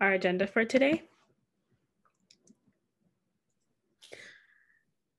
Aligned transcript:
our 0.00 0.12
agenda 0.12 0.46
for 0.46 0.64
today. 0.64 1.02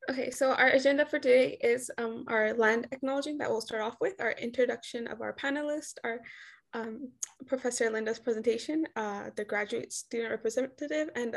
Okay, 0.09 0.31
so 0.31 0.53
our 0.53 0.69
agenda 0.69 1.05
for 1.05 1.19
today 1.19 1.57
is 1.61 1.91
um, 1.97 2.23
our 2.27 2.53
land 2.53 2.87
acknowledging 2.91 3.37
that 3.39 3.49
we'll 3.49 3.59
start 3.59 3.81
off 3.81 3.95
with, 3.99 4.21
our 4.21 4.31
introduction 4.31 5.05
of 5.07 5.21
our 5.21 5.33
panelists, 5.33 5.95
our 6.05 6.21
um, 6.73 7.09
Professor 7.45 7.89
Lynda's 7.89 8.19
presentation, 8.19 8.85
uh, 8.95 9.31
the 9.35 9.43
graduate 9.43 9.91
student 9.91 10.31
representative, 10.31 11.09
and 11.15 11.35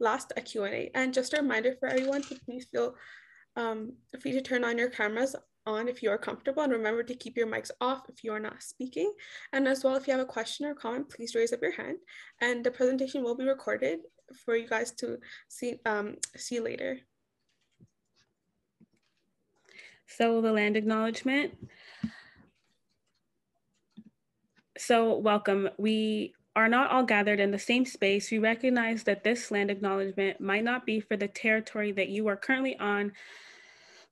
last 0.00 0.32
a 0.36 0.40
Q&A. 0.40 0.90
And 0.94 1.14
just 1.14 1.32
a 1.32 1.40
reminder 1.40 1.76
for 1.78 1.88
everyone 1.88 2.22
to 2.22 2.34
please 2.44 2.66
feel 2.72 2.96
um, 3.56 3.92
free 4.20 4.32
to 4.32 4.40
turn 4.40 4.64
on 4.64 4.78
your 4.78 4.90
cameras 4.90 5.36
on 5.68 5.86
if 5.86 6.02
you 6.02 6.10
are 6.10 6.18
comfortable 6.18 6.62
and 6.62 6.72
remember 6.72 7.02
to 7.02 7.14
keep 7.14 7.36
your 7.36 7.46
mics 7.46 7.70
off 7.80 8.08
if 8.08 8.24
you 8.24 8.32
are 8.32 8.40
not 8.40 8.62
speaking. 8.62 9.12
And 9.52 9.68
as 9.68 9.84
well, 9.84 9.96
if 9.96 10.06
you 10.06 10.12
have 10.12 10.22
a 10.22 10.26
question 10.26 10.66
or 10.66 10.74
comment, 10.74 11.10
please 11.10 11.34
raise 11.34 11.52
up 11.52 11.62
your 11.62 11.72
hand 11.72 11.98
and 12.40 12.64
the 12.64 12.70
presentation 12.70 13.22
will 13.22 13.36
be 13.36 13.44
recorded 13.44 14.00
for 14.44 14.56
you 14.56 14.66
guys 14.66 14.92
to 14.92 15.18
see, 15.48 15.78
um, 15.84 16.16
see 16.36 16.58
later. 16.58 16.98
So 20.06 20.40
the 20.40 20.52
land 20.52 20.76
acknowledgement. 20.76 21.52
So 24.78 25.18
welcome. 25.18 25.68
We 25.76 26.32
are 26.56 26.68
not 26.68 26.90
all 26.90 27.04
gathered 27.04 27.40
in 27.40 27.50
the 27.50 27.58
same 27.58 27.84
space. 27.84 28.30
We 28.30 28.38
recognize 28.38 29.04
that 29.04 29.22
this 29.22 29.50
land 29.50 29.70
acknowledgement 29.70 30.40
might 30.40 30.64
not 30.64 30.86
be 30.86 30.98
for 30.98 31.16
the 31.16 31.28
territory 31.28 31.92
that 31.92 32.08
you 32.08 32.26
are 32.26 32.36
currently 32.36 32.76
on, 32.78 33.12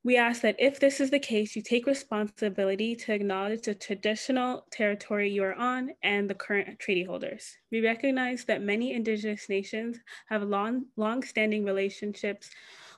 we 0.07 0.17
ask 0.17 0.43
that 0.43 0.55
if 0.61 0.79
this 0.79 1.01
is 1.01 1.11
the 1.11 1.19
case, 1.19 1.57
you 1.57 1.63
take 1.63 1.85
responsibility 1.85 2.95
to 2.95 3.13
acknowledge 3.13 3.63
the 3.63 3.75
traditional 3.75 4.65
territory 4.71 5.29
you 5.29 5.43
are 5.43 5.57
on 5.57 5.91
and 6.05 6.31
the 6.31 6.35
current 6.35 6.79
treaty 6.79 7.03
holders. 7.03 7.57
We 7.73 7.85
recognize 7.85 8.45
that 8.45 8.63
many 8.63 8.93
Indigenous 8.93 9.49
nations 9.49 9.99
have 10.29 10.45
long, 10.45 10.85
long-standing 10.97 11.65
relationships 11.65 12.51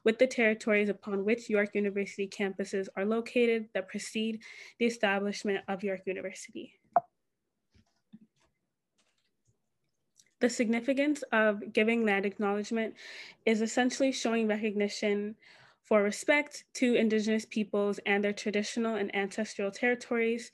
with 0.05 0.19
the 0.19 0.27
territories 0.27 0.91
upon 0.91 1.25
which 1.25 1.49
York 1.49 1.71
University 1.73 2.29
campuses 2.29 2.89
are 2.95 3.07
located 3.07 3.71
that 3.73 3.89
precede 3.89 4.43
the 4.79 4.85
establishment 4.85 5.65
of 5.67 5.83
York 5.83 6.03
University. 6.05 6.75
The 10.41 10.51
significance 10.51 11.25
of 11.33 11.73
giving 11.73 12.05
land 12.05 12.27
acknowledgement 12.27 12.97
is 13.47 13.63
essentially 13.63 14.13
showing 14.13 14.47
recognition 14.47 15.37
for 15.89 16.03
respect 16.03 16.65
to 16.75 16.95
Indigenous 16.95 17.47
peoples 17.47 17.99
and 18.05 18.23
their 18.23 18.35
traditional 18.35 18.97
and 18.97 19.15
ancestral 19.17 19.71
territories, 19.71 20.53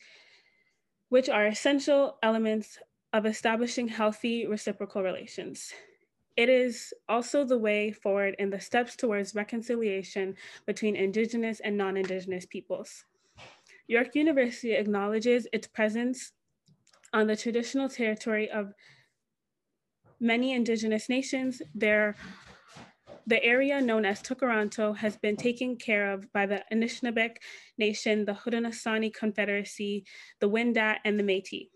which 1.09 1.29
are 1.29 1.47
essential 1.47 2.19
elements 2.23 2.79
of 3.13 3.27
establishing 3.27 3.89
healthy 3.89 4.47
reciprocal 4.47 5.03
relations. 5.03 5.73
It 6.37 6.49
is 6.49 6.95
also 7.09 7.45
the 7.45 7.59
way 7.59 7.91
forward 7.91 8.37
in 8.39 8.51
the 8.51 8.61
steps 8.61 8.95
towards 8.95 9.35
reconciliation 9.35 10.37
between 10.67 10.95
Indigenous 10.95 11.59
and 11.61 11.77
non-Indigenous 11.77 12.47
peoples. 12.47 13.05
York 13.89 14.15
University 14.15 14.75
acknowledges 14.75 15.49
its 15.53 15.67
presence 15.67 16.33
on 17.13 17.27
the 17.27 17.37
traditional 17.37 17.89
territory 17.89 18.49
of 18.51 18.73
many 20.21 20.53
Indigenous 20.53 21.09
nations, 21.09 21.61
their 21.75 22.15
the 23.27 23.43
area 23.43 23.81
known 23.81 24.05
as 24.05 24.23
Tkaronto 24.23 24.97
has 24.97 25.17
been 25.17 25.37
taken 25.37 25.77
care 25.77 26.13
of 26.13 26.33
by 26.33 26.47
the 26.47 26.63
Anishinaabeg 26.73 27.37
Nation, 27.79 28.25
the 28.25 28.35
Haudenosaunee 28.35 29.15
Confederacy, 29.15 30.05
the 30.41 30.49
Wendat, 30.49 30.99
and 31.05 31.19
the 31.19 31.23
Métis. 31.23 31.69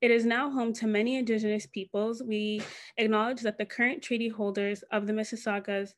It 0.00 0.10
is 0.10 0.24
now 0.24 0.50
home 0.50 0.72
to 0.74 0.86
many 0.86 1.16
Indigenous 1.16 1.66
peoples. 1.66 2.22
We 2.22 2.62
acknowledge 2.96 3.40
that 3.42 3.58
the 3.58 3.64
current 3.64 4.02
treaty 4.02 4.28
holders 4.28 4.82
of 4.90 5.06
the 5.06 5.12
Mississaugas, 5.12 5.94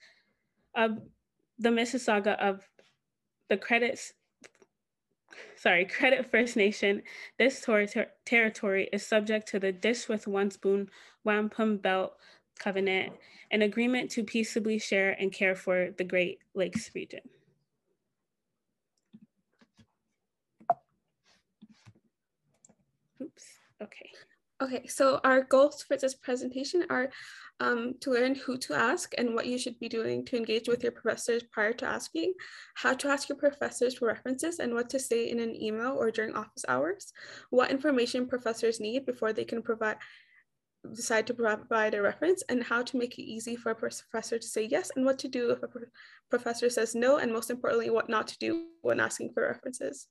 of 0.75 0.99
the 1.59 1.71
Mississauga 1.71 2.39
of 2.39 2.69
the 3.49 3.57
credits, 3.57 4.13
sorry, 5.57 5.85
Credit 5.85 6.31
First 6.31 6.57
Nation, 6.57 7.03
this 7.39 7.61
ter 7.61 7.87
territory 8.25 8.89
is 8.93 9.07
subject 9.07 9.49
to 9.49 9.59
the 9.59 9.73
Dish 9.73 10.09
with 10.09 10.27
One 10.27 10.51
Spoon 10.51 10.89
Wampum 11.25 11.79
Belt 11.79 12.13
Covenant, 12.59 13.13
an 13.51 13.63
agreement 13.63 14.11
to 14.13 14.25
peaceably 14.25 14.79
share 14.79 15.17
and 15.19 15.33
care 15.33 15.55
for 15.55 15.91
the 15.97 16.05
Great 16.05 16.41
Lakes 16.55 16.91
region. 16.95 17.21
Oops, 23.23 23.45
okay. 23.83 24.11
Okay, 24.61 24.87
so 24.89 25.21
our 25.23 25.43
goals 25.43 25.85
for 25.85 25.97
this 25.97 26.17
presentation 26.17 26.85
are 26.91 27.11
um, 27.61 27.95
to 28.01 28.11
learn 28.11 28.35
who 28.35 28.59
to 28.59 28.75
ask 28.75 29.13
and 29.17 29.35
what 29.35 29.47
you 29.47 29.57
should 29.57 29.79
be 29.79 29.89
doing 29.89 30.25
to 30.25 30.37
engage 30.37 30.69
with 30.69 30.83
your 30.83 30.93
professors 30.93 31.45
prior 31.45 31.73
to 31.75 31.87
asking, 31.87 32.35
how 32.75 32.95
to 32.95 33.09
ask 33.09 33.29
your 33.29 33.39
professors 33.39 33.97
for 33.97 34.09
references 34.09 34.59
and 34.59 34.75
what 34.75 34.91
to 34.91 34.99
say 34.99 35.31
in 35.31 35.39
an 35.39 35.55
email 35.61 35.97
or 35.99 36.11
during 36.11 36.35
office 36.35 36.65
hours, 36.69 37.13
what 37.51 37.71
information 37.71 38.27
professors 38.27 38.81
need 38.81 39.07
before 39.07 39.33
they 39.33 39.45
can 39.45 39.63
provide 39.63 39.97
decide 40.95 41.27
to 41.27 41.35
provide 41.35 41.95
a 41.95 42.03
reference 42.03 42.43
and 42.49 42.63
how 42.63 42.83
to 42.83 42.97
make 42.97 43.19
it 43.19 43.23
easy 43.23 43.57
for 43.57 43.71
a 43.71 43.75
professor 43.75 44.39
to 44.39 44.47
say 44.47 44.65
yes 44.65 44.91
and 44.97 45.05
what 45.05 45.19
to 45.19 45.29
do 45.29 45.51
if 45.51 45.63
a 45.63 45.69
professor 46.31 46.71
says 46.71 46.95
no 46.95 47.19
and 47.19 47.33
most 47.33 47.51
importantly 47.51 47.91
what 47.91 48.09
not 48.09 48.29
to 48.29 48.39
do 48.39 48.67
when 48.83 49.01
asking 49.01 49.33
for 49.33 49.43
references. 49.43 50.09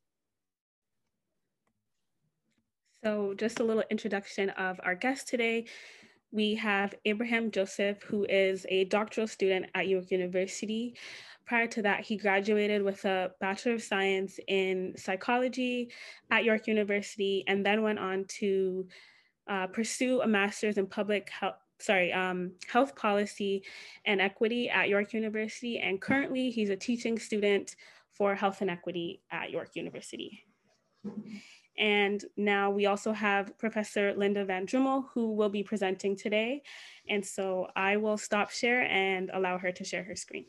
So 3.03 3.33
just 3.35 3.59
a 3.59 3.63
little 3.63 3.83
introduction 3.89 4.49
of 4.51 4.79
our 4.83 4.95
guest 4.95 5.27
today. 5.27 5.65
We 6.31 6.55
have 6.55 6.93
Abraham 7.05 7.51
Joseph, 7.51 8.03
who 8.03 8.25
is 8.27 8.65
a 8.69 8.85
doctoral 8.85 9.27
student 9.27 9.67
at 9.75 9.87
York 9.87 10.11
University. 10.11 10.95
Prior 11.45 11.67
to 11.67 11.81
that, 11.83 12.01
he 12.01 12.17
graduated 12.17 12.83
with 12.83 13.05
a 13.05 13.31
Bachelor 13.39 13.75
of 13.75 13.81
Science 13.81 14.39
in 14.47 14.93
Psychology 14.97 15.91
at 16.29 16.43
York 16.43 16.67
University 16.67 17.45
and 17.47 17.65
then 17.65 17.81
went 17.81 17.99
on 17.99 18.25
to 18.39 18.87
uh, 19.47 19.67
pursue 19.67 20.21
a 20.21 20.27
master's 20.27 20.77
in 20.77 20.87
public 20.87 21.29
health 21.29 21.55
sorry, 21.79 22.11
um, 22.11 22.53
health 22.67 22.95
policy 22.95 23.63
and 24.05 24.19
equity 24.19 24.69
at 24.69 24.89
York 24.89 25.13
University. 25.13 25.79
And 25.79 26.01
currently 26.01 26.49
he's 26.49 26.69
a 26.69 26.75
teaching 26.75 27.19
student 27.19 27.75
for 28.13 28.35
health 28.35 28.61
and 28.61 28.69
equity 28.69 29.21
at 29.31 29.51
York 29.51 29.75
University. 29.75 30.43
And 31.77 32.23
now 32.35 32.71
we 32.71 32.87
also 32.87 33.11
have 33.11 33.57
Professor 33.59 34.13
Lynda 34.13 34.45
Van 34.47 34.65
Dreumel 34.65 35.05
who 35.13 35.33
will 35.33 35.49
be 35.49 35.61
presenting 35.61 36.15
today. 36.15 36.63
And 37.07 37.23
so 37.23 37.67
I 37.75 37.97
will 37.97 38.17
stop 38.17 38.49
share 38.49 38.81
and 38.83 39.29
allow 39.31 39.59
her 39.59 39.71
to 39.71 39.83
share 39.83 40.03
her 40.03 40.15
screen. 40.15 40.47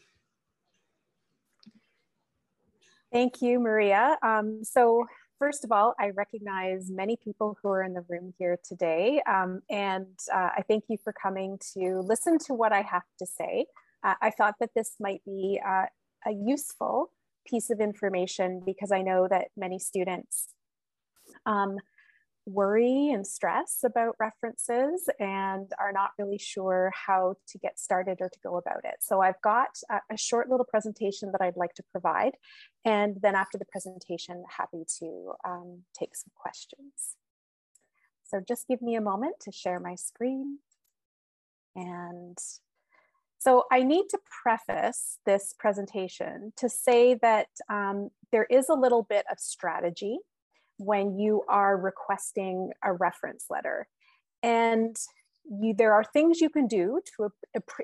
Thank 3.13 3.43
you, 3.43 3.61
Maria. 3.61 4.19
Um, 4.23 4.65
so 4.65 5.07
first 5.39 5.65
of 5.65 5.73
all, 5.73 5.95
I 5.99 6.11
recognize 6.11 6.91
many 6.91 7.17
people 7.17 7.57
who 7.63 7.69
are 7.71 7.83
in 7.83 7.95
the 7.95 8.05
room 8.09 8.35
here 8.39 8.59
today, 8.65 9.23
um, 9.27 9.63
and 9.71 10.19
uh, 10.33 10.51
I 10.57 10.63
thank 10.69 10.85
you 10.89 10.97
for 11.03 11.13
coming 11.13 11.59
to 11.75 12.01
listen 12.01 12.39
to 12.47 12.55
what 12.55 12.73
I 12.73 12.83
have 12.83 13.05
to 13.19 13.27
say. 13.27 13.67
Uh, 14.05 14.15
I 14.21 14.31
thought 14.31 14.55
that 14.61 14.71
this 14.75 14.97
might 15.01 15.23
be 15.25 15.61
uh, 15.67 15.87
a 16.27 16.33
useful 16.33 17.13
piece 17.47 17.71
of 17.71 17.81
information 17.81 18.63
because 18.65 18.93
I 18.93 19.03
know 19.03 19.27
that 19.29 19.49
many 19.57 19.79
students 19.79 20.49
um, 21.47 21.79
worry 22.49 23.11
and 23.13 23.27
stress 23.27 23.79
about 23.85 24.17
references 24.19 25.09
and 25.21 25.71
are 25.79 25.93
not 25.93 26.11
really 26.19 26.39
sure 26.39 26.93
how 26.95 27.35
to 27.49 27.59
get 27.59 27.79
started 27.79 28.19
or 28.21 28.29
to 28.29 28.39
go 28.43 28.57
about 28.57 28.85
it. 28.85 28.97
So 29.01 29.21
I've 29.21 29.41
got 29.43 29.79
a, 29.91 30.17
short 30.17 30.49
little 30.49 30.67
presentation 30.67 31.31
that 31.33 31.41
I'd 31.41 31.57
like 31.57 31.75
to 31.75 31.83
provide. 31.91 32.33
And 32.85 33.17
then 33.23 33.35
after 33.35 33.59
the 33.59 33.65
presentation, 33.67 34.43
happy 34.57 34.85
to 34.99 35.33
um, 35.45 35.83
take 35.99 36.17
some 36.17 36.31
questions. 36.35 37.17
So 38.25 38.41
just 38.47 38.67
give 38.67 38.83
me 38.83 38.97
a 38.97 39.01
moment 39.01 39.37
to 39.43 39.53
share 39.53 39.81
my 39.81 39.95
screen. 39.95 40.59
And 41.77 42.37
so 43.39 43.65
I 43.71 43.85
need 43.85 44.09
to 44.11 44.19
preface 44.43 45.19
this 45.25 45.55
presentation 45.59 46.53
to 46.57 46.69
say 46.69 47.15
that 47.23 47.49
um, 47.71 48.11
there 48.33 48.47
is 48.51 48.69
a 48.69 48.75
little 48.75 49.05
bit 49.05 49.25
of 49.31 49.39
strategy 49.39 50.19
when 50.79 51.19
you 51.19 51.43
are 51.49 51.77
requesting 51.77 52.71
a 52.83 52.93
reference 52.93 53.47
letter. 53.51 53.87
And 54.43 54.97
you, 55.45 55.75
there 55.75 55.93
are 55.93 56.05
things 56.05 56.41
you 56.41 56.51
can 56.51 56.67
do 56.67 57.01
to 57.17 57.31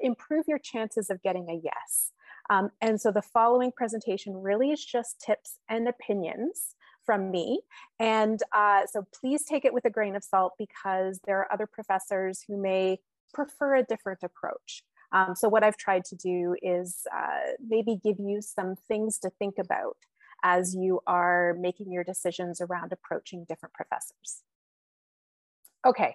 improve 0.03 0.45
your 0.47 0.59
chances 0.59 1.11
of 1.11 1.23
getting 1.23 1.49
a 1.49 1.61
yes. 1.63 2.11
Um, 2.51 2.71
and 2.81 3.01
so 3.01 3.11
the 3.11 3.23
following 3.23 3.73
presentation 3.73 4.35
really 4.35 4.71
is 4.71 4.85
just 4.85 5.21
tips 5.21 5.59
and 5.69 5.89
opinions 5.89 6.75
from 7.05 7.31
me. 7.31 7.61
And 7.99 8.41
uh, 8.53 8.83
so 8.91 9.07
please 9.19 9.45
take 9.45 9.65
it 9.65 9.75
with 9.75 9.85
a 9.85 9.91
grain 9.91 10.17
of 10.17 10.25
salt 10.25 10.53
because 10.59 11.21
there 11.27 11.39
are 11.39 11.53
other 11.53 11.67
professors 11.67 12.45
who 12.47 12.61
may 12.61 12.99
prefer 13.33 13.77
a 13.77 13.83
different 13.83 14.21
approach. 14.23 14.85
Um, 15.13 15.35
so 15.37 15.49
what 15.49 15.63
I've 15.63 15.77
tried 15.77 16.05
to 16.07 16.17
do 16.17 16.57
is 16.63 17.03
uh, 17.15 17.53
maybe 17.67 17.99
give 18.03 18.19
you 18.19 18.41
some 18.41 18.75
things 18.89 19.19
to 19.19 19.31
think 19.31 19.55
about 19.59 19.97
as 20.45 20.75
you 20.75 21.01
are 21.07 21.57
making 21.59 21.91
your 21.91 22.05
decisions 22.05 22.61
around 22.61 22.93
approaching 22.93 23.47
different 23.49 23.73
professors. 23.73 24.43
Okay, 25.85 26.15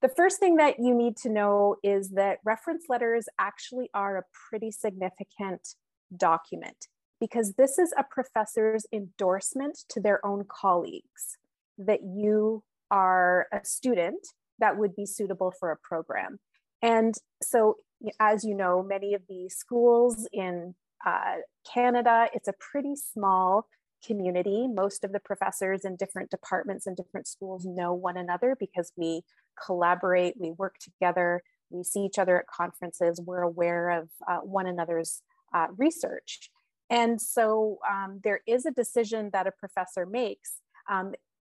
The 0.00 0.08
first 0.08 0.40
thing 0.40 0.56
that 0.56 0.78
you 0.78 0.94
need 0.94 1.16
to 1.18 1.28
know 1.30 1.76
is 1.82 2.10
that 2.10 2.38
reference 2.44 2.86
letters 2.88 3.26
actually 3.38 3.88
are 3.94 4.16
a 4.18 4.24
pretty 4.48 4.70
significant 4.70 5.76
document 6.16 6.88
because 7.20 7.54
this 7.54 7.78
is 7.78 7.94
a 7.96 8.04
professor's 8.10 8.84
endorsement 8.92 9.78
to 9.88 10.00
their 10.00 10.24
own 10.26 10.44
colleagues 10.48 11.38
that 11.78 12.00
you 12.02 12.64
are 12.90 13.46
a 13.52 13.64
student 13.64 14.26
that 14.58 14.76
would 14.76 14.96
be 14.96 15.06
suitable 15.06 15.52
for 15.58 15.70
a 15.70 15.76
program. 15.76 16.40
And 16.82 17.14
so, 17.40 17.76
as 18.18 18.44
you 18.44 18.56
know, 18.56 18.82
many 18.82 19.14
of 19.14 19.22
the 19.28 19.48
schools 19.48 20.28
in 20.32 20.74
uh, 21.04 21.36
Canada, 21.72 22.28
it's 22.32 22.48
a 22.48 22.54
pretty 22.58 22.94
small 22.96 23.66
community. 24.06 24.66
Most 24.68 25.04
of 25.04 25.12
the 25.12 25.20
professors 25.20 25.84
in 25.84 25.96
different 25.96 26.30
departments 26.30 26.86
and 26.86 26.96
different 26.96 27.26
schools 27.26 27.64
know 27.64 27.92
one 27.92 28.16
another 28.16 28.56
because 28.58 28.92
we 28.96 29.22
collaborate, 29.64 30.34
we 30.38 30.50
work 30.52 30.76
together, 30.78 31.42
we 31.70 31.84
see 31.84 32.00
each 32.00 32.18
other 32.18 32.38
at 32.38 32.46
conferences, 32.46 33.20
we're 33.24 33.42
aware 33.42 33.90
of 33.90 34.08
uh, 34.28 34.38
one 34.38 34.66
another's 34.66 35.22
uh, 35.54 35.68
research. 35.76 36.50
And 36.90 37.20
so 37.20 37.78
um, 37.90 38.20
there 38.22 38.40
is 38.46 38.66
a 38.66 38.70
decision 38.70 39.30
that 39.32 39.46
a 39.46 39.52
professor 39.52 40.04
makes 40.04 40.58
um, 40.90 41.14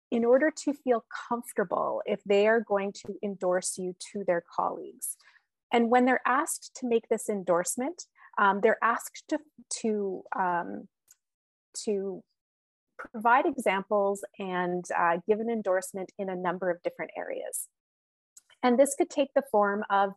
in 0.09 0.23
order 0.23 0.51
to 0.63 0.73
feel 0.73 1.05
comfortable 1.29 2.01
if 2.05 2.23
they 2.25 2.47
are 2.47 2.61
going 2.61 2.93
to 2.93 3.15
endorse 3.21 3.77
you 3.77 3.95
to 4.13 4.23
their 4.25 4.43
colleagues. 4.55 5.17
And 5.71 5.89
when 5.89 6.05
they're 6.05 6.21
asked 6.25 6.71
to 6.77 6.87
make 6.87 7.09
this 7.09 7.27
endorsement, 7.29 8.05
um, 8.37 8.59
they're 8.61 8.83
asked 8.83 9.23
to, 9.29 9.39
to, 9.81 10.23
um, 10.37 10.87
to 11.85 12.23
provide 12.97 13.45
examples 13.45 14.23
and 14.39 14.85
uh, 14.97 15.17
give 15.27 15.39
an 15.39 15.49
endorsement 15.49 16.11
in 16.17 16.29
a 16.29 16.35
number 16.35 16.69
of 16.69 16.81
different 16.83 17.11
areas. 17.17 17.67
And 18.63 18.79
this 18.79 18.95
could 18.97 19.09
take 19.09 19.33
the 19.35 19.43
form 19.51 19.83
of 19.89 20.11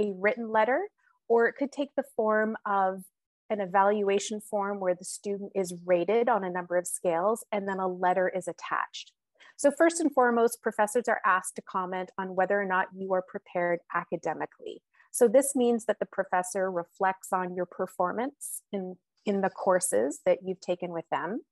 a 0.00 0.12
written 0.16 0.50
letter, 0.50 0.88
or 1.28 1.46
it 1.46 1.54
could 1.58 1.72
take 1.72 1.90
the 1.96 2.04
form 2.16 2.56
of 2.64 3.02
an 3.50 3.60
evaluation 3.60 4.40
form 4.40 4.78
where 4.78 4.94
the 4.94 5.04
student 5.04 5.50
is 5.54 5.74
rated 5.84 6.28
on 6.28 6.44
a 6.44 6.50
number 6.50 6.76
of 6.76 6.86
scales 6.86 7.44
and 7.50 7.68
then 7.68 7.78
a 7.78 7.88
letter 7.88 8.28
is 8.28 8.46
attached. 8.46 9.12
So 9.56 9.70
first 9.76 10.00
and 10.00 10.12
foremost, 10.12 10.62
professors 10.62 11.04
are 11.08 11.20
asked 11.26 11.56
to 11.56 11.62
comment 11.62 12.10
on 12.16 12.34
whether 12.34 12.58
or 12.58 12.64
not 12.64 12.86
you 12.96 13.12
are 13.12 13.22
prepared 13.22 13.80
academically. 13.94 14.82
So 15.10 15.28
this 15.28 15.54
means 15.56 15.84
that 15.86 15.98
the 15.98 16.06
professor 16.06 16.70
reflects 16.70 17.32
on 17.32 17.54
your 17.54 17.66
performance 17.66 18.62
in, 18.72 18.96
in 19.26 19.40
the 19.40 19.50
courses 19.50 20.20
that 20.24 20.38
you've 20.44 20.60
taken 20.60 20.90
with 20.92 21.08
them, 21.10 21.42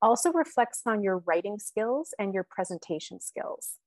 also 0.00 0.32
reflects 0.32 0.82
on 0.86 1.02
your 1.02 1.18
writing 1.26 1.58
skills 1.58 2.14
and 2.18 2.34
your 2.34 2.44
presentation 2.44 3.20
skills. 3.20 3.78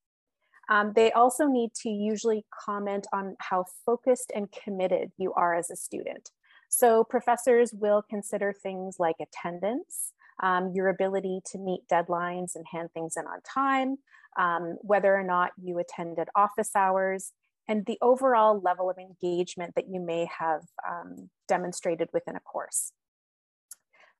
Um, 0.68 0.92
they 0.96 1.12
also 1.12 1.46
need 1.46 1.74
to 1.82 1.88
usually 1.88 2.44
comment 2.64 3.06
on 3.12 3.36
how 3.38 3.66
focused 3.84 4.32
and 4.34 4.50
committed 4.50 5.12
you 5.16 5.32
are 5.34 5.54
as 5.54 5.70
a 5.70 5.76
student. 5.76 6.30
So 6.68 7.04
professors 7.04 7.72
will 7.72 8.02
consider 8.02 8.52
things 8.52 8.96
like 8.98 9.16
attendance, 9.20 10.12
um, 10.42 10.72
your 10.74 10.88
ability 10.88 11.40
to 11.52 11.58
meet 11.58 11.82
deadlines 11.90 12.56
and 12.56 12.64
hand 12.70 12.90
things 12.92 13.16
in 13.16 13.24
on 13.26 13.40
time, 13.42 13.98
um, 14.38 14.76
whether 14.80 15.14
or 15.14 15.22
not 15.22 15.52
you 15.62 15.78
attended 15.78 16.28
office 16.34 16.70
hours, 16.74 17.32
and 17.68 17.84
the 17.86 17.98
overall 18.00 18.60
level 18.60 18.90
of 18.90 18.98
engagement 18.98 19.74
that 19.74 19.88
you 19.88 20.00
may 20.00 20.28
have 20.38 20.62
um, 20.88 21.30
demonstrated 21.48 22.08
within 22.12 22.36
a 22.36 22.40
course. 22.40 22.92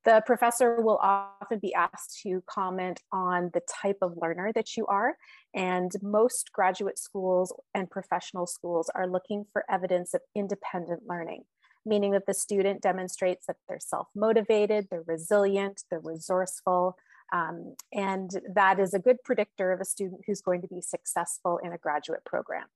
The 0.05 0.23
professor 0.25 0.81
will 0.81 0.99
often 1.03 1.59
be 1.59 1.75
asked 1.75 2.21
to 2.23 2.41
comment 2.49 3.01
on 3.13 3.51
the 3.53 3.63
type 3.69 3.99
of 4.03 4.17
learner 4.23 4.53
that 4.53 4.77
you 4.77 4.87
are, 4.87 5.17
and 5.53 5.91
most 6.01 6.53
graduate 6.53 6.97
schools 6.97 7.53
and 7.75 7.91
professional 7.91 8.47
schools 8.47 8.89
are 8.95 9.09
looking 9.09 9.47
for 9.53 9.65
evidence 9.69 10.15
of 10.15 10.21
independent 10.37 11.03
learning, 11.09 11.43
meaning 11.85 12.13
that 12.13 12.27
the 12.27 12.35
student 12.35 12.83
demonstrates 12.83 13.47
that 13.47 13.57
they're 13.69 13.81
self-motivated, 13.81 14.87
they're 14.91 15.03
resilient, 15.09 15.83
they're 15.91 15.99
resourceful, 15.99 16.97
um, 17.33 17.75
and 17.93 18.31
that 18.55 18.79
is 18.79 18.95
a 18.95 19.01
good 19.01 19.17
predictor 19.25 19.73
of 19.73 19.81
a 19.81 19.85
student 19.85 20.21
who's 20.25 20.41
going 20.41 20.63
to 20.63 20.69
be 20.69 20.81
successful 20.81 21.59
in 21.65 21.73
a 21.73 21.79
graduate 21.79 22.25
program. 22.25 22.67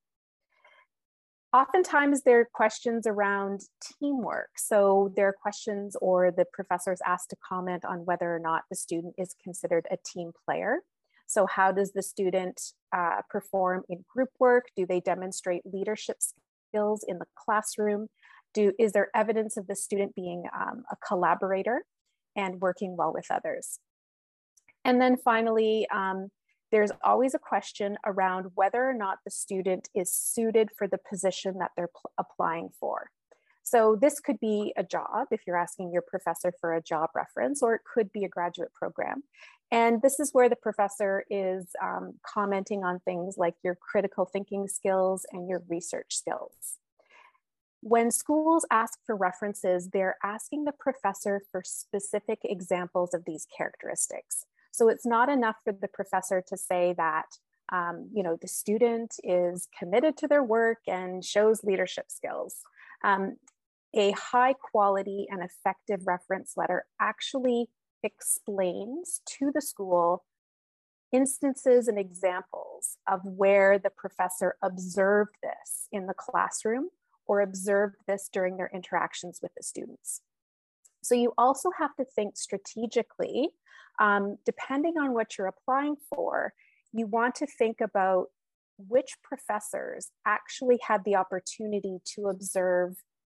Oftentimes 1.53 2.23
there 2.23 2.41
are 2.41 2.49
questions 2.53 3.09
around 3.09 3.63
teamwork. 3.99 4.51
So 4.57 5.13
there 5.17 5.27
are 5.27 5.33
questions 5.33 5.97
or 6.01 6.31
the 6.31 6.45
professor 6.53 6.93
is 6.93 7.03
asked 7.05 7.31
to 7.31 7.37
comment 7.47 7.85
on 7.85 8.05
whether 8.05 8.33
or 8.33 8.39
not 8.39 8.63
the 8.71 8.77
student 8.77 9.15
is 9.19 9.35
considered 9.43 9.87
a 9.91 9.97
team 10.07 10.31
player. 10.45 10.79
So 11.27 11.47
how 11.47 11.73
does 11.73 11.93
the 11.93 12.03
student 12.03 12.61
uh, 12.97 13.23
perform 13.29 13.83
in 13.89 14.05
group 14.13 14.31
work? 14.39 14.67
Do 14.77 14.87
they 14.87 15.01
demonstrate 15.01 15.63
leadership 15.65 16.19
skills 16.69 17.05
in 17.07 17.19
the 17.19 17.27
classroom? 17.37 18.09
Do, 18.55 18.73
is 18.79 18.93
there 18.93 19.11
evidence 19.15 19.57
of 19.57 19.67
the 19.67 19.77
student 19.77 20.15
being 20.15 20.45
um, 20.55 20.85
a 20.91 20.97
collaborator 21.07 21.83
and 22.37 22.61
working 22.61 22.97
well 22.97 23.13
with 23.13 23.27
others? 23.31 23.81
And 24.85 25.01
then 25.01 25.17
finally, 25.17 25.87
um, 25.93 26.29
there's 26.71 26.93
always 27.03 27.35
a 27.35 27.39
question 27.39 27.97
around 28.07 28.53
whether 28.55 28.89
or 28.89 28.95
not 28.95 29.19
the 29.25 29.31
student 29.31 29.89
is 29.95 30.13
suited 30.13 30.71
for 30.77 30.87
the 30.87 30.99
position 30.99 31.59
that 31.59 31.73
they're 31.77 31.91
applying 32.19 32.71
for. 32.79 33.11
So 33.63 33.97
this 34.01 34.19
could 34.19 34.41
be 34.41 34.73
a 34.77 34.83
job 34.83 35.29
if 35.31 35.43
you're 35.47 35.57
asking 35.57 35.93
your 35.93 36.03
professor 36.03 36.53
for 36.61 36.75
a 36.75 36.83
job 36.83 37.11
reference, 37.15 37.63
or 37.63 37.75
it 37.75 37.83
could 37.93 38.13
be 38.13 38.25
a 38.25 38.29
graduate 38.29 38.73
program. 38.75 39.23
And 39.71 40.03
this 40.03 40.19
is 40.19 40.31
where 40.33 40.49
the 40.49 40.57
professor 40.57 41.25
is 41.31 41.67
um, 41.81 42.15
commenting 42.27 42.83
on 42.83 42.99
things 43.01 43.37
like 43.39 43.55
your 43.63 43.77
critical 43.77 44.25
thinking 44.25 44.67
skills 44.67 45.25
and 45.31 45.49
your 45.49 45.63
research 45.69 46.17
skills. 46.17 46.79
When 47.83 48.11
schools 48.11 48.67
ask 48.71 48.99
for 49.07 49.17
references, 49.17 49.89
they're 49.93 50.17
asking 50.23 50.65
the 50.65 50.73
professor 50.73 51.41
for 51.51 51.63
specific 51.65 52.41
examples 52.45 53.15
of 53.15 53.25
these 53.25 53.47
characteristics. 53.57 54.47
So 54.71 54.89
it's 54.89 55.07
not 55.07 55.29
enough 55.29 55.57
for 55.65 55.73
the 55.73 55.89
professor 55.89 56.43
to 56.47 56.57
say 56.57 56.95
that, 56.97 57.27
um, 57.73 58.09
you 58.13 58.23
know, 58.23 58.37
the 58.41 58.49
student 58.49 59.15
is 59.23 59.69
committed 59.77 60.17
to 60.19 60.29
their 60.29 60.43
work 60.43 60.79
and 60.87 61.25
shows 61.25 61.65
leadership 61.65 62.07
skills. 62.09 62.57
Um, 63.05 63.37
a 63.95 64.13
high 64.13 64.55
quality 64.55 65.27
and 65.31 65.43
effective 65.43 66.07
reference 66.07 66.55
letter 66.57 66.85
actually 67.01 67.69
explains 68.03 69.21
to 69.27 69.51
the 69.53 69.61
school 69.61 70.25
instances 71.13 71.89
and 71.89 71.99
examples 71.99 72.97
of 73.09 73.21
where 73.25 73.79
the 73.79 73.91
professor 73.91 74.57
observed 74.63 75.35
this 75.43 75.89
in 75.91 76.07
the 76.07 76.15
classroom 76.15 76.89
or 77.27 77.41
observed 77.41 77.97
this 78.07 78.29
during 78.33 78.57
their 78.57 78.71
interactions 78.73 79.41
with 79.43 79.53
the 79.57 79.63
students. 79.63 80.21
So 81.03 81.15
you 81.15 81.33
also 81.39 81.71
have 81.79 81.95
to 81.97 82.05
think 82.05 82.37
strategically 82.37 83.51
um, 84.01 84.39
depending 84.47 84.95
on 84.99 85.13
what 85.13 85.37
you're 85.37 85.47
applying 85.47 85.97
for, 86.09 86.53
you 86.93 87.07
want 87.07 87.35
to 87.37 87.47
think 87.47 87.81
about 87.81 88.27
which 88.89 89.17
professors 89.23 90.11
actually 90.27 90.79
had 90.87 91.05
the 91.05 91.15
opportunity 91.15 91.99
to 92.15 92.29
observe 92.29 92.95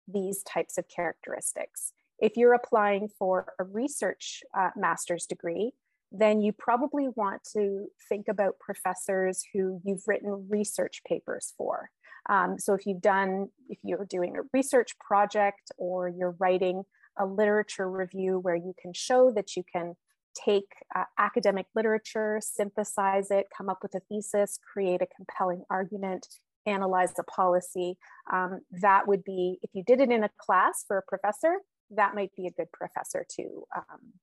these 0.08 0.41
types 0.43 0.77
of 0.77 0.86
characteristics. 0.93 1.91
If 2.20 2.38
you're 2.38 2.53
applying 2.53 3.10
for 3.20 3.53
a 3.60 3.63
research 3.65 4.41
uh, 4.58 4.70
master's 4.77 5.25
degree, 5.25 5.72
then 6.12 6.41
you 6.41 6.53
probably 6.53 7.10
want 7.15 7.41
to 7.53 7.88
think 8.08 8.27
about 8.29 8.60
professors 8.60 9.43
who 9.53 9.82
you've 9.84 10.03
written 10.08 10.48
research 10.50 11.01
papers 11.08 11.53
for. 11.58 11.89
Um, 12.29 12.58
so 12.58 12.74
if 12.74 12.86
you've 12.86 13.01
done, 13.01 13.48
if 13.67 13.79
you're 13.84 14.05
doing 14.05 14.38
a 14.38 14.43
research 14.53 14.98
project 15.00 15.72
or 15.77 16.08
you're 16.08 16.36
writing 16.39 16.84
a 17.17 17.25
literature 17.25 17.89
review 17.89 18.39
where 18.39 18.55
you 18.55 18.74
can 18.82 18.93
show 18.93 19.32
that 19.32 19.55
you 19.55 19.63
can 19.72 19.96
take 20.34 20.70
uh, 20.96 21.03
academic 21.17 21.67
literature, 21.75 22.39
synthesize 22.41 23.29
it, 23.29 23.48
come 23.55 23.70
up 23.70 23.79
with 23.82 23.93
a 23.96 24.00
thesis, 24.10 24.60
create 24.74 25.01
a 25.01 25.08
compelling 25.15 25.63
argument, 25.70 26.27
analyze 26.65 27.13
the 27.13 27.24
policy. 27.24 27.98
Um, 28.32 28.62
that 28.82 29.08
would 29.08 29.24
be, 29.24 29.60
if 29.62 29.70
you 29.74 29.84
did 29.84 30.01
it 30.01 30.12
in 30.12 30.24
a 30.24 30.29
class 30.38 30.84
for 30.88 30.98
a 30.98 31.03
professor, 31.08 31.58
that 31.91 32.15
might 32.15 32.32
be 32.36 32.48
a 32.48 32.51
good 32.51 32.72
professor 32.72 33.25
to, 33.38 33.63
um, 33.75 34.13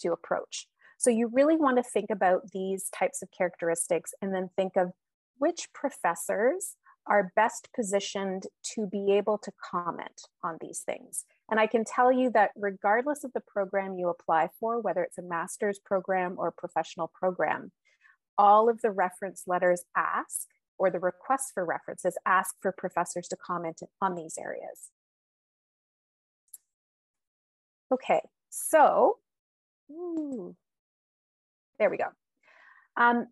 to 0.00 0.12
approach. 0.12 0.66
So 0.98 1.10
you 1.10 1.28
really 1.32 1.56
want 1.56 1.78
to 1.78 1.82
think 1.82 2.10
about 2.10 2.52
these 2.52 2.88
types 2.96 3.22
of 3.22 3.28
characteristics 3.36 4.14
and 4.22 4.32
then 4.32 4.50
think 4.56 4.76
of 4.76 4.92
which 5.38 5.68
professors 5.74 6.76
are 7.06 7.32
best 7.34 7.68
positioned 7.74 8.44
to 8.74 8.86
be 8.86 9.12
able 9.12 9.36
to 9.38 9.50
comment 9.70 10.28
on 10.44 10.58
these 10.60 10.80
things. 10.86 11.24
And 11.52 11.60
I 11.60 11.66
can 11.66 11.84
tell 11.84 12.10
you 12.10 12.30
that 12.30 12.52
regardless 12.56 13.24
of 13.24 13.34
the 13.34 13.42
program 13.46 13.98
you 13.98 14.08
apply 14.08 14.48
for, 14.58 14.80
whether 14.80 15.02
it's 15.02 15.18
a 15.18 15.22
master's 15.22 15.78
program 15.78 16.36
or 16.38 16.50
professional 16.50 17.12
program, 17.14 17.72
all 18.38 18.70
of 18.70 18.80
the 18.80 18.90
reference 18.90 19.42
letters 19.46 19.82
ask, 19.94 20.46
or 20.78 20.88
the 20.88 20.98
requests 20.98 21.50
for 21.52 21.62
references 21.62 22.16
ask 22.24 22.54
for 22.62 22.72
professors 22.72 23.28
to 23.28 23.36
comment 23.36 23.82
on 24.00 24.14
these 24.14 24.38
areas. 24.40 24.88
Okay, 27.92 28.22
so, 28.48 29.18
ooh, 29.90 30.56
there 31.78 31.90
we 31.90 31.98
go. 31.98 32.06
Um, 32.96 33.26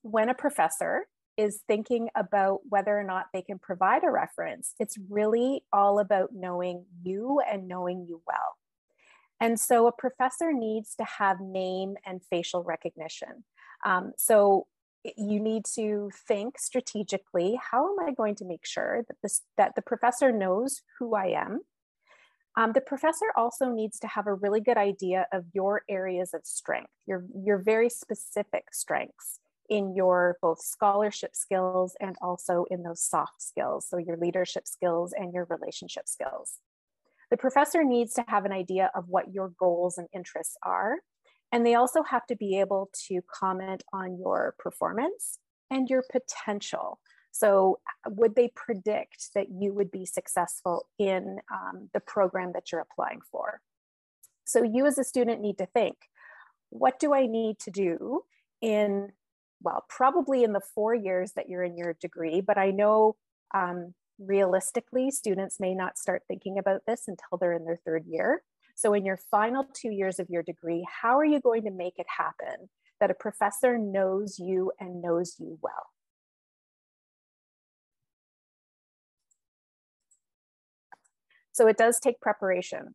when 0.00 0.30
a 0.30 0.34
professor 0.34 1.04
is 1.36 1.62
thinking 1.66 2.08
about 2.14 2.60
whether 2.68 2.98
or 2.98 3.04
not 3.04 3.26
they 3.32 3.42
can 3.42 3.58
provide 3.58 4.04
a 4.04 4.10
reference. 4.10 4.74
It's 4.78 4.98
really 5.08 5.64
all 5.72 5.98
about 5.98 6.30
knowing 6.34 6.84
you 7.02 7.40
and 7.40 7.68
knowing 7.68 8.06
you 8.08 8.20
well. 8.26 8.56
And 9.40 9.58
so 9.58 9.86
a 9.86 9.92
professor 9.92 10.52
needs 10.52 10.94
to 10.96 11.04
have 11.04 11.40
name 11.40 11.96
and 12.06 12.20
facial 12.22 12.62
recognition. 12.62 13.44
Um, 13.84 14.12
so 14.16 14.66
you 15.16 15.40
need 15.40 15.64
to 15.74 16.10
think 16.28 16.58
strategically, 16.58 17.58
how 17.70 17.92
am 17.92 18.06
I 18.06 18.12
going 18.12 18.36
to 18.36 18.44
make 18.44 18.64
sure 18.64 19.04
that, 19.08 19.16
this, 19.22 19.42
that 19.56 19.74
the 19.74 19.82
professor 19.82 20.30
knows 20.30 20.82
who 20.98 21.14
I 21.16 21.26
am? 21.28 21.62
Um, 22.56 22.72
the 22.72 22.82
professor 22.82 23.26
also 23.34 23.70
needs 23.70 23.98
to 24.00 24.06
have 24.06 24.26
a 24.26 24.34
really 24.34 24.60
good 24.60 24.76
idea 24.76 25.26
of 25.32 25.46
your 25.52 25.82
areas 25.88 26.34
of 26.34 26.42
strength, 26.44 26.92
your, 27.06 27.24
your 27.34 27.58
very 27.58 27.88
specific 27.88 28.66
strengths 28.72 29.40
in 29.72 29.96
your 29.96 30.36
both 30.42 30.60
scholarship 30.60 31.34
skills 31.34 31.96
and 31.98 32.14
also 32.20 32.66
in 32.70 32.82
those 32.82 33.02
soft 33.02 33.40
skills, 33.40 33.86
so 33.88 33.96
your 33.96 34.18
leadership 34.18 34.68
skills 34.68 35.14
and 35.16 35.32
your 35.32 35.46
relationship 35.46 36.06
skills. 36.06 36.58
The 37.30 37.38
professor 37.38 37.82
needs 37.82 38.12
to 38.14 38.24
have 38.28 38.44
an 38.44 38.52
idea 38.52 38.90
of 38.94 39.08
what 39.08 39.32
your 39.32 39.48
goals 39.58 39.96
and 39.96 40.08
interests 40.12 40.58
are, 40.62 40.96
and 41.50 41.64
they 41.64 41.74
also 41.74 42.02
have 42.02 42.26
to 42.26 42.36
be 42.36 42.60
able 42.60 42.90
to 43.08 43.22
comment 43.32 43.82
on 43.94 44.18
your 44.18 44.54
performance 44.58 45.38
and 45.70 45.88
your 45.88 46.04
potential. 46.12 47.00
So, 47.30 47.78
would 48.06 48.34
they 48.34 48.52
predict 48.54 49.30
that 49.34 49.46
you 49.48 49.72
would 49.72 49.90
be 49.90 50.04
successful 50.04 50.84
in 50.98 51.38
um, 51.50 51.88
the 51.94 52.00
program 52.00 52.52
that 52.52 52.70
you're 52.70 52.82
applying 52.82 53.20
for? 53.30 53.62
So, 54.44 54.62
you 54.62 54.84
as 54.84 54.98
a 54.98 55.04
student 55.04 55.40
need 55.40 55.56
to 55.56 55.66
think 55.66 55.96
what 56.68 56.98
do 56.98 57.14
I 57.14 57.24
need 57.24 57.58
to 57.60 57.70
do 57.70 58.22
in 58.60 59.12
well, 59.62 59.84
probably 59.88 60.44
in 60.44 60.52
the 60.52 60.60
four 60.74 60.94
years 60.94 61.32
that 61.32 61.48
you're 61.48 61.62
in 61.62 61.76
your 61.76 61.94
degree, 61.94 62.40
but 62.40 62.58
I 62.58 62.70
know 62.70 63.16
um, 63.54 63.94
realistically, 64.18 65.10
students 65.10 65.60
may 65.60 65.74
not 65.74 65.98
start 65.98 66.22
thinking 66.28 66.58
about 66.58 66.82
this 66.86 67.08
until 67.08 67.38
they're 67.38 67.52
in 67.52 67.64
their 67.64 67.80
third 67.84 68.04
year. 68.06 68.42
So, 68.74 68.94
in 68.94 69.04
your 69.04 69.18
final 69.30 69.64
two 69.74 69.90
years 69.90 70.18
of 70.18 70.30
your 70.30 70.42
degree, 70.42 70.86
how 71.02 71.18
are 71.18 71.24
you 71.24 71.40
going 71.40 71.62
to 71.64 71.70
make 71.70 71.98
it 71.98 72.06
happen 72.18 72.68
that 73.00 73.10
a 73.10 73.14
professor 73.14 73.78
knows 73.78 74.38
you 74.38 74.72
and 74.80 75.02
knows 75.02 75.36
you 75.38 75.58
well? 75.62 75.90
So, 81.52 81.66
it 81.66 81.76
does 81.76 82.00
take 82.00 82.20
preparation. 82.20 82.94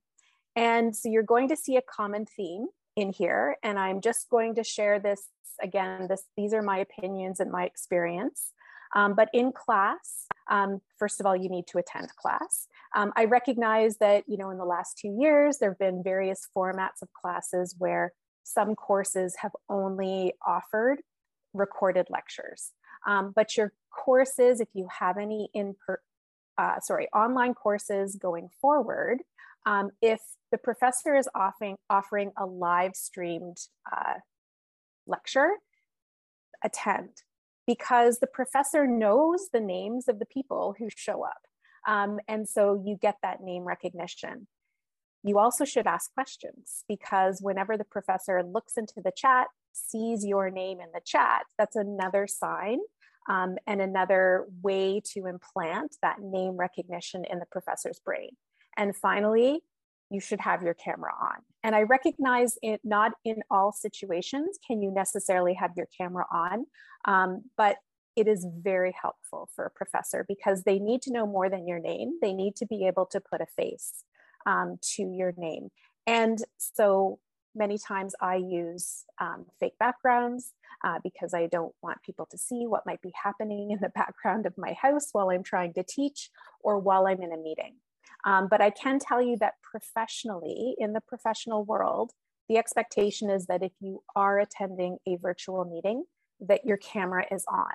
And 0.55 0.95
so, 0.95 1.09
you're 1.09 1.23
going 1.23 1.47
to 1.49 1.55
see 1.57 1.77
a 1.77 1.81
common 1.81 2.25
theme 2.25 2.67
in 2.97 3.13
here, 3.13 3.55
and 3.63 3.79
I'm 3.79 4.01
just 4.01 4.27
going 4.29 4.55
to 4.55 4.63
share 4.63 4.99
this 4.99 5.21
again, 5.61 6.07
this, 6.07 6.23
these 6.35 6.53
are 6.53 6.61
my 6.61 6.79
opinions 6.79 7.39
and 7.39 7.51
my 7.51 7.63
experience. 7.63 8.51
Um, 8.95 9.15
but 9.15 9.29
in 9.33 9.51
class, 9.51 10.25
um, 10.49 10.81
first 10.97 11.19
of 11.19 11.25
all, 11.25 11.35
you 11.35 11.49
need 11.49 11.67
to 11.67 11.77
attend 11.77 12.15
class. 12.15 12.67
Um, 12.95 13.11
I 13.15 13.25
recognize 13.25 13.97
that, 13.97 14.23
you 14.27 14.37
know, 14.37 14.49
in 14.49 14.57
the 14.57 14.65
last 14.65 14.97
two 14.97 15.15
years, 15.19 15.57
there 15.57 15.71
have 15.71 15.79
been 15.79 16.03
various 16.03 16.47
formats 16.55 17.01
of 17.01 17.11
classes 17.13 17.75
where 17.77 18.13
some 18.43 18.75
courses 18.75 19.35
have 19.41 19.51
only 19.69 20.33
offered 20.45 21.01
recorded 21.53 22.07
lectures. 22.09 22.71
Um, 23.05 23.33
but 23.35 23.57
your 23.57 23.73
courses, 23.91 24.61
if 24.61 24.69
you 24.73 24.87
have 24.99 25.17
any 25.17 25.49
in 25.53 25.75
per, 25.85 25.99
uh, 26.57 26.79
sorry, 26.79 27.07
online 27.13 27.53
courses 27.53 28.15
going 28.15 28.49
forward, 28.61 29.19
um, 29.67 29.89
if 30.01 30.21
the 30.51 30.57
professor 30.57 31.13
is 31.15 31.27
offering, 31.35 31.75
offering 31.89 32.31
a 32.37 32.45
live 32.45 32.95
streamed 32.95 33.57
uh, 33.91 34.13
lecture, 35.05 35.49
attend 36.63 37.09
because 37.67 38.19
the 38.19 38.27
professor 38.27 38.87
knows 38.87 39.49
the 39.51 39.59
names 39.59 40.07
of 40.07 40.19
the 40.19 40.25
people 40.25 40.73
who 40.79 40.87
show 40.95 41.25
up. 41.25 41.41
Um, 41.85 42.19
and 42.29 42.47
so 42.47 42.81
you 42.85 42.97
get 42.99 43.15
that 43.23 43.41
name 43.41 43.63
recognition. 43.63 44.47
You 45.23 45.37
also 45.37 45.65
should 45.65 45.85
ask 45.85 46.13
questions 46.13 46.85
because 46.87 47.39
whenever 47.41 47.77
the 47.77 47.83
professor 47.83 48.41
looks 48.43 48.77
into 48.77 49.01
the 49.03 49.11
chat, 49.15 49.47
sees 49.73 50.25
your 50.25 50.49
name 50.49 50.79
in 50.79 50.87
the 50.93 51.01
chat, 51.05 51.41
that's 51.57 51.75
another 51.75 52.25
sign 52.25 52.79
um, 53.29 53.57
and 53.67 53.81
another 53.81 54.45
way 54.63 55.01
to 55.13 55.25
implant 55.25 55.97
that 56.01 56.21
name 56.21 56.55
recognition 56.55 57.25
in 57.29 57.39
the 57.39 57.45
professor's 57.51 57.99
brain. 58.05 58.29
And 58.77 58.95
finally, 58.95 59.61
you 60.09 60.21
should 60.21 60.39
have 60.39 60.63
your 60.63 60.73
camera 60.73 61.11
on. 61.19 61.37
And 61.63 61.75
I 61.75 61.81
recognize 61.81 62.57
it 62.61 62.79
not 62.83 63.11
in 63.25 63.41
all 63.51 63.71
situations 63.71 64.57
can 64.65 64.81
you 64.81 64.91
necessarily 64.91 65.53
have 65.55 65.71
your 65.75 65.87
camera 65.97 66.25
on, 66.31 66.65
um, 67.05 67.43
but 67.57 67.77
it 68.15 68.27
is 68.27 68.47
very 68.61 68.95
helpful 68.99 69.49
for 69.55 69.65
a 69.65 69.69
professor 69.69 70.25
because 70.27 70.63
they 70.63 70.79
need 70.79 71.01
to 71.03 71.11
know 71.11 71.27
more 71.27 71.49
than 71.49 71.67
your 71.67 71.79
name. 71.79 72.17
They 72.21 72.33
need 72.33 72.55
to 72.57 72.65
be 72.65 72.87
able 72.87 73.05
to 73.07 73.19
put 73.19 73.41
a 73.41 73.45
face 73.45 74.03
um, 74.45 74.77
to 74.95 75.03
your 75.03 75.33
name. 75.37 75.69
And 76.07 76.39
so 76.57 77.19
many 77.53 77.77
times 77.77 78.15
I 78.21 78.37
use 78.37 79.03
um, 79.19 79.45
fake 79.59 79.77
backgrounds 79.79 80.53
uh, 80.83 80.99
because 81.03 81.33
I 81.33 81.47
don't 81.47 81.75
want 81.83 82.01
people 82.01 82.27
to 82.31 82.37
see 82.37 82.65
what 82.65 82.85
might 82.85 83.01
be 83.01 83.11
happening 83.21 83.71
in 83.71 83.79
the 83.81 83.89
background 83.95 84.45
of 84.45 84.57
my 84.57 84.73
house 84.73 85.09
while 85.11 85.29
I'm 85.29 85.43
trying 85.43 85.73
to 85.73 85.83
teach 85.83 86.29
or 86.61 86.79
while 86.79 87.07
I'm 87.07 87.21
in 87.21 87.33
a 87.33 87.37
meeting. 87.37 87.75
Um, 88.27 88.49
but 88.49 88.59
I 88.59 88.71
can 88.71 88.99
tell 88.99 89.21
you 89.21 89.37
that 89.39 89.53
professionally, 89.63 90.75
in 90.77 90.91
the 90.91 90.99
professional 90.99 91.63
world, 91.63 92.11
the 92.49 92.57
expectation 92.57 93.29
is 93.29 93.45
that 93.45 93.63
if 93.63 93.71
you 93.79 94.03
are 94.17 94.37
attending 94.39 94.97
a 95.07 95.15
virtual 95.15 95.63
meeting, 95.63 96.03
that 96.41 96.65
your 96.65 96.75
camera 96.75 97.25
is 97.31 97.45
on. 97.49 97.71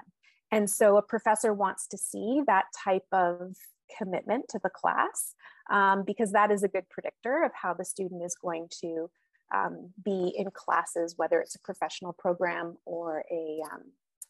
And 0.50 0.68
so 0.68 0.98
a 0.98 1.02
professor 1.02 1.54
wants 1.54 1.86
to 1.88 1.96
see 1.96 2.42
that 2.46 2.66
type 2.84 3.06
of 3.12 3.56
commitment 3.96 4.44
to 4.50 4.60
the 4.62 4.68
class 4.68 5.34
um, 5.70 6.04
because 6.06 6.32
that 6.32 6.50
is 6.50 6.62
a 6.62 6.68
good 6.68 6.88
predictor 6.90 7.44
of 7.44 7.52
how 7.54 7.72
the 7.72 7.84
student 7.84 8.22
is 8.22 8.36
going 8.40 8.68
to 8.82 9.10
um, 9.54 9.90
be 10.04 10.34
in 10.36 10.50
classes, 10.52 11.14
whether 11.16 11.40
it's 11.40 11.54
a 11.54 11.60
professional 11.60 12.12
program 12.12 12.76
or 12.84 13.24
a, 13.30 13.60
um, 13.72 13.84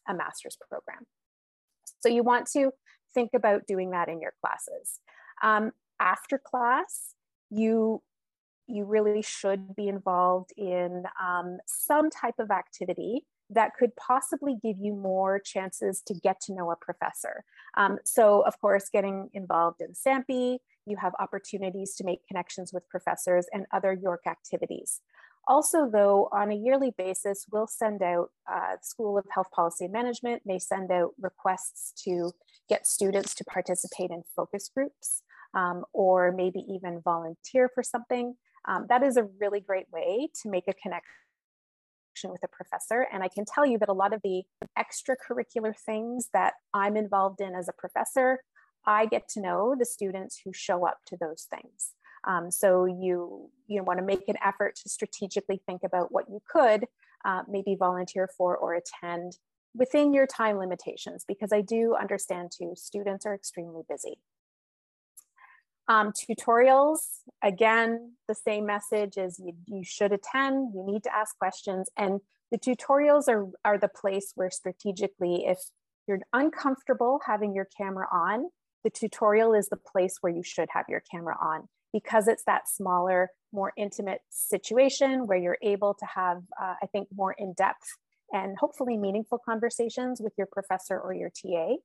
a 0.07 0.13
master's 0.13 0.57
program. 0.69 1.03
So 1.99 2.07
you 2.07 2.23
want 2.23 2.47
to 2.53 2.71
think 3.13 3.31
about 3.35 3.67
doing 3.67 3.91
that 3.91 4.07
in 4.07 4.21
your 4.21 4.33
classes. 4.41 4.99
Um, 5.41 5.71
after 5.99 6.37
class, 6.37 7.15
you 7.49 8.01
you 8.65 8.85
really 8.85 9.21
should 9.21 9.75
be 9.75 9.87
involved 9.89 10.51
in 10.55 11.03
um, 11.21 11.57
some 11.65 12.09
type 12.09 12.35
of 12.39 12.49
activity 12.49 13.25
that 13.49 13.71
could 13.77 13.95
possibly 13.95 14.55
give 14.63 14.77
you 14.79 14.93
more 14.93 15.39
chances 15.39 16.01
to 16.07 16.13
get 16.13 16.39
to 16.41 16.53
know 16.53 16.71
a 16.71 16.75
professor. 16.75 17.43
Um, 17.75 17.97
so, 18.05 18.41
of 18.41 18.59
course, 18.59 18.89
getting 18.91 19.29
involved 19.33 19.81
in 19.81 19.93
SAHMPI, 19.93 20.59
you 20.85 20.97
have 20.97 21.13
opportunities 21.19 21.93
to 21.95 22.03
make 22.03 22.25
connections 22.27 22.71
with 22.73 22.87
professors 22.89 23.47
and 23.53 23.65
other 23.71 23.93
York 23.93 24.21
activities. 24.27 25.01
Also, 25.45 25.89
though, 25.91 26.29
on 26.31 26.51
a 26.51 26.55
yearly 26.55 26.93
basis, 26.97 27.45
we'll 27.51 27.67
send 27.67 28.01
out, 28.01 28.29
uh, 28.51 28.77
School 28.81 29.17
of 29.17 29.25
Health 29.29 29.51
Policy 29.53 29.85
and 29.85 29.93
Management 29.93 30.43
may 30.45 30.57
send 30.57 30.89
out 30.89 31.11
requests 31.19 31.91
to 32.05 32.31
get 32.69 32.87
students 32.87 33.35
to 33.35 33.43
participate 33.43 34.09
in 34.09 34.23
focus 34.35 34.69
groups 34.73 35.21
um, 35.53 35.83
or 35.93 36.31
maybe 36.31 36.59
even 36.69 37.01
volunteer 37.03 37.69
for 37.73 37.83
something. 37.83 38.35
Um, 38.67 38.85
that 38.89 39.03
is 39.03 39.17
a 39.17 39.27
really 39.39 39.59
great 39.59 39.87
way 39.91 40.29
to 40.41 40.49
make 40.49 40.67
a 40.67 40.73
connection 40.73 41.11
with 42.25 42.43
a 42.43 42.47
professor. 42.47 43.07
And 43.11 43.23
I 43.23 43.27
can 43.27 43.45
tell 43.45 43.65
you 43.65 43.77
that 43.79 43.89
a 43.89 43.93
lot 43.93 44.13
of 44.13 44.21
the 44.23 44.43
extracurricular 44.77 45.73
things 45.85 46.29
that 46.33 46.53
I'm 46.73 46.95
involved 46.95 47.41
in 47.41 47.55
as 47.55 47.67
a 47.67 47.73
professor, 47.73 48.39
I 48.85 49.05
get 49.05 49.27
to 49.29 49.41
know 49.41 49.75
the 49.77 49.85
students 49.85 50.39
who 50.43 50.53
show 50.53 50.85
up 50.85 50.99
to 51.07 51.17
those 51.19 51.47
things. 51.49 51.91
Um, 52.25 52.51
so 52.51 52.85
you 52.85 53.49
you 53.67 53.83
want 53.83 53.99
to 53.99 54.05
make 54.05 54.29
an 54.29 54.37
effort 54.45 54.75
to 54.77 54.89
strategically 54.89 55.61
think 55.65 55.81
about 55.83 56.11
what 56.11 56.29
you 56.29 56.41
could 56.49 56.85
uh, 57.25 57.43
maybe 57.49 57.75
volunteer 57.77 58.29
for 58.37 58.55
or 58.55 58.75
attend 58.75 59.37
within 59.75 60.13
your 60.13 60.27
time 60.27 60.57
limitations, 60.57 61.25
because 61.27 61.51
I 61.51 61.61
do 61.61 61.95
understand 61.99 62.51
too, 62.57 62.73
students 62.75 63.25
are 63.25 63.33
extremely 63.33 63.81
busy. 63.89 64.19
Um, 65.87 66.11
tutorials, 66.13 66.99
again, 67.43 68.13
the 68.27 68.35
same 68.35 68.65
message 68.65 69.17
is 69.17 69.39
you, 69.39 69.53
you 69.67 69.83
should 69.83 70.13
attend, 70.13 70.73
you 70.73 70.83
need 70.85 71.03
to 71.03 71.13
ask 71.13 71.37
questions, 71.37 71.89
and 71.97 72.21
the 72.51 72.57
tutorials 72.57 73.27
are, 73.27 73.47
are 73.65 73.77
the 73.77 73.89
place 73.89 74.31
where 74.35 74.49
strategically, 74.49 75.45
if 75.45 75.59
you're 76.07 76.19
uncomfortable 76.31 77.19
having 77.25 77.53
your 77.53 77.67
camera 77.77 78.07
on, 78.13 78.49
the 78.83 78.89
tutorial 78.89 79.53
is 79.53 79.69
the 79.69 79.77
place 79.77 80.17
where 80.21 80.31
you 80.31 80.43
should 80.43 80.69
have 80.71 80.85
your 80.87 81.01
camera 81.11 81.37
on 81.41 81.67
because 81.93 82.27
it's 82.27 82.43
that 82.45 82.67
smaller, 82.67 83.29
more 83.51 83.71
intimate 83.77 84.21
situation 84.29 85.27
where 85.27 85.37
you're 85.37 85.59
able 85.61 85.93
to 85.93 86.05
have, 86.05 86.41
uh, 86.61 86.73
I 86.81 86.87
think, 86.87 87.07
more 87.15 87.33
in 87.37 87.53
depth 87.53 87.87
and 88.31 88.57
hopefully 88.57 88.97
meaningful 88.97 89.37
conversations 89.37 90.19
with 90.21 90.33
your 90.37 90.47
professor 90.47 90.99
or 90.99 91.13
your 91.13 91.29
TA. 91.29 91.75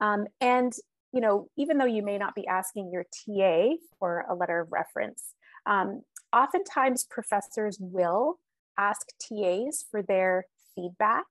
Um, 0.00 0.26
and 0.40 0.72
you 1.14 1.20
know, 1.20 1.48
even 1.56 1.78
though 1.78 1.84
you 1.84 2.02
may 2.02 2.18
not 2.18 2.34
be 2.34 2.44
asking 2.48 2.90
your 2.90 3.04
TA 3.04 3.76
for 4.00 4.24
a 4.28 4.34
letter 4.34 4.58
of 4.58 4.72
reference, 4.72 5.34
um, 5.64 6.02
oftentimes 6.34 7.04
professors 7.08 7.78
will 7.80 8.40
ask 8.76 9.06
TAs 9.20 9.84
for 9.88 10.02
their 10.02 10.46
feedback 10.74 11.24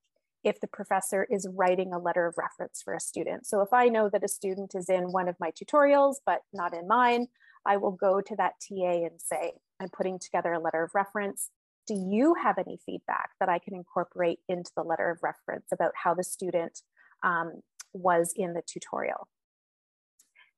if 0.46 0.62
the 0.62 0.68
professor 0.68 1.28
is 1.30 1.50
writing 1.54 1.92
a 1.92 2.00
letter 2.00 2.25
of 2.25 2.36
reference 2.38 2.82
for 2.82 2.94
a 2.94 3.00
student. 3.00 3.46
So 3.46 3.60
if 3.60 3.74
I 3.74 3.90
know 3.90 4.08
that 4.08 4.24
a 4.24 4.30
student 4.30 4.74
is 4.74 4.90
in 4.90 5.12
one 5.12 5.28
of 5.28 5.36
my 5.38 5.52
tutorials, 5.52 6.16
but 6.25 6.44
not 6.54 6.74
in 6.74 6.88
mine, 6.88 7.28
I 7.66 7.75
will 7.75 7.92
go 7.92 8.22
to 8.22 8.36
that 8.38 8.54
TA 8.62 9.06
and 9.06 9.20
say, 9.20 9.52
I'm 9.82 9.90
putting 9.90 10.18
together 10.18 10.54
a 10.54 10.60
letter 10.60 10.84
of 10.84 10.92
reference. 10.94 11.50
Do 11.88 11.94
you 11.94 12.36
have 12.42 12.58
any 12.58 12.80
feedback 12.86 13.32
that 13.42 13.50
I 13.50 13.60
can 13.60 13.75
incorporate 13.75 14.40
into 14.48 14.72
the 14.78 14.84
letter 14.84 15.10
of 15.10 15.20
reference 15.22 15.68
about 15.74 15.92
how 16.02 16.13
the 16.13 16.24
student 16.24 16.82
um, 17.22 17.62
was 17.94 18.34
in 18.38 18.54
the 18.54 18.62
tutorial? 18.66 19.28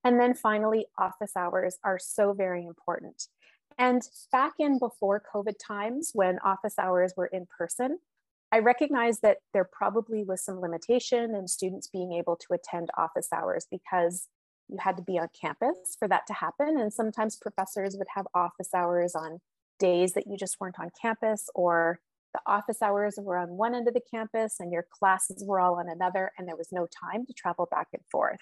And 0.05 0.19
then 0.19 0.35
finally, 0.35 0.85
office 0.97 1.35
hours 1.35 1.79
are 1.83 1.99
so 1.99 2.31
very 2.31 2.63
important. 2.63 3.27
And 3.77 4.03
back 4.31 4.53
in 4.59 4.79
before 4.79 5.21
COVID 5.33 5.55
times, 5.61 6.11
when 6.13 6.39
office 6.39 6.75
hours 6.79 7.13
were 7.17 7.25
in 7.25 7.47
person, 7.57 7.99
I 8.51 8.59
recognize 8.59 9.19
that 9.19 9.39
there 9.51 9.65
probably 9.69 10.23
was 10.23 10.45
some 10.45 10.61
limitation 10.61 11.35
in 11.35 11.47
students 11.47 11.89
being 11.89 12.13
able 12.13 12.37
to 12.37 12.53
attend 12.53 12.89
office 12.97 13.29
hours 13.33 13.67
because 13.69 14.27
you 14.69 14.77
had 14.79 14.95
to 14.97 15.03
be 15.03 15.19
on 15.19 15.27
campus 15.39 15.95
for 15.97 16.07
that 16.07 16.27
to 16.27 16.33
happen. 16.33 16.79
And 16.79 16.93
sometimes 16.93 17.35
professors 17.35 17.95
would 17.97 18.07
have 18.15 18.27
office 18.33 18.69
hours 18.73 19.15
on 19.15 19.39
days 19.79 20.13
that 20.13 20.27
you 20.27 20.37
just 20.37 20.57
weren't 20.59 20.79
on 20.79 20.91
campus, 21.01 21.49
or 21.53 21.99
the 22.33 22.39
office 22.45 22.81
hours 22.81 23.17
were 23.21 23.37
on 23.37 23.49
one 23.49 23.75
end 23.75 23.87
of 23.87 23.93
the 23.93 24.01
campus 24.09 24.59
and 24.59 24.71
your 24.71 24.85
classes 24.89 25.43
were 25.45 25.59
all 25.59 25.79
on 25.79 25.89
another, 25.89 26.31
and 26.37 26.47
there 26.47 26.55
was 26.55 26.71
no 26.71 26.87
time 26.87 27.25
to 27.25 27.33
travel 27.33 27.67
back 27.69 27.87
and 27.91 28.03
forth. 28.11 28.39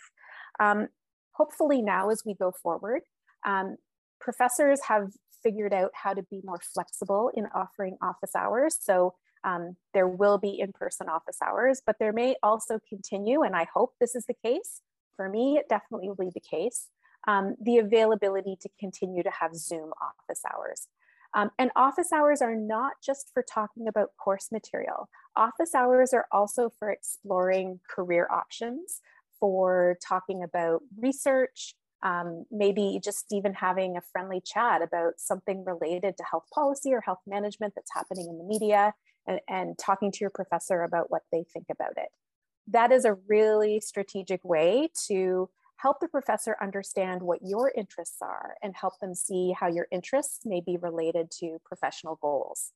Um, 0.59 0.89
hopefully, 1.33 1.81
now 1.81 2.09
as 2.09 2.23
we 2.25 2.33
go 2.33 2.51
forward, 2.51 3.01
um, 3.45 3.77
professors 4.19 4.79
have 4.87 5.11
figured 5.43 5.73
out 5.73 5.91
how 5.93 6.13
to 6.13 6.23
be 6.23 6.41
more 6.43 6.61
flexible 6.73 7.29
in 7.35 7.45
offering 7.53 7.97
office 8.01 8.35
hours. 8.35 8.77
So 8.79 9.15
um, 9.43 9.75
there 9.93 10.07
will 10.07 10.37
be 10.37 10.57
in-person 10.59 11.09
office 11.09 11.37
hours, 11.45 11.81
but 11.85 11.97
there 11.99 12.13
may 12.13 12.35
also 12.41 12.79
continue, 12.87 13.41
and 13.41 13.55
I 13.55 13.67
hope 13.73 13.93
this 13.99 14.15
is 14.15 14.25
the 14.25 14.35
case. 14.41 14.81
For 15.17 15.27
me, 15.29 15.57
it 15.57 15.67
definitely 15.69 16.07
will 16.07 16.15
be 16.15 16.31
the 16.33 16.39
case, 16.39 16.87
um, 17.27 17.55
the 17.61 17.77
availability 17.77 18.57
to 18.61 18.69
continue 18.79 19.21
to 19.21 19.31
have 19.31 19.55
Zoom 19.55 19.91
office 20.01 20.41
hours. 20.51 20.87
Um, 21.35 21.49
and 21.57 21.71
office 21.75 22.11
hours 22.13 22.41
are 22.41 22.55
not 22.55 22.93
just 23.03 23.31
for 23.33 23.43
talking 23.43 23.87
about 23.87 24.11
course 24.23 24.49
material. 24.51 25.09
Office 25.35 25.73
hours 25.73 26.13
are 26.13 26.27
also 26.31 26.71
for 26.77 26.89
exploring 26.91 27.79
career 27.89 28.27
options, 28.31 29.01
for 29.43 29.97
talking 30.01 30.41
about 30.41 30.79
research, 30.97 31.75
um, 32.01 32.45
maybe 32.49 32.97
just 33.03 33.25
even 33.29 33.53
having 33.53 33.97
a 33.97 34.01
friendly 34.13 34.39
chat 34.39 34.81
about 34.81 35.15
something 35.17 35.65
related 35.65 36.15
to 36.15 36.23
health 36.23 36.45
policy 36.55 36.93
or 36.93 37.01
health 37.01 37.19
management 37.27 37.73
that's 37.75 37.93
happening 37.93 38.29
in 38.29 38.37
the 38.37 38.45
media 38.45 38.93
and, 39.27 39.41
and 39.49 39.77
talking 39.77 40.13
to 40.13 40.19
your 40.21 40.29
professor 40.29 40.83
about 40.83 41.11
what 41.11 41.23
they 41.33 41.43
think 41.51 41.65
about 41.69 41.91
it. 41.97 42.07
That 42.67 42.93
is 42.93 43.03
a 43.03 43.17
really 43.27 43.81
strategic 43.81 44.45
way 44.45 44.87
to 45.09 45.49
help 45.75 45.99
the 45.99 46.07
professor 46.07 46.55
understand 46.61 47.21
what 47.21 47.39
your 47.43 47.69
interests 47.75 48.19
are 48.21 48.55
and 48.63 48.73
help 48.73 48.93
them 49.01 49.13
see 49.13 49.53
how 49.59 49.67
your 49.67 49.87
interests 49.91 50.45
may 50.45 50.61
be 50.65 50.77
related 50.77 51.31
to 51.39 51.57
professional 51.65 52.17
goals. 52.21 52.71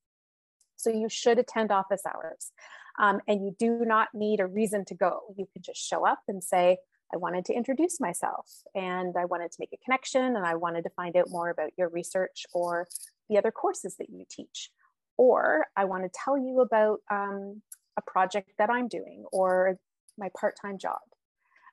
So 0.78 0.90
you 0.90 1.08
should 1.08 1.38
attend 1.38 1.70
office 1.70 2.02
hours 2.06 2.52
um, 2.98 3.20
and 3.28 3.44
you 3.44 3.54
do 3.58 3.84
not 3.84 4.08
need 4.14 4.40
a 4.40 4.46
reason 4.46 4.84
to 4.86 4.94
go. 4.94 5.20
You 5.36 5.46
can 5.52 5.62
just 5.62 5.80
show 5.80 6.06
up 6.06 6.20
and 6.28 6.42
say, 6.42 6.78
I 7.12 7.16
wanted 7.16 7.44
to 7.46 7.54
introduce 7.54 8.00
myself 8.00 8.46
and 8.74 9.16
I 9.16 9.24
wanted 9.26 9.50
to 9.52 9.56
make 9.60 9.72
a 9.72 9.84
connection 9.84 10.36
and 10.36 10.46
I 10.46 10.54
wanted 10.54 10.84
to 10.84 10.90
find 10.90 11.16
out 11.16 11.30
more 11.30 11.50
about 11.50 11.70
your 11.76 11.88
research 11.88 12.46
or 12.52 12.88
the 13.28 13.38
other 13.38 13.50
courses 13.50 13.96
that 13.98 14.08
you 14.10 14.24
teach 14.30 14.70
or 15.18 15.66
I 15.76 15.84
want 15.84 16.04
to 16.04 16.10
tell 16.24 16.38
you 16.38 16.60
about 16.60 17.00
um, 17.10 17.60
a 17.98 18.02
project 18.10 18.52
that 18.58 18.70
I'm 18.70 18.88
doing 18.88 19.24
or 19.32 19.76
my 20.16 20.30
part-time 20.38 20.78
job. 20.78 21.00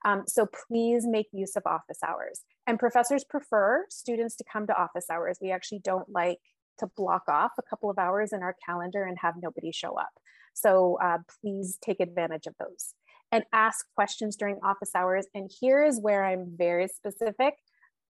Um, 0.04 0.24
so 0.28 0.48
please 0.68 1.06
make 1.08 1.28
use 1.32 1.56
of 1.56 1.64
office 1.66 2.00
hours. 2.06 2.42
And 2.68 2.78
professors 2.78 3.24
prefer 3.24 3.86
students 3.90 4.36
to 4.38 4.44
come 4.52 4.68
to 4.68 4.78
office 4.78 5.06
hours. 5.10 5.38
We 5.42 5.52
actually 5.52 5.80
don't 5.80 6.10
like 6.10 6.40
to 6.80 6.88
block 6.96 7.24
off 7.28 7.52
a 7.58 7.64
couple 7.64 7.90
of 7.90 7.98
hours 7.98 8.34
in 8.34 8.42
our 8.42 8.56
calendar 8.66 9.04
and 9.04 9.18
have 9.22 9.36
nobody 9.42 9.72
show 9.72 9.98
up. 9.98 10.12
So 10.54 10.98
uh, 11.02 11.18
please 11.42 11.78
take 11.84 12.00
advantage 12.00 12.48
of 12.48 12.56
those 12.60 12.94
and 13.32 13.44
ask 13.52 13.86
questions 13.96 14.36
during 14.36 14.58
office 14.64 14.92
hours. 14.96 15.28
And 15.34 15.52
here 15.60 15.84
is 15.84 16.00
where 16.00 16.24
I'm 16.24 16.54
very 16.58 16.88
specific. 16.88 17.56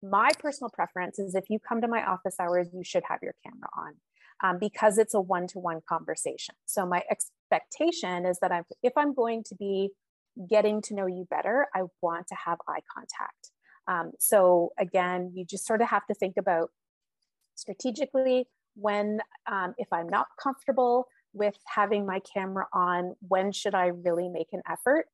My 0.03 0.31
personal 0.39 0.71
preference 0.71 1.19
is 1.19 1.35
if 1.35 1.51
you 1.51 1.59
come 1.59 1.81
to 1.81 1.89
my 1.89 2.05
office 2.05 2.37
hours, 2.39 2.69
you 2.73 2.85
should 2.85 3.03
have 3.09 3.19
your 3.23 3.35
camera 3.45 3.69
on 3.77 3.95
um, 4.45 4.59
because 4.61 4.99
it's 4.99 5.15
a 5.15 5.21
one-to-one 5.21 5.81
conversation. 5.89 6.55
So 6.67 6.87
my 6.87 7.03
expectation 7.11 8.25
is 8.25 8.39
that 8.41 8.53
I'm, 8.53 8.65
if 8.83 8.93
I'm 8.97 9.15
going 9.15 9.43
to 9.49 9.57
be 9.57 9.91
getting 10.49 10.81
to 10.83 10.95
know 10.95 11.07
you 11.07 11.27
better, 11.29 11.67
I 11.75 11.83
want 12.01 12.29
to 12.29 12.37
have 12.47 12.59
eye 12.69 12.83
contact. 12.95 13.51
Um, 13.89 14.13
so 14.21 14.71
again, 14.79 15.33
you 15.35 15.45
just 15.45 15.67
sort 15.67 15.83
of 15.83 15.89
have 15.89 16.07
to 16.07 16.15
think 16.15 16.37
about 16.37 16.71
strategically 17.59 18.47
when, 18.75 19.21
um, 19.51 19.75
if 19.77 19.89
I'm 19.93 20.09
not 20.09 20.29
comfortable 20.43 21.07
with 21.33 21.57
having 21.67 22.07
my 22.07 22.21
camera 22.21 22.67
on, 22.73 23.17
when 23.21 23.53
should 23.53 23.75
I 23.75 23.87
really 23.87 24.29
make 24.29 24.53
an 24.53 24.63
effort 24.71 25.07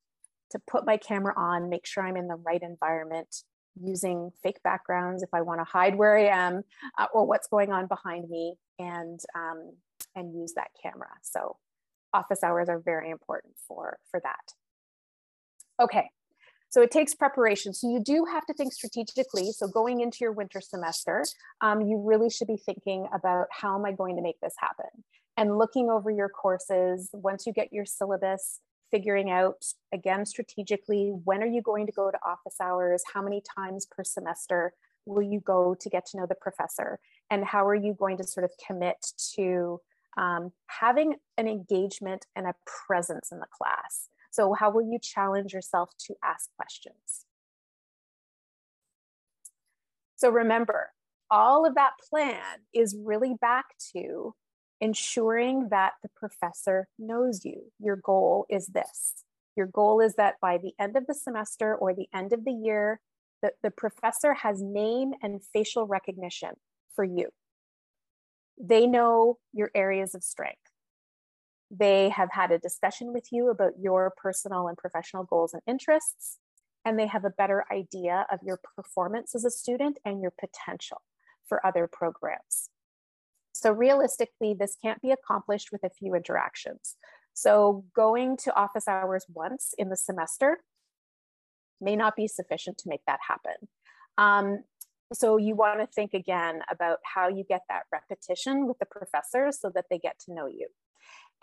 to 0.51 0.59
put 0.71 0.87
my 0.87 0.97
camera 0.97 1.35
on, 1.37 1.71
make 1.71 1.87
sure 1.87 2.07
I'm 2.07 2.17
in 2.17 2.29
the 2.29 2.37
right 2.37 2.63
environment, 2.63 3.35
using 3.81 4.31
fake 4.43 4.63
backgrounds 4.63 5.23
if 5.23 5.31
I 5.33 5.41
want 5.41 5.61
to 5.61 5.65
hide 5.65 5.97
where 5.97 6.17
I 6.17 6.27
am 6.27 6.63
uh, 6.99 7.07
or 7.13 7.27
what's 7.27 7.49
going 7.49 7.73
on 7.73 7.87
behind 7.87 8.29
me 8.29 8.55
and 8.79 9.19
um, 9.35 9.73
and 10.15 10.33
use 10.33 10.53
that 10.55 10.69
camera. 10.81 11.11
So 11.23 11.57
office 12.13 12.45
hours 12.45 12.69
are 12.69 12.79
very 12.79 13.11
important 13.11 13.55
for 13.67 13.99
for 14.11 14.21
that. 14.21 14.53
Okay, 15.83 16.09
so 16.75 16.83
it 16.83 16.91
takes 16.91 17.15
preparation. 17.15 17.73
So 17.73 17.89
you 17.89 18.01
do 18.01 18.25
have 18.25 18.45
to 18.47 18.53
think 18.53 18.73
strategically. 18.73 19.53
So 19.53 19.69
going 19.69 20.01
into 20.01 20.19
your 20.23 20.33
winter 20.33 20.61
semester, 20.61 21.23
um, 21.61 21.83
you 21.83 22.03
really 22.05 22.29
should 22.29 22.49
be 22.49 22.57
thinking 22.57 23.07
about 23.15 23.47
how 23.53 23.79
am 23.79 23.85
I 23.85 23.93
going 23.93 24.17
to 24.17 24.23
make 24.23 24.41
this 24.41 24.55
happen? 24.59 25.05
And 25.37 25.57
looking 25.57 25.89
over 25.89 26.11
your 26.11 26.29
courses, 26.29 27.11
once 27.13 27.47
you 27.47 27.53
get 27.53 27.73
your 27.73 27.87
syllabus, 27.87 28.59
figuring 28.91 29.31
out 29.31 29.65
again 29.93 30.27
strategically 30.27 31.13
when 31.23 31.45
are 31.45 31.47
you 31.47 31.63
going 31.63 31.87
to 31.87 31.93
go 31.93 32.11
to 32.11 32.19
office 32.25 32.57
hours 32.61 33.03
how 33.13 33.23
many 33.23 33.43
times 33.57 33.87
per 33.91 34.05
semester 34.05 34.73
will 35.07 35.23
you 35.23 35.41
go 35.41 35.75
to 35.75 35.89
get 35.89 36.07
to 36.07 36.17
know 36.17 36.27
the 36.29 36.35
professor 36.35 37.01
and 37.31 37.45
how 37.45 37.67
are 37.67 37.75
you 37.75 37.95
going 37.95 38.17
to 38.17 38.23
sort 38.23 38.45
of 38.45 38.51
commit 38.65 39.05
to 39.35 39.81
um, 40.17 40.53
having 40.67 41.15
an 41.39 41.49
engagement 41.49 42.27
and 42.37 42.47
a 42.47 42.55
presence 42.87 43.33
in 43.33 43.41
the 43.41 43.47
class 43.51 44.11
so 44.35 44.53
how 44.53 44.71
will 44.71 44.83
you 44.91 44.99
challenge 45.01 45.53
yourself 45.53 45.91
to 45.99 46.15
ask 46.23 46.49
questions 46.57 47.27
so 50.17 50.31
remember 50.31 50.91
all 51.31 51.67
of 51.67 51.75
that 51.75 51.93
plan 52.11 52.61
is 52.73 52.97
really 53.03 53.35
back 53.41 53.65
to 53.95 54.35
ensuring 54.81 55.69
that 55.71 55.93
the 56.03 56.11
professor 56.15 56.89
knows 56.99 57.45
you. 57.45 57.73
Your 57.79 57.97
goal 57.97 58.47
is 58.51 58.67
this. 58.67 59.25
Your 59.57 59.67
goal 59.67 60.01
is 60.01 60.15
that 60.17 60.35
by 60.41 60.59
the 60.59 60.73
end 60.79 60.97
of 60.97 61.07
the 61.07 61.15
semester 61.15 61.75
or 61.75 61.95
the 61.95 62.09
end 62.15 62.33
of 62.33 62.45
the 62.45 62.53
year, 62.53 63.01
the, 63.43 63.53
the 63.63 63.71
professor 63.71 64.35
has 64.35 64.61
name 64.61 65.13
and 65.23 65.41
facial 65.53 65.87
recognition 65.87 66.51
for 66.95 67.05
you. 67.05 67.31
They 68.61 68.87
know 68.87 69.39
your 69.53 69.71
areas 69.75 70.15
of 70.15 70.23
strength. 70.23 70.64
They 71.71 72.09
have 72.11 72.31
had 72.33 72.53
a 72.53 72.59
discussion 72.59 73.13
with 73.13 73.29
you 73.33 73.51
about 73.51 73.73
your 73.81 74.13
personal 74.17 74.69
and 74.69 74.77
professional 74.77 75.25
goals 75.25 75.55
and 75.55 75.63
interests, 75.67 76.39
and 76.85 76.99
they 76.99 77.07
have 77.07 77.25
a 77.25 77.31
better 77.31 77.65
idea 77.73 78.27
of 78.31 78.41
your 78.43 78.61
performance 78.77 79.35
as 79.35 79.45
a 79.45 79.51
student 79.51 79.99
and 80.05 80.21
your 80.21 80.33
potential 80.39 81.03
for 81.49 81.65
other 81.67 81.87
programs. 81.87 82.69
So 83.53 83.73
realistically, 83.73 84.55
this 84.55 84.77
can't 84.81 85.01
be 85.01 85.11
accomplished 85.11 85.71
with 85.73 85.85
a 85.85 85.91
few 85.91 86.15
interactions. 86.15 86.97
So 87.33 87.85
going 87.95 88.37
to 88.39 88.55
office 88.55 88.87
hours 88.87 89.27
once 89.33 89.75
in 89.79 89.89
the 89.89 89.97
semester 89.97 90.59
may 91.81 91.97
not 91.97 92.17
be 92.17 92.29
sufficient 92.29 92.79
to 92.79 92.89
make 92.89 93.03
that 93.07 93.21
happen. 93.27 93.69
Um, 94.19 94.65
so 95.13 95.37
you 95.37 95.55
want 95.55 95.81
to 95.81 95.87
think 95.87 96.15
again 96.15 96.61
about 96.71 96.99
how 97.05 97.29
you 97.29 97.45
get 97.45 97.63
that 97.69 97.83
repetition 97.93 98.67
with 98.67 98.79
the 98.79 98.87
professors 98.87 99.61
so 99.61 99.71
that 99.75 99.87
they 99.91 99.99
get 99.99 100.19
to 100.27 100.35
know 100.35 100.47
you. 100.47 100.69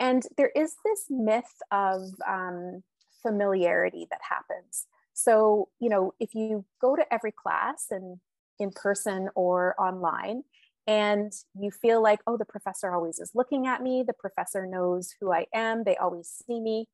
And 0.00 0.22
there 0.36 0.50
is 0.54 0.76
this 0.84 1.06
myth 1.08 1.62
of 1.70 2.02
um, 2.26 2.82
familiarity 3.22 4.06
that 4.10 4.20
happens. 4.28 4.86
So, 5.14 5.68
you 5.78 5.88
know, 5.88 6.14
if 6.18 6.34
you 6.34 6.64
go 6.80 6.96
to 6.96 7.12
every 7.12 7.32
class 7.32 7.86
and 7.90 8.18
in 8.58 8.70
person 8.70 9.28
or 9.34 9.74
online, 9.80 10.42
and 10.86 11.32
you 11.54 11.70
feel 11.70 12.02
like, 12.02 12.20
oh, 12.26 12.36
the 12.36 12.44
professor 12.44 12.92
always 12.92 13.20
is 13.20 13.32
looking 13.34 13.66
at 13.66 13.82
me, 13.82 14.02
the 14.04 14.12
professor 14.12 14.66
knows 14.66 15.14
who 15.20 15.32
I 15.32 15.46
am, 15.54 15.84
they 15.84 15.96
always 15.96 16.28
see 16.28 16.60
me. 16.60 16.88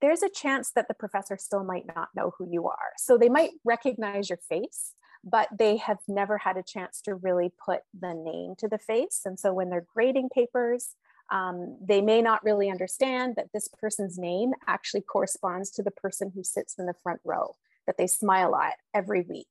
There's 0.00 0.22
a 0.22 0.30
chance 0.30 0.70
that 0.72 0.88
the 0.88 0.94
professor 0.94 1.36
still 1.38 1.64
might 1.64 1.86
not 1.94 2.10
know 2.14 2.32
who 2.38 2.48
you 2.48 2.68
are. 2.68 2.92
So 2.98 3.18
they 3.18 3.28
might 3.28 3.50
recognize 3.64 4.28
your 4.28 4.38
face, 4.48 4.92
but 5.24 5.48
they 5.58 5.78
have 5.78 5.98
never 6.06 6.38
had 6.38 6.56
a 6.56 6.62
chance 6.62 7.00
to 7.02 7.14
really 7.14 7.50
put 7.64 7.80
the 7.98 8.14
name 8.14 8.54
to 8.58 8.68
the 8.68 8.78
face. 8.78 9.22
And 9.24 9.40
so 9.40 9.52
when 9.52 9.70
they're 9.70 9.86
grading 9.94 10.28
papers, 10.28 10.94
Um, 11.30 11.78
they 11.80 12.00
may 12.00 12.22
not 12.22 12.44
really 12.44 12.70
understand 12.70 13.34
that 13.36 13.48
this 13.52 13.68
person's 13.68 14.18
name 14.18 14.52
actually 14.66 15.00
corresponds 15.00 15.70
to 15.72 15.82
the 15.82 15.90
person 15.90 16.30
who 16.34 16.44
sits 16.44 16.76
in 16.78 16.86
the 16.86 16.94
front 17.02 17.20
row 17.24 17.56
that 17.86 17.98
they 17.98 18.06
smile 18.06 18.54
at 18.54 18.74
every 18.94 19.22
week. 19.22 19.48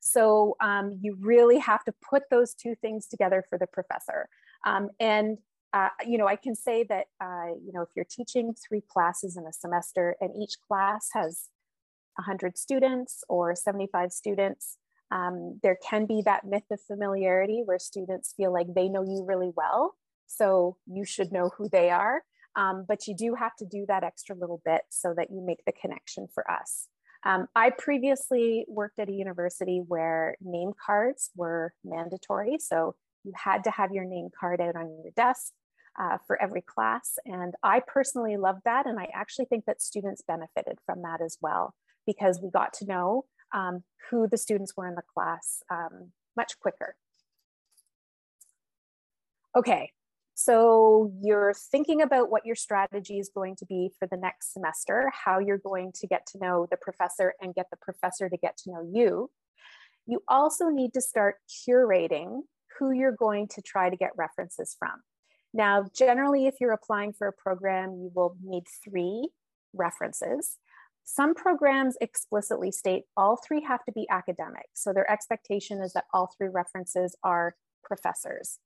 So 0.00 0.56
um, 0.60 0.98
you 1.00 1.16
really 1.18 1.58
have 1.58 1.82
to 1.84 1.94
put 2.08 2.24
those 2.30 2.54
two 2.54 2.74
things 2.74 3.06
together 3.06 3.44
for 3.48 3.58
the 3.58 3.66
professor. 3.66 4.28
Um, 4.66 4.90
and 5.00 5.38
uh, 5.74 5.88
you 6.06 6.18
know, 6.18 6.28
I 6.28 6.36
can 6.36 6.54
say 6.54 6.84
that, 6.84 7.06
uh, 7.20 7.48
you 7.64 7.72
know, 7.72 7.82
if 7.82 7.88
you're 7.96 8.06
teaching 8.08 8.54
three 8.54 8.80
classes 8.80 9.36
in 9.36 9.44
a 9.44 9.52
semester 9.52 10.14
and 10.20 10.30
each 10.40 10.54
class 10.68 11.08
has 11.14 11.48
100 12.14 12.56
students 12.56 13.24
or 13.28 13.56
75 13.56 14.12
students, 14.12 14.78
um, 15.10 15.58
there 15.64 15.76
can 15.76 16.06
be 16.06 16.22
that 16.24 16.44
myth 16.44 16.70
of 16.70 16.80
familiarity 16.80 17.62
where 17.64 17.80
students 17.80 18.34
feel 18.36 18.52
like 18.52 18.72
they 18.72 18.88
know 18.88 19.02
you 19.02 19.24
really 19.26 19.50
well, 19.56 19.94
so 20.26 20.76
you 20.86 21.04
should 21.04 21.32
know 21.32 21.50
who 21.56 21.68
they 21.68 21.90
are. 21.90 22.22
Um, 22.56 22.84
but 22.86 23.08
you 23.08 23.16
do 23.16 23.34
have 23.34 23.56
to 23.56 23.64
do 23.64 23.84
that 23.88 24.04
extra 24.04 24.36
little 24.36 24.62
bit 24.64 24.82
so 24.88 25.12
that 25.16 25.30
you 25.30 25.40
make 25.40 25.64
the 25.66 25.72
connection 25.72 26.28
for 26.32 26.48
us. 26.50 26.88
Um, 27.26 27.48
I 27.56 27.70
previously 27.70 28.64
worked 28.68 28.98
at 28.98 29.08
a 29.08 29.12
university 29.12 29.82
where 29.86 30.36
name 30.40 30.72
cards 30.84 31.30
were 31.34 31.72
mandatory. 31.82 32.58
So 32.60 32.94
you 33.24 33.32
had 33.34 33.64
to 33.64 33.70
have 33.70 33.92
your 33.92 34.04
name 34.04 34.28
card 34.38 34.60
out 34.60 34.76
on 34.76 34.98
your 35.02 35.12
desk 35.16 35.52
uh, 35.98 36.18
for 36.26 36.40
every 36.40 36.60
class. 36.60 37.14
And 37.24 37.54
I 37.62 37.80
personally 37.80 38.36
loved 38.36 38.60
that. 38.66 38.86
And 38.86 39.00
I 39.00 39.08
actually 39.14 39.46
think 39.46 39.64
that 39.64 39.80
students 39.80 40.22
benefited 40.26 40.78
from 40.84 41.02
that 41.02 41.22
as 41.22 41.38
well, 41.40 41.74
because 42.06 42.40
we 42.42 42.50
got 42.50 42.74
to 42.74 42.86
know 42.86 43.24
um, 43.52 43.84
who 44.10 44.28
the 44.28 44.36
students 44.36 44.74
were 44.76 44.86
in 44.86 44.94
the 44.94 45.02
class 45.14 45.62
um, 45.70 46.12
much 46.36 46.58
quicker. 46.60 46.94
Okay, 49.56 49.92
so 50.34 51.12
you're 51.22 51.54
thinking 51.70 52.02
about 52.02 52.28
what 52.28 52.44
your 52.44 52.56
strategy 52.56 53.18
is 53.18 53.30
going 53.32 53.54
to 53.56 53.66
be 53.66 53.90
for 53.98 54.08
the 54.08 54.16
next 54.16 54.52
semester, 54.52 55.10
how 55.24 55.38
you're 55.38 55.58
going 55.58 55.92
to 55.94 56.06
get 56.08 56.26
to 56.28 56.38
know 56.38 56.66
the 56.70 56.76
professor 56.76 57.34
and 57.40 57.54
get 57.54 57.66
the 57.70 57.76
professor 57.80 58.28
to 58.28 58.36
get 58.36 58.56
to 58.58 58.72
know 58.72 58.88
you. 58.92 59.30
You 60.06 60.22
also 60.26 60.68
need 60.68 60.92
to 60.94 61.00
start 61.00 61.36
curating 61.48 62.40
who 62.78 62.90
you're 62.90 63.16
going 63.16 63.46
to 63.48 63.62
try 63.62 63.88
to 63.88 63.96
get 63.96 64.10
references 64.16 64.74
from. 64.76 65.02
Now, 65.52 65.84
generally, 65.96 66.46
if 66.46 66.54
you're 66.60 66.72
applying 66.72 67.12
for 67.12 67.28
a 67.28 67.32
program, 67.32 67.94
you 67.94 68.10
will 68.12 68.36
need 68.42 68.64
three 68.82 69.28
references. 69.72 70.58
Some 71.04 71.34
programs 71.34 71.96
explicitly 72.00 72.72
state 72.72 73.04
all 73.16 73.36
three 73.36 73.62
have 73.62 73.84
to 73.84 73.92
be 73.92 74.06
academic. 74.10 74.66
So 74.72 74.92
their 74.92 75.08
expectation 75.08 75.80
is 75.80 75.92
that 75.92 76.06
all 76.12 76.32
three 76.36 76.48
references 76.48 77.14
are 77.22 77.54
professors. 77.84 78.58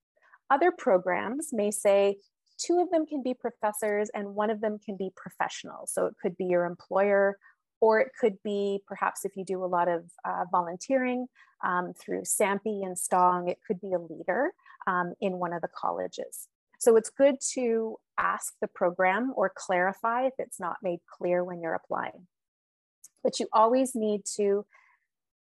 Other 0.50 0.72
programs 0.72 1.52
may 1.52 1.70
say 1.70 2.16
two 2.58 2.80
of 2.80 2.90
them 2.90 3.06
can 3.06 3.22
be 3.22 3.34
professors 3.34 4.10
and 4.14 4.34
one 4.34 4.50
of 4.50 4.60
them 4.60 4.78
can 4.84 4.96
be 4.96 5.10
professional. 5.16 5.86
So 5.86 6.06
it 6.06 6.14
could 6.20 6.36
be 6.36 6.46
your 6.46 6.64
employer, 6.64 7.38
or 7.80 8.00
it 8.00 8.10
could 8.20 8.36
be 8.42 8.80
perhaps 8.86 9.24
if 9.24 9.36
you 9.36 9.44
do 9.44 9.64
a 9.64 9.66
lot 9.66 9.88
of 9.88 10.04
uh, 10.24 10.44
volunteering 10.50 11.26
um, 11.64 11.92
through 11.94 12.22
SAHMPI 12.22 12.84
and 12.84 12.98
STONG, 12.98 13.48
it 13.48 13.58
could 13.66 13.80
be 13.80 13.92
a 13.92 13.98
leader 13.98 14.52
um, 14.86 15.14
in 15.20 15.38
one 15.38 15.52
of 15.52 15.62
the 15.62 15.68
colleges. 15.68 16.48
So 16.80 16.96
it's 16.96 17.10
good 17.10 17.36
to 17.54 17.96
ask 18.18 18.54
the 18.60 18.68
program 18.68 19.32
or 19.36 19.52
clarify 19.54 20.26
if 20.26 20.34
it's 20.38 20.60
not 20.60 20.76
made 20.82 21.00
clear 21.18 21.44
when 21.44 21.60
you're 21.60 21.74
applying. 21.74 22.26
But 23.22 23.40
you 23.40 23.48
always 23.52 23.94
need 23.94 24.22
to 24.36 24.64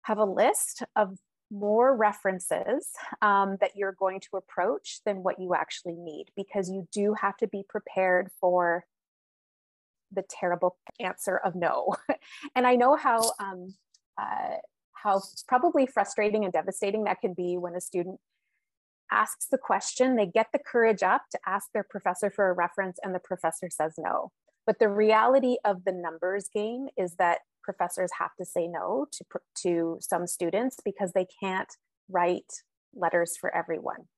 have 0.03 0.19
a 0.19 0.25
list 0.25 0.83
of 0.97 1.19
more 1.51 1.97
references 1.97 2.89
um, 3.23 3.57
that 3.61 3.73
you're 3.75 3.97
going 3.99 4.21
to 4.21 4.37
approach 4.37 5.01
than 5.07 5.23
what 5.23 5.41
you 5.41 5.55
actually 5.55 5.97
need 5.97 6.27
because 6.37 6.69
you 6.69 6.87
do 6.93 7.15
have 7.15 7.37
to 7.39 7.47
be 7.47 7.65
prepared 7.69 8.31
for 8.41 8.85
the 10.13 10.25
terrible 10.29 10.77
answer 11.01 11.37
of 11.37 11.55
no. 11.55 11.95
and 12.55 12.67
I 12.67 12.77
know 12.77 12.97
how 12.97 13.33
um, 13.39 13.75
uh, 14.21 14.57
how 14.93 15.23
probably 15.47 15.87
frustrating 15.87 16.45
and 16.45 16.53
devastating 16.53 17.05
that 17.05 17.21
can 17.21 17.35
be 17.35 17.57
when 17.57 17.75
a 17.75 17.81
student 17.81 18.21
asks 19.11 19.47
the 19.47 19.59
question, 19.59 20.17
they 20.17 20.27
get 20.27 20.49
the 20.53 20.59
courage 20.59 21.03
up 21.03 21.23
to 21.31 21.39
ask 21.47 21.69
their 21.73 21.87
professor 21.89 22.31
for 22.31 22.51
a 22.51 22.53
reference, 22.53 22.99
and 23.03 23.15
the 23.15 23.21
professor 23.21 23.71
says 23.71 23.95
no. 23.97 24.33
But 24.67 24.79
the 24.79 24.89
reality 24.89 25.57
of 25.65 25.85
the 25.85 25.93
numbers 25.93 26.49
game 26.53 26.89
is 26.97 27.15
that 27.15 27.39
professors 27.69 28.11
have 28.19 28.35
to 28.39 28.47
say 28.47 28.67
no 28.67 29.07
to, 29.13 29.25
to 29.55 29.99
some 30.01 30.27
students 30.27 30.79
because 30.83 31.13
they 31.13 31.27
can't 31.39 31.69
write 32.09 32.51
letters 32.95 33.37
for 33.39 33.55
everyone. 33.55 34.09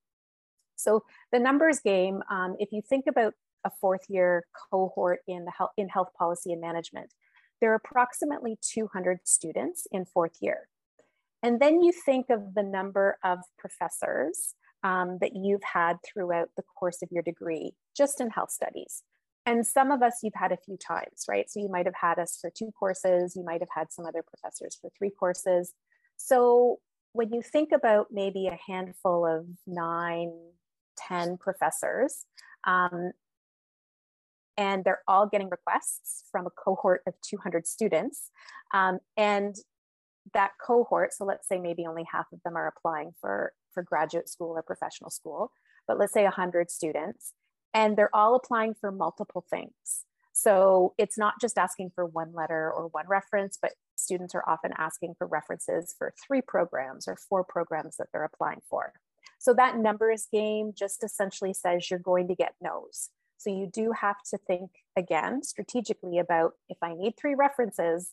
So 0.77 1.03
the 1.33 1.41
numbers 1.41 1.81
game, 1.81 2.23
um, 2.31 2.55
if 2.61 2.71
you 2.71 2.81
think 2.81 3.07
about 3.09 3.35
a 3.65 3.71
fourth 3.81 4.05
year 4.09 4.45
cohort 4.71 5.19
in, 5.27 5.47
the 5.47 5.51
health, 5.51 5.73
in 5.77 5.89
health 5.89 6.11
policy 6.17 6.53
and 6.53 6.61
management, 6.61 7.13
there 7.61 7.73
are 7.73 7.75
approximately 7.85 8.57
200 8.63 9.19
students 9.25 9.89
in 9.91 10.05
fourth 10.05 10.37
year. 10.41 10.69
And 11.43 11.59
then 11.59 11.83
you 11.83 11.93
think 11.93 12.31
of 12.31 12.55
the 12.55 12.63
number 12.63 13.19
of 13.25 13.41
professors 13.59 14.55
um, 14.85 15.19
that 15.21 15.33
you've 15.35 15.65
had 15.65 15.97
throughout 16.07 16.51
the 16.57 16.63
course 16.79 17.03
of 17.03 17.09
your 17.11 17.25
degree, 17.25 17.73
just 17.97 18.21
in 18.21 18.31
health 18.31 18.53
studies. 18.53 19.03
And 19.51 19.67
some 19.67 19.91
of 19.91 20.01
us 20.01 20.21
you've 20.23 20.33
had 20.37 20.53
a 20.53 20.57
few 20.65 20.77
times, 20.77 21.25
right? 21.29 21.51
So 21.51 21.59
you 21.59 21.69
might 21.69 21.87
have 21.87 21.97
had 22.01 22.21
us 22.21 22.39
for 22.41 22.53
two 22.57 22.71
courses, 22.79 23.35
you 23.35 23.43
might 23.43 23.61
have 23.61 23.69
had 23.75 23.91
some 23.91 24.07
other 24.07 24.23
professors 24.23 24.79
for 24.81 24.91
three 24.97 25.11
courses. 25.11 25.75
So 26.17 26.79
when 27.15 27.33
you 27.33 27.43
think 27.43 27.71
about 27.73 28.07
maybe 28.13 28.47
a 28.47 28.57
handful 28.65 29.27
of 29.27 29.47
nine, 29.67 30.31
ten 30.97 31.37
professors, 31.37 32.27
um, 32.65 33.11
and 34.57 34.85
they're 34.85 35.03
all 35.09 35.27
getting 35.27 35.49
requests 35.49 36.23
from 36.31 36.47
a 36.47 36.51
cohort 36.51 37.01
of 37.09 37.15
200 37.29 37.67
students. 37.67 38.31
Um, 38.73 39.01
and 39.17 39.57
that 40.33 40.53
cohort, 40.65 41.13
so 41.13 41.25
let's 41.25 41.49
say 41.49 41.59
maybe 41.59 41.87
only 41.89 42.05
half 42.13 42.27
of 42.33 42.39
them 42.45 42.57
are 42.57 42.69
applying 42.69 43.15
for, 43.21 43.53
for 43.75 43.83
graduate 43.83 44.29
school 44.29 44.53
or 44.57 44.63
professional 44.63 45.11
school, 45.11 45.51
but 45.89 45.99
let's 45.99 46.13
say 46.13 46.23
100 46.23 46.71
students 46.71 47.33
and 47.75 47.97
they're 47.97 48.15
all 48.15 48.35
applying 48.35 48.75
for 48.75 48.91
multiple 48.91 49.45
things. 49.49 50.05
So 50.33 50.95
it's 50.97 51.19
not 51.19 51.35
just 51.41 51.59
asking 51.59 51.91
for 51.95 52.07
one 52.07 52.33
letter 52.33 52.71
or 52.73 52.87
one 52.89 53.07
reference, 53.09 53.59
but 53.61 53.73
students 53.97 54.35
are 54.35 54.49
often 54.49 54.73
asking 54.79 55.15
for 55.19 55.27
references 55.27 55.95
for 55.99 56.15
three 56.27 56.41
programs 56.41 57.07
or 57.07 57.17
four 57.17 57.45
programs 57.45 57.97
that 57.99 58.09
they're 58.13 58.25
applying 58.25 58.63
for. 58.69 58.93
So 59.39 59.53
that 59.55 59.77
numbers 59.77 60.29
game 60.33 60.73
just 60.75 61.05
essentially 61.05 61.53
says 61.53 61.91
you're 61.91 61.99
going 61.99 62.29
to 62.29 62.35
get 62.35 62.55
no's. 62.61 63.11
So 63.39 63.51
you 63.51 63.69
do 63.73 63.93
have 63.93 64.23
to 64.31 64.39
think 64.39 64.71
again 64.97 65.43
strategically 65.43 66.19
about 66.19 66.53
if 66.69 66.79
I 66.83 66.95
need 66.95 67.15
three 67.17 67.35
references, 67.35 68.13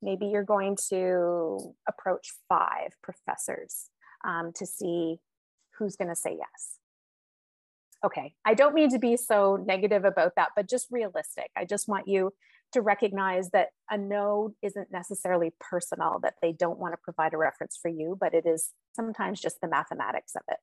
maybe 0.00 0.26
you're 0.26 0.44
going 0.44 0.76
to 0.90 1.74
approach 1.88 2.32
five 2.48 2.92
professors 3.02 3.88
um, 4.24 4.52
to 4.56 4.66
see 4.66 5.18
who's 5.78 5.96
going 5.96 6.10
to 6.10 6.16
say 6.16 6.36
yes 6.38 6.78
okay, 8.04 8.34
I 8.44 8.54
don't 8.54 8.74
mean 8.74 8.90
to 8.90 8.98
be 8.98 9.16
so 9.16 9.56
negative 9.64 10.04
about 10.04 10.32
that, 10.36 10.50
but 10.56 10.68
just 10.68 10.88
realistic. 10.90 11.50
I 11.56 11.64
just 11.64 11.88
want 11.88 12.08
you 12.08 12.32
to 12.72 12.80
recognize 12.80 13.50
that 13.50 13.68
a 13.90 13.98
no 13.98 14.54
isn't 14.62 14.90
necessarily 14.90 15.52
personal, 15.60 16.18
that 16.22 16.34
they 16.40 16.52
don't 16.52 16.78
want 16.78 16.94
to 16.94 16.98
provide 17.02 17.34
a 17.34 17.36
reference 17.36 17.78
for 17.80 17.88
you, 17.88 18.16
but 18.18 18.34
it 18.34 18.46
is 18.46 18.70
sometimes 18.94 19.40
just 19.40 19.60
the 19.60 19.68
mathematics 19.68 20.34
of 20.34 20.42
it. 20.48 20.56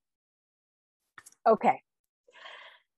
Okay, 1.48 1.82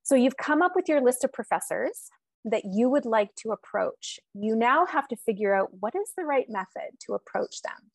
so 0.04 0.16
you've 0.16 0.38
come 0.38 0.62
up 0.62 0.74
with 0.76 0.90
your 0.90 1.02
list 1.02 1.24
of 1.24 1.32
professors 1.32 2.10
that 2.44 2.64
you 2.66 2.90
would 2.90 3.06
like 3.06 3.36
to 3.36 3.52
approach. 3.52 4.20
You 4.34 4.56
now 4.56 4.86
have 4.88 5.08
to 5.10 5.16
figure 5.16 5.54
out 5.54 5.70
what 5.80 5.94
is 5.96 6.12
the 6.18 6.26
right 6.26 6.48
method 6.50 7.00
to 7.06 7.14
approach 7.14 7.62
them. 7.62 7.92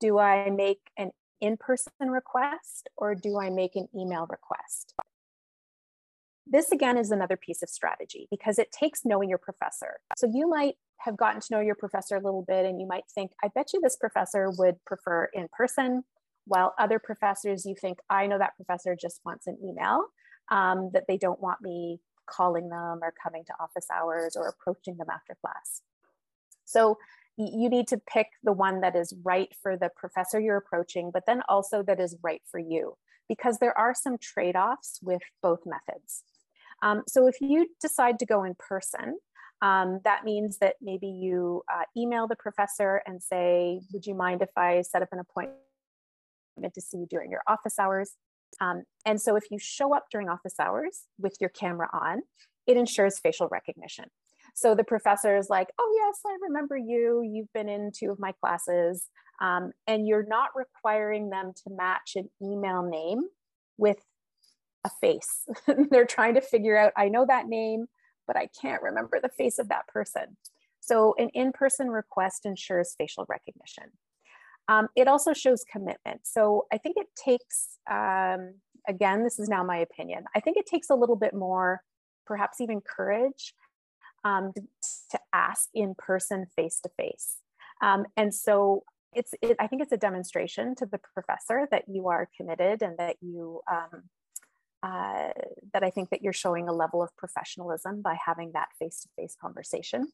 Do 0.00 0.18
I 0.18 0.50
make 0.50 0.80
an 0.98 1.12
in 1.40 1.56
person 1.56 1.92
request 2.10 2.88
or 2.96 3.14
do 3.14 3.38
I 3.38 3.50
make 3.50 3.76
an 3.76 3.88
email 3.94 4.26
request? 4.28 4.94
This 6.46 6.70
again 6.72 6.98
is 6.98 7.10
another 7.10 7.36
piece 7.36 7.62
of 7.62 7.68
strategy 7.68 8.28
because 8.30 8.58
it 8.58 8.70
takes 8.70 9.04
knowing 9.04 9.28
your 9.28 9.38
professor. 9.38 10.00
So 10.16 10.30
you 10.32 10.48
might 10.48 10.74
have 10.98 11.16
gotten 11.16 11.40
to 11.40 11.46
know 11.50 11.60
your 11.60 11.74
professor 11.74 12.16
a 12.16 12.20
little 12.20 12.44
bit 12.46 12.66
and 12.66 12.80
you 12.80 12.86
might 12.86 13.04
think, 13.14 13.32
I 13.42 13.48
bet 13.54 13.72
you 13.72 13.80
this 13.80 13.96
professor 13.96 14.50
would 14.58 14.76
prefer 14.84 15.28
in 15.32 15.48
person, 15.56 16.04
while 16.46 16.74
other 16.78 16.98
professors 16.98 17.64
you 17.64 17.74
think, 17.80 17.98
I 18.10 18.26
know 18.26 18.38
that 18.38 18.56
professor 18.56 18.94
just 18.94 19.20
wants 19.24 19.46
an 19.46 19.58
email, 19.64 20.04
um, 20.50 20.90
that 20.92 21.04
they 21.08 21.16
don't 21.16 21.40
want 21.40 21.62
me 21.62 22.00
calling 22.26 22.68
them 22.68 23.00
or 23.02 23.12
coming 23.22 23.44
to 23.46 23.52
office 23.60 23.86
hours 23.92 24.36
or 24.36 24.48
approaching 24.48 24.96
them 24.96 25.08
after 25.10 25.36
class. 25.40 25.82
So 26.64 26.98
you 27.36 27.68
need 27.68 27.88
to 27.88 27.98
pick 27.98 28.28
the 28.42 28.52
one 28.52 28.80
that 28.80 28.94
is 28.94 29.14
right 29.24 29.48
for 29.62 29.76
the 29.76 29.90
professor 29.96 30.40
you're 30.40 30.56
approaching, 30.56 31.10
but 31.12 31.24
then 31.26 31.42
also 31.48 31.82
that 31.82 32.00
is 32.00 32.16
right 32.22 32.42
for 32.50 32.60
you 32.60 32.96
because 33.28 33.58
there 33.58 33.76
are 33.76 33.94
some 33.94 34.18
trade 34.18 34.56
offs 34.56 35.00
with 35.02 35.22
both 35.42 35.60
methods. 35.66 36.22
Um, 36.84 37.02
so 37.08 37.26
if 37.26 37.40
you 37.40 37.66
decide 37.80 38.18
to 38.20 38.26
go 38.26 38.44
in 38.44 38.54
person, 38.58 39.18
um, 39.62 40.00
that 40.04 40.24
means 40.24 40.58
that 40.58 40.74
maybe 40.82 41.06
you 41.06 41.62
uh, 41.72 41.84
email 41.96 42.28
the 42.28 42.36
professor 42.36 43.00
and 43.06 43.22
say, 43.22 43.80
would 43.92 44.04
you 44.04 44.14
mind 44.14 44.42
if 44.42 44.50
I 44.56 44.82
set 44.82 45.00
up 45.00 45.08
an 45.10 45.18
appointment 45.18 45.56
to 46.74 46.80
see 46.80 46.98
you 46.98 47.06
during 47.08 47.30
your 47.30 47.40
office 47.48 47.78
hours? 47.78 48.12
Um, 48.60 48.84
and 49.06 49.20
so 49.20 49.34
if 49.36 49.44
you 49.50 49.58
show 49.58 49.94
up 49.94 50.04
during 50.12 50.28
office 50.28 50.60
hours 50.60 51.04
with 51.18 51.36
your 51.40 51.50
camera 51.50 51.88
on, 51.92 52.20
it 52.66 52.76
ensures 52.76 53.18
facial 53.18 53.48
recognition. 53.50 54.04
So 54.54 54.74
the 54.74 54.84
professor 54.84 55.36
is 55.36 55.48
like, 55.48 55.68
oh, 55.78 55.92
yes, 55.96 56.20
I 56.26 56.36
remember 56.42 56.76
you. 56.76 57.22
You've 57.24 57.52
been 57.54 57.68
in 57.68 57.90
two 57.96 58.10
of 58.10 58.20
my 58.20 58.32
classes. 58.32 59.08
Um, 59.40 59.72
and 59.86 60.06
you're 60.06 60.26
not 60.26 60.50
requiring 60.54 61.30
them 61.30 61.52
to 61.64 61.74
match 61.74 62.12
an 62.16 62.28
email 62.42 62.82
name 62.82 63.22
with 63.78 63.96
a 64.84 64.90
face. 65.00 65.46
They're 65.90 66.04
trying 66.04 66.34
to 66.34 66.40
figure 66.40 66.76
out, 66.76 66.92
I 66.96 67.08
know 67.08 67.26
that 67.26 67.46
name, 67.46 67.86
but 68.26 68.36
I 68.36 68.48
can't 68.60 68.82
remember 68.82 69.20
the 69.20 69.28
face 69.28 69.58
of 69.58 69.68
that 69.68 69.86
person. 69.88 70.36
So 70.80 71.14
an 71.18 71.30
in-person 71.30 71.90
request 71.90 72.46
ensures 72.46 72.94
facial 72.96 73.26
recognition. 73.28 73.84
Um, 74.68 74.88
it 74.96 75.08
also 75.08 75.32
shows 75.32 75.64
commitment. 75.70 76.20
So 76.24 76.66
I 76.72 76.78
think 76.78 76.96
it 76.98 77.08
takes, 77.16 77.78
um, 77.90 78.54
again, 78.88 79.24
this 79.24 79.38
is 79.38 79.48
now 79.48 79.62
my 79.62 79.78
opinion, 79.78 80.24
I 80.34 80.40
think 80.40 80.56
it 80.56 80.66
takes 80.66 80.90
a 80.90 80.94
little 80.94 81.16
bit 81.16 81.34
more, 81.34 81.82
perhaps 82.26 82.60
even 82.60 82.80
courage 82.80 83.54
um, 84.24 84.52
to, 84.54 85.18
ask 85.34 85.68
in 85.74 85.94
person, 85.98 86.46
face 86.56 86.80
to 86.80 86.88
face. 86.96 87.36
And 88.16 88.34
so 88.34 88.84
it's, 89.14 89.34
it, 89.42 89.56
I 89.58 89.66
think 89.66 89.82
it's 89.82 89.92
a 89.92 89.98
demonstration 89.98 90.74
to 90.76 90.86
the 90.86 90.98
professor 90.98 91.68
that 91.70 91.84
you 91.88 92.08
are 92.08 92.28
committed 92.36 92.82
and 92.82 92.96
that 92.98 93.16
you, 93.20 93.60
um, 93.70 94.04
uh, 94.84 95.30
that 95.72 95.82
I 95.82 95.88
think 95.88 96.10
that 96.10 96.22
you're 96.22 96.34
showing 96.34 96.68
a 96.68 96.72
level 96.72 97.02
of 97.02 97.16
professionalism 97.16 98.02
by 98.02 98.16
having 98.24 98.52
that 98.52 98.68
face-to-face 98.78 99.34
conversation. 99.40 100.08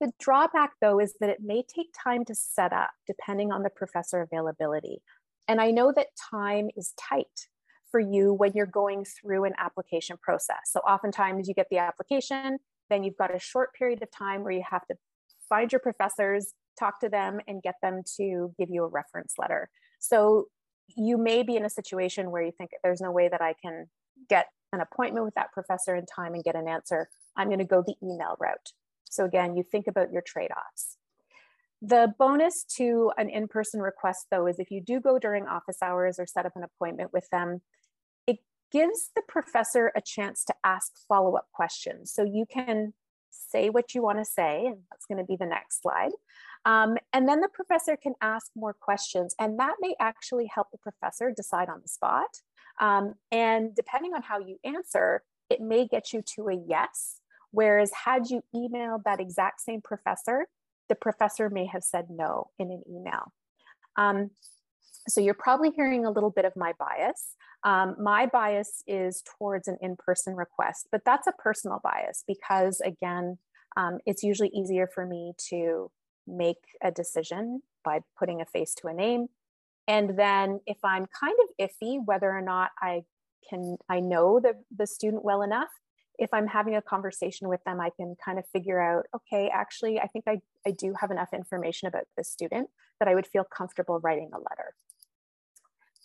The 0.00 0.12
drawback 0.20 0.72
though 0.82 1.00
is 1.00 1.14
that 1.20 1.30
it 1.30 1.38
may 1.42 1.62
take 1.62 1.88
time 2.04 2.26
to 2.26 2.34
set 2.34 2.74
up 2.74 2.90
depending 3.06 3.50
on 3.50 3.62
the 3.62 3.70
professor 3.70 4.20
availability. 4.20 5.00
And 5.48 5.62
I 5.62 5.70
know 5.70 5.92
that 5.96 6.08
time 6.30 6.68
is 6.76 6.92
tight 6.98 7.48
for 7.90 8.00
you 8.00 8.34
when 8.34 8.52
you're 8.54 8.66
going 8.66 9.06
through 9.06 9.44
an 9.44 9.54
application 9.56 10.18
process. 10.22 10.60
So 10.66 10.80
oftentimes 10.80 11.48
you 11.48 11.54
get 11.54 11.68
the 11.70 11.78
application, 11.78 12.58
then 12.90 13.02
you've 13.02 13.16
got 13.16 13.34
a 13.34 13.38
short 13.38 13.70
period 13.74 14.02
of 14.02 14.10
time 14.10 14.42
where 14.42 14.52
you 14.52 14.62
have 14.70 14.86
to 14.88 14.94
find 15.48 15.72
your 15.72 15.80
professors, 15.80 16.52
talk 16.78 17.00
to 17.00 17.08
them 17.08 17.40
and 17.48 17.62
get 17.62 17.76
them 17.82 18.02
to 18.18 18.54
give 18.58 18.68
you 18.68 18.84
a 18.84 18.88
reference 18.88 19.34
letter. 19.38 19.70
So 20.00 20.48
you 20.96 21.18
may 21.18 21.42
be 21.42 21.56
in 21.56 21.64
a 21.64 21.70
situation 21.70 22.30
where 22.30 22.42
you 22.42 22.52
think 22.52 22.70
there's 22.82 23.00
no 23.00 23.10
way 23.10 23.28
that 23.28 23.40
I 23.40 23.54
can 23.60 23.88
get 24.28 24.46
an 24.72 24.80
appointment 24.80 25.24
with 25.24 25.34
that 25.34 25.52
professor 25.52 25.94
in 25.94 26.06
time 26.06 26.34
and 26.34 26.44
get 26.44 26.56
an 26.56 26.68
answer. 26.68 27.08
I'm 27.36 27.48
going 27.48 27.58
to 27.58 27.64
go 27.64 27.82
the 27.82 27.94
email 28.02 28.36
route. 28.38 28.72
So 29.10 29.24
again, 29.24 29.56
you 29.56 29.62
think 29.62 29.86
about 29.86 30.12
your 30.12 30.22
trade-offs. 30.22 30.96
The 31.80 32.12
bonus 32.18 32.64
to 32.76 33.12
an 33.16 33.28
in-person 33.30 33.80
request 33.80 34.26
though 34.30 34.46
is 34.46 34.58
if 34.58 34.70
you 34.70 34.80
do 34.80 35.00
go 35.00 35.18
during 35.18 35.46
office 35.46 35.78
hours 35.80 36.18
or 36.18 36.26
set 36.26 36.44
up 36.44 36.52
an 36.56 36.64
appointment 36.64 37.12
with 37.12 37.28
them, 37.30 37.62
it 38.26 38.38
gives 38.72 39.10
the 39.14 39.22
professor 39.28 39.92
a 39.94 40.00
chance 40.00 40.44
to 40.44 40.54
ask 40.64 40.92
follow-up 41.08 41.46
questions. 41.52 42.12
So 42.12 42.24
you 42.24 42.46
can 42.52 42.94
say 43.30 43.70
what 43.70 43.94
you 43.94 44.02
want 44.02 44.18
to 44.18 44.24
say, 44.24 44.66
and 44.66 44.78
that's 44.90 45.06
going 45.06 45.18
to 45.18 45.24
be 45.24 45.36
the 45.36 45.46
next 45.46 45.80
slide. 45.80 46.10
Um, 46.68 46.98
and 47.14 47.26
then 47.26 47.40
the 47.40 47.48
professor 47.48 47.96
can 47.96 48.12
ask 48.20 48.50
more 48.54 48.74
questions, 48.74 49.34
and 49.40 49.58
that 49.58 49.76
may 49.80 49.94
actually 49.98 50.50
help 50.54 50.68
the 50.70 50.76
professor 50.76 51.32
decide 51.34 51.70
on 51.70 51.80
the 51.80 51.88
spot. 51.88 52.42
Um, 52.78 53.14
and 53.32 53.74
depending 53.74 54.12
on 54.12 54.20
how 54.20 54.38
you 54.38 54.58
answer, 54.62 55.22
it 55.48 55.62
may 55.62 55.88
get 55.88 56.12
you 56.12 56.22
to 56.34 56.48
a 56.48 56.62
yes. 56.68 57.20
Whereas, 57.52 57.90
had 58.04 58.28
you 58.28 58.42
emailed 58.54 59.04
that 59.04 59.18
exact 59.18 59.62
same 59.62 59.80
professor, 59.80 60.46
the 60.90 60.94
professor 60.94 61.48
may 61.48 61.64
have 61.64 61.82
said 61.82 62.08
no 62.10 62.50
in 62.58 62.70
an 62.70 62.82
email. 62.86 63.32
Um, 63.96 64.30
so 65.08 65.22
you're 65.22 65.32
probably 65.32 65.70
hearing 65.70 66.04
a 66.04 66.10
little 66.10 66.30
bit 66.30 66.44
of 66.44 66.54
my 66.54 66.74
bias. 66.78 67.34
Um, 67.64 67.96
my 67.98 68.26
bias 68.26 68.82
is 68.86 69.22
towards 69.38 69.68
an 69.68 69.78
in-person 69.80 70.36
request, 70.36 70.88
but 70.92 71.00
that's 71.06 71.26
a 71.26 71.32
personal 71.32 71.80
bias 71.82 72.24
because 72.28 72.82
again, 72.82 73.38
um, 73.78 73.98
it's 74.04 74.22
usually 74.22 74.50
easier 74.50 74.86
for 74.94 75.06
me 75.06 75.32
to 75.48 75.90
make 76.28 76.58
a 76.82 76.90
decision 76.90 77.62
by 77.84 78.00
putting 78.18 78.40
a 78.40 78.46
face 78.46 78.74
to 78.74 78.88
a 78.88 78.94
name. 78.94 79.28
And 79.86 80.18
then 80.18 80.60
if 80.66 80.76
I'm 80.84 81.06
kind 81.18 81.34
of 81.42 81.68
iffy 81.68 81.98
whether 82.04 82.30
or 82.30 82.42
not 82.42 82.70
I 82.80 83.02
can, 83.48 83.78
I 83.88 84.00
know 84.00 84.38
the, 84.40 84.54
the 84.76 84.86
student 84.86 85.24
well 85.24 85.42
enough, 85.42 85.70
if 86.18 86.30
I'm 86.34 86.48
having 86.48 86.74
a 86.74 86.82
conversation 86.82 87.48
with 87.48 87.62
them, 87.64 87.80
I 87.80 87.90
can 87.90 88.16
kind 88.22 88.38
of 88.38 88.44
figure 88.52 88.80
out, 88.80 89.06
okay, 89.14 89.48
actually, 89.52 90.00
I 90.00 90.08
think 90.08 90.24
I, 90.26 90.40
I 90.66 90.72
do 90.72 90.94
have 91.00 91.10
enough 91.10 91.32
information 91.32 91.86
about 91.88 92.04
this 92.16 92.28
student 92.28 92.68
that 92.98 93.08
I 93.08 93.14
would 93.14 93.26
feel 93.26 93.44
comfortable 93.44 94.00
writing 94.00 94.30
a 94.34 94.38
letter. 94.38 94.74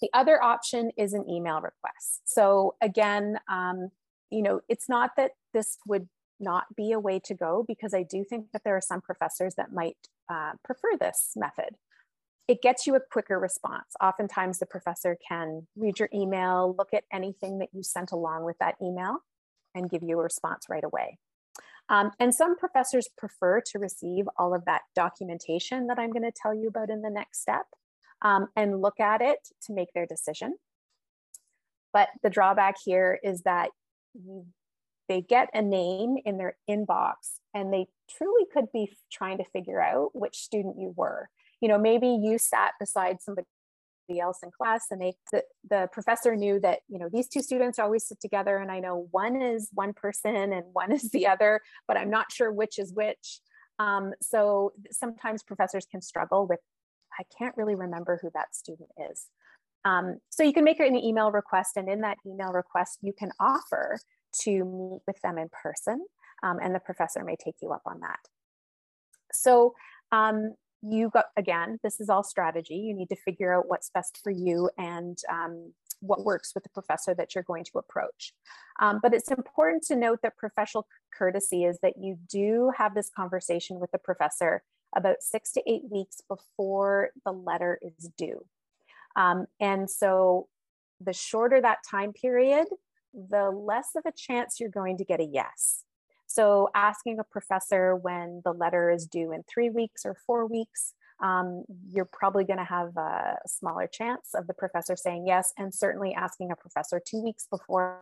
The 0.01 0.09
other 0.13 0.41
option 0.41 0.91
is 0.97 1.13
an 1.13 1.27
email 1.29 1.61
request. 1.61 2.21
So 2.25 2.75
again, 2.81 3.39
um, 3.49 3.89
you 4.29 4.41
know, 4.41 4.61
it's 4.69 4.87
not 4.87 5.11
that 5.17 5.31
this 5.53 5.77
would 5.87 6.07
not 6.39 6.65
be 6.75 6.91
a 6.91 6.99
way 6.99 7.19
to 7.19 7.33
go 7.33 7.63
because 7.67 7.93
I 7.93 8.03
do 8.03 8.23
think 8.23 8.47
that 8.51 8.63
there 8.63 8.75
are 8.75 8.81
some 8.81 9.01
professors 9.01 9.55
that 9.55 9.73
might 9.73 9.97
uh, 10.29 10.53
prefer 10.63 10.97
this 10.99 11.33
method. 11.35 11.75
It 12.47 12.61
gets 12.61 12.85
you 12.85 12.95
a 12.95 12.99
quicker 12.99 13.39
response. 13.39 13.87
Oftentimes 14.01 14.59
the 14.59 14.65
professor 14.65 15.17
can 15.27 15.67
read 15.75 15.99
your 15.99 16.09
email, 16.13 16.75
look 16.77 16.93
at 16.93 17.05
anything 17.11 17.59
that 17.59 17.69
you 17.71 17.83
sent 17.83 18.11
along 18.11 18.43
with 18.43 18.57
that 18.59 18.75
email 18.81 19.17
and 19.73 19.89
give 19.89 20.03
you 20.03 20.19
a 20.19 20.23
response 20.23 20.65
right 20.69 20.83
away. 20.83 21.17
Um, 21.89 22.11
and 22.19 22.33
some 22.33 22.57
professors 22.57 23.09
prefer 23.17 23.61
to 23.71 23.79
receive 23.79 24.25
all 24.37 24.53
of 24.53 24.65
that 24.65 24.81
documentation 24.95 25.87
that 25.87 25.99
I'm 25.99 26.11
gonna 26.11 26.31
tell 26.31 26.53
you 26.53 26.67
about 26.67 26.89
in 26.89 27.01
the 27.01 27.09
next 27.09 27.41
step 27.41 27.65
um, 28.21 28.47
and 28.55 28.81
look 28.81 28.99
at 28.99 29.21
it 29.21 29.39
to 29.63 29.73
make 29.73 29.89
their 29.93 30.05
decision. 30.05 30.55
But 31.91 32.09
the 32.23 32.29
drawback 32.29 32.75
here 32.83 33.19
is 33.23 33.43
that 33.43 33.69
they 35.07 35.21
get 35.21 35.49
a 35.53 35.61
name 35.61 36.17
in 36.25 36.37
their 36.37 36.57
inbox 36.69 37.39
and 37.53 37.73
they 37.73 37.87
truly 38.09 38.45
could 38.51 38.71
be 38.73 38.95
trying 39.11 39.37
to 39.37 39.43
figure 39.45 39.81
out 39.81 40.09
which 40.13 40.35
student 40.35 40.75
you 40.79 40.93
were. 40.95 41.29
You 41.61 41.69
know, 41.69 41.77
maybe 41.77 42.07
you 42.07 42.37
sat 42.37 42.73
beside 42.79 43.21
somebody 43.21 43.47
else 44.19 44.39
in 44.43 44.51
class 44.51 44.87
and 44.91 45.01
they 45.01 45.13
the, 45.31 45.43
the 45.69 45.89
professor 45.91 46.35
knew 46.35 46.59
that 46.59 46.79
you 46.89 46.99
know 46.99 47.09
these 47.11 47.27
two 47.27 47.41
students 47.41 47.79
always 47.79 48.05
sit 48.05 48.19
together 48.19 48.57
and 48.57 48.69
i 48.69 48.79
know 48.79 49.07
one 49.11 49.41
is 49.41 49.69
one 49.73 49.93
person 49.93 50.51
and 50.51 50.65
one 50.73 50.91
is 50.91 51.09
the 51.11 51.25
other 51.25 51.61
but 51.87 51.97
i'm 51.97 52.09
not 52.09 52.31
sure 52.31 52.51
which 52.51 52.77
is 52.77 52.93
which. 52.93 53.39
Um, 53.79 54.11
so 54.21 54.73
sometimes 54.91 55.41
professors 55.41 55.87
can 55.89 56.01
struggle 56.01 56.45
with 56.45 56.59
i 57.17 57.23
can't 57.37 57.55
really 57.57 57.75
remember 57.75 58.19
who 58.21 58.29
that 58.33 58.53
student 58.55 58.89
is. 59.09 59.27
Um, 59.85 60.19
so 60.29 60.43
you 60.43 60.53
can 60.53 60.63
make 60.63 60.79
an 60.79 60.95
email 60.95 61.31
request 61.31 61.71
and 61.75 61.89
in 61.89 62.01
that 62.01 62.17
email 62.25 62.51
request 62.51 62.99
you 63.01 63.13
can 63.17 63.31
offer 63.39 63.99
to 64.41 64.51
meet 64.65 65.01
with 65.07 65.19
them 65.21 65.37
in 65.37 65.49
person, 65.49 66.05
um, 66.43 66.59
and 66.61 66.75
the 66.75 66.79
professor 66.79 67.23
may 67.23 67.35
take 67.35 67.55
you 67.61 67.71
up 67.71 67.81
on 67.85 68.01
that. 68.01 68.19
So 69.31 69.73
um, 70.11 70.53
you 70.83 71.09
got, 71.09 71.25
again, 71.37 71.79
this 71.81 71.99
is 71.99 72.09
all 72.09 72.23
strategy. 72.23 72.75
You 72.75 72.93
need 72.93 73.09
to 73.09 73.15
figure 73.15 73.57
out 73.57 73.67
what's 73.67 73.89
best 73.89 74.19
for 74.21 74.31
you 74.31 74.69
and 74.77 75.17
um, 75.31 75.73
what 76.01 76.23
works 76.23 76.53
with 76.53 76.63
the 76.63 76.69
professor 76.69 77.15
that 77.15 77.33
you're 77.33 77.45
going 77.45 77.63
to 77.63 77.79
approach. 77.79 78.33
Um, 78.79 78.99
but 79.01 79.13
it's 79.13 79.31
important 79.31 79.83
to 79.83 79.95
note 79.95 80.19
that 80.21 80.37
professional 80.37 80.85
courtesy 81.17 81.63
is 81.63 81.79
that 81.81 81.93
you 81.97 82.17
do 82.29 82.71
have 82.77 82.93
this 82.93 83.09
conversation 83.09 83.79
with 83.79 83.91
the 83.91 83.97
professor 83.97 84.63
about 84.95 85.21
six 85.21 85.51
to 85.53 85.63
eight 85.65 85.83
weeks 85.89 86.21
before 86.27 87.09
the 87.25 87.31
letter 87.31 87.79
is 87.81 88.09
due. 88.17 88.45
Um, 89.15 89.47
and 89.59 89.89
so 89.89 90.47
the 90.99 91.13
shorter 91.13 91.61
that 91.61 91.79
time 91.89 92.13
period, 92.13 92.67
the 93.13 93.49
less 93.49 93.89
of 93.95 94.03
a 94.05 94.11
chance 94.11 94.59
you're 94.59 94.69
going 94.69 94.97
to 94.97 95.05
get 95.05 95.19
a 95.19 95.25
yes. 95.25 95.83
So 96.33 96.69
asking 96.73 97.19
a 97.19 97.23
professor 97.23 97.95
when 97.95 98.41
the 98.43 98.53
letter 98.53 98.89
is 98.89 99.05
due 99.05 99.31
in 99.33 99.43
three 99.43 99.69
weeks 99.69 100.03
or 100.03 100.15
four 100.25 100.47
weeks, 100.47 100.93
um, 101.21 101.63
you're 101.91 102.09
probably 102.11 102.43
going 102.43 102.57
to 102.57 102.65
have 102.65 102.97
a 102.97 103.37
smaller 103.45 103.85
chance 103.85 104.29
of 104.33 104.47
the 104.47 104.55
professor 104.55 104.95
saying 104.95 105.27
yes. 105.27 105.53
And 105.59 105.71
certainly 105.71 106.15
asking 106.15 106.49
a 106.49 106.55
professor 106.55 106.99
two 106.99 107.23
weeks 107.23 107.45
before 107.51 108.01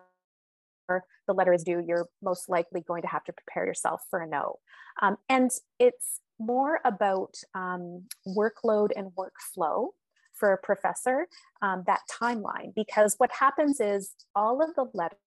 the 0.88 1.34
letter 1.34 1.52
is 1.52 1.66
due, 1.66 1.84
you're 1.86 2.08
most 2.24 2.48
likely 2.48 2.80
going 2.80 3.02
to 3.02 3.10
have 3.10 3.26
to 3.26 3.34
prepare 3.34 3.66
yourself 3.66 4.02
for 4.10 4.22
a 4.22 4.28
no. 4.28 4.60
Um, 5.02 5.18
and 5.28 5.52
it's 5.78 6.22
more 6.40 6.80
about 6.86 7.36
um, 7.54 8.06
workload 8.26 8.92
and 8.96 9.12
workflow 9.12 9.88
for 10.34 10.54
a 10.54 10.58
professor 10.58 11.28
um, 11.62 11.84
that 11.86 12.00
timeline 12.10 12.74
because 12.74 13.16
what 13.18 13.32
happens 13.38 13.82
is 13.82 14.12
all 14.34 14.64
of 14.64 14.74
the 14.76 14.86
letters 14.94 15.20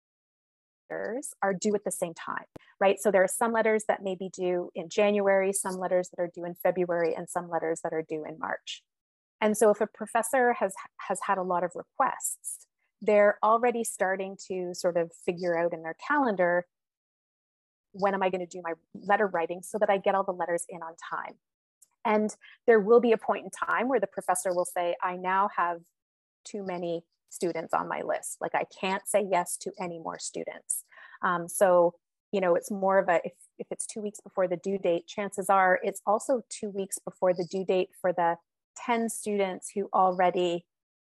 are 0.90 1.54
due 1.54 1.74
at 1.74 1.84
the 1.84 1.90
same 1.90 2.14
time, 2.14 2.44
right? 2.80 3.00
So 3.00 3.10
there 3.10 3.22
are 3.22 3.28
some 3.28 3.52
letters 3.52 3.84
that 3.88 4.02
may 4.02 4.14
be 4.14 4.28
due 4.28 4.70
in 4.74 4.88
January, 4.88 5.52
some 5.52 5.76
letters 5.76 6.10
that 6.10 6.22
are 6.22 6.30
due 6.34 6.44
in 6.44 6.54
February, 6.54 7.14
and 7.14 7.28
some 7.28 7.48
letters 7.48 7.80
that 7.82 7.92
are 7.92 8.02
due 8.02 8.24
in 8.24 8.38
March. 8.38 8.82
And 9.40 9.56
so 9.56 9.70
if 9.70 9.80
a 9.80 9.86
professor 9.86 10.54
has, 10.54 10.74
has 11.08 11.20
had 11.26 11.38
a 11.38 11.42
lot 11.42 11.64
of 11.64 11.72
requests, 11.74 12.66
they're 13.02 13.38
already 13.42 13.84
starting 13.84 14.36
to 14.48 14.74
sort 14.74 14.96
of 14.96 15.12
figure 15.24 15.58
out 15.58 15.72
in 15.72 15.82
their 15.82 15.96
calendar 16.06 16.66
when 17.92 18.14
am 18.14 18.22
I 18.22 18.30
going 18.30 18.40
to 18.40 18.46
do 18.46 18.62
my 18.62 18.72
letter 18.94 19.26
writing 19.26 19.62
so 19.62 19.78
that 19.78 19.90
I 19.90 19.98
get 19.98 20.14
all 20.14 20.24
the 20.24 20.32
letters 20.32 20.64
in 20.68 20.82
on 20.82 20.94
time. 21.10 21.34
And 22.04 22.34
there 22.66 22.80
will 22.80 23.00
be 23.00 23.12
a 23.12 23.18
point 23.18 23.44
in 23.44 23.50
time 23.50 23.88
where 23.88 24.00
the 24.00 24.06
professor 24.06 24.52
will 24.52 24.64
say, 24.64 24.94
I 25.02 25.16
now 25.16 25.48
have 25.56 25.80
too 26.44 26.64
many 26.64 27.04
students 27.34 27.74
on 27.74 27.88
my 27.88 28.02
list. 28.02 28.38
Like 28.40 28.54
I 28.54 28.64
can't 28.80 29.06
say 29.06 29.26
yes 29.28 29.56
to 29.58 29.72
any 29.80 29.98
more 29.98 30.18
students. 30.18 30.84
Um, 31.22 31.48
so, 31.48 31.94
you 32.32 32.40
know, 32.40 32.54
it's 32.54 32.70
more 32.70 32.98
of 32.98 33.08
a, 33.08 33.20
if, 33.24 33.32
if 33.58 33.66
it's 33.70 33.86
two 33.86 34.00
weeks 34.00 34.20
before 34.20 34.48
the 34.48 34.56
due 34.56 34.78
date, 34.78 35.06
chances 35.06 35.50
are 35.50 35.80
it's 35.82 36.00
also 36.06 36.42
two 36.48 36.70
weeks 36.70 36.98
before 36.98 37.34
the 37.34 37.46
due 37.50 37.64
date 37.64 37.90
for 38.00 38.12
the 38.12 38.36
10 38.86 39.08
students 39.08 39.70
who 39.74 39.88
already 39.92 40.64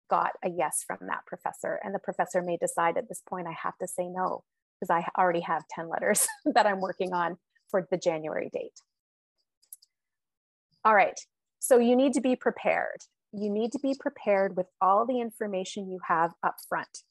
got 0.10 0.32
a 0.44 0.50
yes 0.50 0.84
from 0.86 0.98
that 1.08 1.26
professor. 1.26 1.80
And 1.84 1.94
the 1.94 2.00
professor 2.00 2.42
may 2.42 2.58
decide 2.58 2.98
at 2.98 3.08
this 3.08 3.22
point, 3.28 3.48
I 3.48 3.56
have 3.63 3.78
to 3.78 3.88
say 3.88 4.08
no, 4.08 4.44
because 4.80 4.89
I 4.89 5.08
already 5.20 5.42
have 5.42 5.63
10 5.70 5.89
letters 5.89 6.28
that 6.54 6.65
I'm 6.65 6.82
working 6.82 7.13
on 7.13 7.38
for 7.70 7.88
the 7.89 7.98
January 7.98 8.50
date. 8.52 8.82
All 10.84 10.96
right, 10.96 11.20
so 11.60 11.78
you 11.78 11.96
need 11.96 12.13
to 12.13 12.22
be 12.22 12.36
prepared. 12.36 13.02
You 13.32 13.50
need 13.50 13.72
to 13.74 13.80
be 13.80 13.96
prepared 14.00 14.58
with 14.58 14.68
all 14.82 15.06
the 15.06 15.20
information 15.20 15.89
you 15.89 16.00
have 16.08 16.34
up 16.44 16.56
front. 16.68 17.04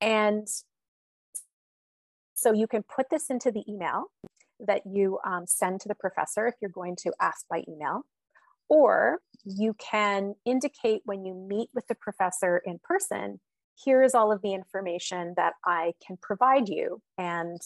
And 0.00 0.46
so 2.34 2.52
you 2.52 2.68
can 2.68 2.84
put 2.84 3.10
this 3.10 3.30
into 3.30 3.50
the 3.50 3.64
email 3.68 4.04
that 4.60 4.82
you 4.86 5.18
um, 5.24 5.46
send 5.46 5.80
to 5.80 5.88
the 5.88 5.94
professor 5.94 6.46
if 6.46 6.54
you're 6.60 6.70
going 6.70 6.96
to 6.96 7.12
ask 7.20 7.46
by 7.48 7.64
email. 7.68 8.02
Or 8.68 9.18
you 9.44 9.74
can 9.74 10.34
indicate 10.44 11.02
when 11.04 11.24
you 11.24 11.34
meet 11.34 11.70
with 11.74 11.86
the 11.88 11.94
professor 11.94 12.60
in 12.64 12.78
person, 12.82 13.40
here 13.74 14.02
is 14.02 14.14
all 14.14 14.32
of 14.32 14.42
the 14.42 14.52
information 14.52 15.34
that 15.36 15.54
I 15.64 15.94
can 16.04 16.18
provide 16.20 16.68
you. 16.68 17.00
And 17.16 17.60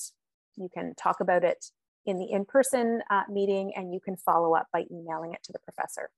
you 0.56 0.68
can 0.72 0.94
talk 0.94 1.20
about 1.20 1.44
it 1.44 1.66
in 2.04 2.18
the 2.18 2.30
in-person 2.30 3.02
uh, 3.10 3.22
meeting 3.30 3.72
and 3.76 3.92
you 3.92 4.00
can 4.00 4.16
follow 4.16 4.54
up 4.54 4.66
by 4.72 4.84
emailing 4.90 5.32
it 5.32 5.42
to 5.44 5.52
the 5.52 5.58
professor. 5.60 6.10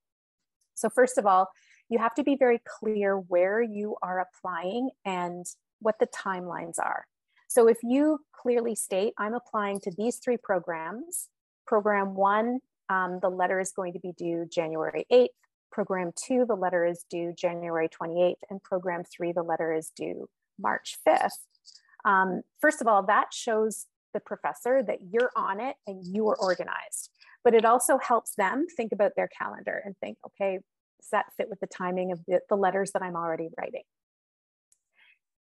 So 0.75 0.89
first 0.89 1.19
of 1.19 1.27
all, 1.27 1.49
you 1.89 1.99
have 1.99 2.15
to 2.15 2.25
be 2.25 2.37
very 2.37 2.61
clear 2.67 3.17
where 3.19 3.63
you 3.63 3.97
are 4.03 4.21
applying 4.21 4.91
and 5.05 5.47
what 5.81 5.99
the 5.99 6.07
timelines 6.07 6.79
are. 6.79 7.07
So 7.49 7.69
if 7.69 7.79
you 7.83 8.21
clearly 8.33 8.75
state, 8.75 9.13
I'm 9.19 9.35
applying 9.35 9.81
to 9.81 9.93
these 9.97 10.17
three 10.17 10.37
programs, 10.37 11.29
program 11.67 12.15
one, 12.15 12.61
um, 12.89 13.19
the 13.23 13.31
letter 13.31 13.61
is 13.61 13.73
going 13.73 13.93
to 13.95 13.99
be 13.99 14.13
due 14.13 14.47
January 14.51 15.07
8th, 15.11 15.29
program 15.71 16.13
two, 16.17 16.45
the 16.47 16.57
letter 16.57 16.85
is 16.85 17.05
due 17.11 17.33
January 17.37 17.89
28th, 17.89 18.35
and 18.51 18.63
program 18.63 19.03
three, 19.05 19.33
the 19.33 19.43
letter 19.43 19.73
is 19.73 19.91
due 19.97 20.29
March 20.59 20.97
5th. 21.07 21.39
Um, 22.05 22.43
first 22.61 22.81
of 22.81 22.87
all, 22.87 23.05
that 23.05 23.33
shows 23.33 23.87
the 24.13 24.21
professor 24.21 24.83
that 24.83 24.99
you're 25.11 25.31
on 25.37 25.61
it 25.61 25.77
and 25.87 26.05
you 26.05 26.29
are 26.29 26.37
organized. 26.37 27.11
But 27.45 27.55
it 27.55 27.65
also 27.65 27.99
helps 27.99 28.35
them 28.35 28.67
think 28.75 28.93
about 28.93 29.13
their 29.17 29.29
calendar 29.29 29.81
and 29.85 29.95
think, 29.99 30.17
okay, 30.27 30.59
does 31.01 31.11
that 31.13 31.27
fit 31.37 31.51
with 31.51 31.61
the 31.61 31.67
timing 31.67 32.11
of 32.11 32.25
the, 32.27 32.41
the 32.49 32.57
letters 32.57 32.93
that 32.93 33.03
I'm 33.03 33.17
already 33.17 33.49
writing? 33.59 33.83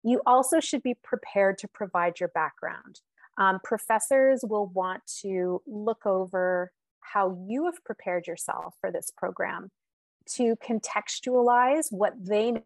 You 0.02 0.20
also 0.26 0.61
should 0.61 0.82
be 0.82 0.94
prepared 1.02 1.59
to 1.59 1.68
provide 1.68 2.20
your 2.20 2.28
background. 2.28 3.00
Um, 3.38 3.59
professors 3.64 4.44
will 4.44 4.66
want 4.66 5.02
to 5.22 5.62
look 5.66 6.06
over 6.06 6.70
how 7.00 7.37
you 7.48 7.64
have 7.66 7.82
prepared 7.85 8.26
yourself 8.26 8.74
for 8.80 8.92
this 8.92 9.11
program 9.16 9.70
to 10.35 10.56
contextualize 10.56 11.87
what 11.90 12.12
they 12.18 12.62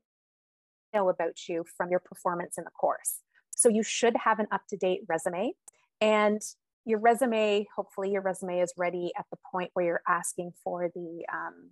know 0.92 1.08
about 1.08 1.48
you 1.48 1.64
from 1.76 1.90
your 1.90 2.00
performance 2.00 2.58
in 2.58 2.64
the 2.64 2.70
course. 2.70 3.20
So 3.54 3.68
you 3.68 3.82
should 3.82 4.16
have 4.24 4.38
an 4.38 4.46
up 4.50 4.62
to 4.70 4.76
date 4.76 5.02
resume. 5.08 5.52
And 6.00 6.40
your 6.84 6.98
resume, 6.98 7.66
hopefully 7.74 8.10
your 8.10 8.22
resume 8.22 8.60
is 8.60 8.72
ready 8.76 9.12
at 9.18 9.26
the 9.30 9.38
point 9.50 9.70
where 9.74 9.84
you're 9.84 10.02
asking 10.08 10.52
for 10.64 10.90
the, 10.94 11.24
um, 11.32 11.70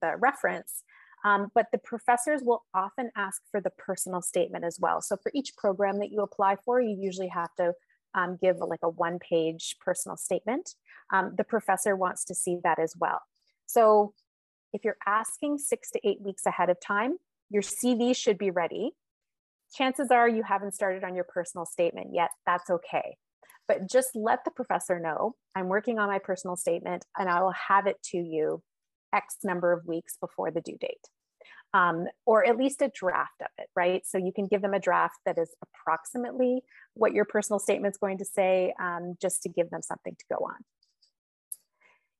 the 0.00 0.16
reference. 0.18 0.82
Um, 1.24 1.48
but 1.54 1.66
the 1.72 1.78
professors 1.78 2.42
will 2.44 2.64
often 2.74 3.10
ask 3.16 3.42
for 3.50 3.60
the 3.60 3.70
personal 3.70 4.22
statement 4.22 4.64
as 4.64 4.78
well. 4.80 5.00
So 5.00 5.16
for 5.16 5.32
each 5.34 5.56
program 5.56 5.98
that 5.98 6.12
you 6.12 6.20
apply 6.20 6.56
for, 6.64 6.80
you 6.80 6.96
usually 6.98 7.28
have 7.28 7.54
to 7.56 7.72
um, 8.14 8.38
give 8.40 8.58
like 8.58 8.80
a 8.82 8.88
one 8.88 9.18
page 9.18 9.76
personal 9.80 10.16
statement. 10.16 10.74
Um, 11.12 11.34
the 11.36 11.44
professor 11.44 11.96
wants 11.96 12.24
to 12.26 12.34
see 12.34 12.58
that 12.62 12.78
as 12.78 12.94
well. 12.98 13.20
So 13.66 14.14
if 14.72 14.84
you're 14.84 14.96
asking 15.06 15.58
six 15.58 15.90
to 15.92 16.08
eight 16.08 16.20
weeks 16.20 16.46
ahead 16.46 16.70
of 16.70 16.78
time, 16.80 17.16
your 17.50 17.62
CV 17.62 18.14
should 18.14 18.38
be 18.38 18.50
ready. 18.50 18.92
Chances 19.74 20.10
are 20.10 20.28
you 20.28 20.42
haven't 20.42 20.74
started 20.74 21.04
on 21.04 21.14
your 21.14 21.24
personal 21.24 21.66
statement 21.66 22.10
yet. 22.12 22.30
That's 22.46 22.70
okay 22.70 23.16
but 23.68 23.88
just 23.88 24.16
let 24.16 24.44
the 24.44 24.50
professor 24.50 24.98
know 24.98 25.36
I'm 25.54 25.68
working 25.68 25.98
on 25.98 26.08
my 26.08 26.18
personal 26.18 26.56
statement 26.56 27.04
and 27.16 27.28
I 27.28 27.42
will 27.42 27.54
have 27.68 27.86
it 27.86 28.02
to 28.06 28.18
you 28.18 28.62
X 29.14 29.36
number 29.44 29.72
of 29.72 29.86
weeks 29.86 30.16
before 30.20 30.50
the 30.50 30.60
due 30.60 30.78
date. 30.78 31.06
Um, 31.74 32.06
or 32.24 32.46
at 32.46 32.56
least 32.56 32.80
a 32.80 32.90
draft 32.94 33.42
of 33.42 33.48
it, 33.58 33.68
right? 33.76 34.00
So 34.06 34.16
you 34.16 34.32
can 34.32 34.46
give 34.46 34.62
them 34.62 34.72
a 34.72 34.80
draft 34.80 35.16
that 35.26 35.36
is 35.36 35.54
approximately 35.62 36.62
what 36.94 37.12
your 37.12 37.26
personal 37.26 37.58
statement 37.58 37.92
is 37.92 37.98
going 37.98 38.16
to 38.18 38.24
say, 38.24 38.72
um, 38.80 39.16
just 39.20 39.42
to 39.42 39.50
give 39.50 39.68
them 39.68 39.82
something 39.82 40.16
to 40.18 40.24
go 40.30 40.46
on. 40.46 40.56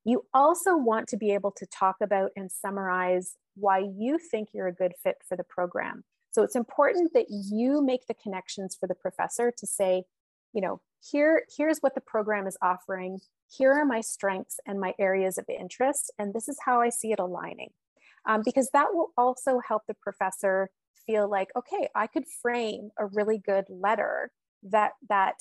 You 0.04 0.26
also 0.34 0.76
want 0.76 1.08
to 1.08 1.16
be 1.16 1.30
able 1.32 1.52
to 1.52 1.66
talk 1.66 1.96
about 2.02 2.30
and 2.36 2.52
summarize 2.52 3.36
why 3.54 3.78
you 3.78 4.18
think 4.18 4.50
you're 4.52 4.68
a 4.68 4.72
good 4.72 4.92
fit 5.02 5.16
for 5.26 5.36
the 5.36 5.44
program. 5.44 6.04
So 6.30 6.42
it's 6.42 6.56
important 6.56 7.12
that 7.14 7.26
you 7.30 7.82
make 7.82 8.06
the 8.06 8.14
connections 8.14 8.76
for 8.78 8.86
the 8.86 8.94
professor 8.94 9.50
to 9.56 9.66
say, 9.66 10.04
you 10.52 10.60
know, 10.60 10.80
here, 11.00 11.44
here's 11.56 11.78
what 11.78 11.94
the 11.94 12.00
program 12.00 12.46
is 12.46 12.56
offering. 12.62 13.20
Here 13.50 13.72
are 13.72 13.84
my 13.84 14.00
strengths 14.00 14.60
and 14.66 14.80
my 14.80 14.94
areas 14.98 15.38
of 15.38 15.46
interest, 15.48 16.12
and 16.18 16.34
this 16.34 16.48
is 16.48 16.58
how 16.64 16.80
I 16.80 16.90
see 16.90 17.12
it 17.12 17.18
aligning. 17.18 17.70
Um, 18.26 18.42
because 18.44 18.68
that 18.72 18.88
will 18.92 19.12
also 19.16 19.60
help 19.66 19.82
the 19.86 19.94
professor 19.94 20.70
feel 21.06 21.28
like, 21.28 21.48
okay, 21.56 21.88
I 21.94 22.06
could 22.06 22.24
frame 22.42 22.90
a 22.98 23.06
really 23.06 23.38
good 23.38 23.64
letter 23.68 24.30
that 24.64 24.92
that 25.08 25.36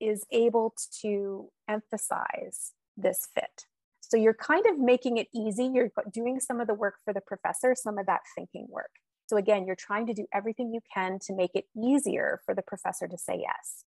is 0.00 0.24
able 0.30 0.74
to 1.02 1.50
emphasize 1.68 2.72
this 2.96 3.28
fit. 3.34 3.66
So 4.00 4.16
you're 4.16 4.34
kind 4.34 4.64
of 4.66 4.78
making 4.78 5.18
it 5.18 5.28
easy. 5.34 5.70
You're 5.72 5.90
doing 6.12 6.40
some 6.40 6.60
of 6.60 6.66
the 6.66 6.74
work 6.74 6.94
for 7.04 7.12
the 7.12 7.20
professor, 7.20 7.74
some 7.74 7.98
of 7.98 8.06
that 8.06 8.20
thinking 8.34 8.66
work. 8.70 8.90
So 9.28 9.36
again, 9.36 9.66
you're 9.66 9.76
trying 9.76 10.06
to 10.06 10.14
do 10.14 10.26
everything 10.32 10.72
you 10.72 10.80
can 10.92 11.18
to 11.26 11.34
make 11.34 11.50
it 11.54 11.66
easier 11.76 12.40
for 12.46 12.54
the 12.54 12.62
professor 12.62 13.06
to 13.06 13.18
say 13.18 13.42
yes. 13.42 13.84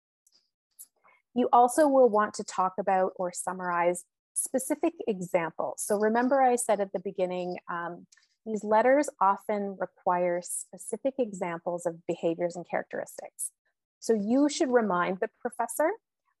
You 1.39 1.47
also 1.53 1.87
will 1.87 2.09
want 2.09 2.33
to 2.33 2.43
talk 2.43 2.73
about 2.77 3.13
or 3.15 3.31
summarize 3.31 4.03
specific 4.33 4.93
examples. 5.07 5.81
So 5.87 5.97
remember 5.97 6.41
I 6.41 6.57
said 6.57 6.81
at 6.81 6.91
the 6.91 6.99
beginning, 6.99 7.57
um, 7.71 8.07
these 8.45 8.65
letters 8.65 9.07
often 9.21 9.77
require 9.79 10.41
specific 10.43 11.13
examples 11.17 11.85
of 11.85 12.05
behaviors 12.07 12.57
and 12.57 12.65
characteristics. 12.69 13.51
So 14.01 14.11
you 14.13 14.49
should 14.49 14.69
remind 14.69 15.21
the 15.21 15.29
professor 15.39 15.91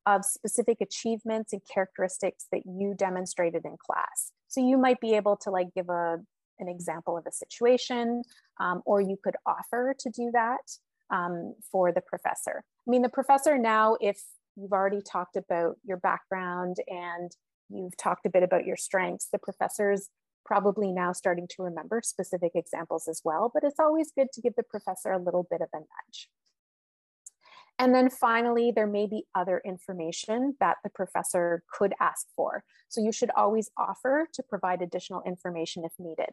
of 0.05 0.25
specific 0.25 0.79
achievements 0.81 1.53
and 1.53 1.61
characteristics 1.73 2.47
that 2.51 2.63
you 2.65 2.93
demonstrated 2.93 3.63
in 3.63 3.77
class. 3.77 4.33
So 4.49 4.59
you 4.59 4.77
might 4.77 4.99
be 4.99 5.13
able 5.13 5.37
to 5.43 5.49
like 5.49 5.73
give 5.73 5.87
a, 5.87 6.17
an 6.59 6.67
example 6.67 7.17
of 7.17 7.25
a 7.25 7.31
situation, 7.31 8.23
um, 8.59 8.81
or 8.85 8.99
you 8.99 9.17
could 9.23 9.37
offer 9.45 9.95
to 9.97 10.09
do 10.09 10.29
that 10.33 10.65
um, 11.09 11.55
for 11.71 11.93
the 11.93 12.01
professor. 12.01 12.65
I 12.85 12.91
mean, 12.91 13.01
the 13.01 13.09
professor 13.09 13.57
now, 13.57 13.97
if 14.01 14.21
you've 14.59 14.73
already 14.73 15.01
talked 15.01 15.35
about 15.35 15.77
your 15.83 15.97
background 15.97 16.77
and 16.87 17.31
you've 17.69 17.97
talked 17.97 18.25
a 18.25 18.29
bit 18.29 18.43
about 18.43 18.65
your 18.65 18.77
strengths. 18.77 19.29
The 19.31 19.39
professor's 19.39 20.09
probably 20.45 20.91
now 20.91 21.13
starting 21.13 21.47
to 21.47 21.63
remember 21.63 22.01
specific 22.03 22.53
examples 22.55 23.07
as 23.07 23.21
well, 23.23 23.51
but 23.53 23.63
it's 23.63 23.79
always 23.79 24.11
good 24.11 24.31
to 24.33 24.41
give 24.41 24.55
the 24.55 24.63
professor 24.63 25.11
a 25.11 25.21
little 25.21 25.47
bit 25.49 25.61
of 25.61 25.69
a 25.73 25.77
nudge. 25.77 26.29
And 27.77 27.95
then 27.95 28.09
finally, 28.09 28.73
there 28.75 28.87
may 28.87 29.07
be 29.07 29.25
other 29.33 29.61
information 29.63 30.55
that 30.59 30.77
the 30.83 30.89
professor 30.89 31.63
could 31.71 31.93
ask 32.01 32.27
for. 32.35 32.63
So 32.89 32.99
you 32.99 33.13
should 33.13 33.31
always 33.37 33.71
offer 33.77 34.27
to 34.33 34.43
provide 34.43 34.81
additional 34.81 35.23
information 35.25 35.85
if 35.85 35.93
needed. 35.97 36.31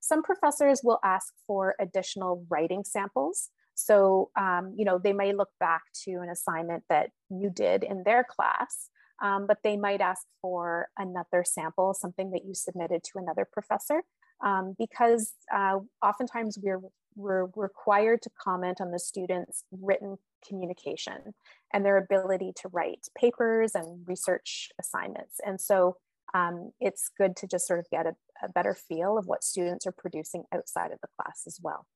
Some 0.00 0.22
professors 0.22 0.80
will 0.82 0.98
ask 1.04 1.34
for 1.46 1.76
additional 1.78 2.44
writing 2.48 2.82
samples. 2.84 3.50
So, 3.78 4.30
um, 4.36 4.74
you 4.76 4.84
know, 4.84 4.98
they 4.98 5.12
may 5.12 5.32
look 5.32 5.50
back 5.60 5.82
to 6.04 6.10
an 6.10 6.28
assignment 6.30 6.82
that 6.88 7.10
you 7.30 7.48
did 7.48 7.84
in 7.84 8.02
their 8.02 8.24
class, 8.24 8.88
um, 9.22 9.46
but 9.46 9.58
they 9.62 9.76
might 9.76 10.00
ask 10.00 10.22
for 10.42 10.88
another 10.98 11.44
sample, 11.44 11.94
something 11.94 12.32
that 12.32 12.44
you 12.44 12.54
submitted 12.54 13.04
to 13.04 13.18
another 13.18 13.46
professor, 13.50 14.02
um, 14.44 14.74
because 14.76 15.32
uh, 15.54 15.78
oftentimes 16.02 16.58
we're, 16.60 16.80
we're 17.14 17.46
required 17.54 18.20
to 18.22 18.30
comment 18.42 18.80
on 18.80 18.90
the 18.90 18.98
students' 18.98 19.62
written 19.70 20.16
communication 20.46 21.34
and 21.72 21.84
their 21.84 21.98
ability 21.98 22.52
to 22.56 22.68
write 22.72 23.06
papers 23.16 23.76
and 23.76 24.02
research 24.08 24.70
assignments. 24.80 25.36
And 25.46 25.60
so 25.60 25.98
um, 26.34 26.72
it's 26.80 27.10
good 27.16 27.36
to 27.36 27.46
just 27.46 27.68
sort 27.68 27.78
of 27.78 27.86
get 27.90 28.06
a, 28.06 28.16
a 28.42 28.48
better 28.48 28.74
feel 28.74 29.18
of 29.18 29.26
what 29.26 29.44
students 29.44 29.86
are 29.86 29.94
producing 29.96 30.44
outside 30.52 30.90
of 30.90 30.98
the 31.00 31.08
class 31.16 31.44
as 31.46 31.60
well. 31.62 31.86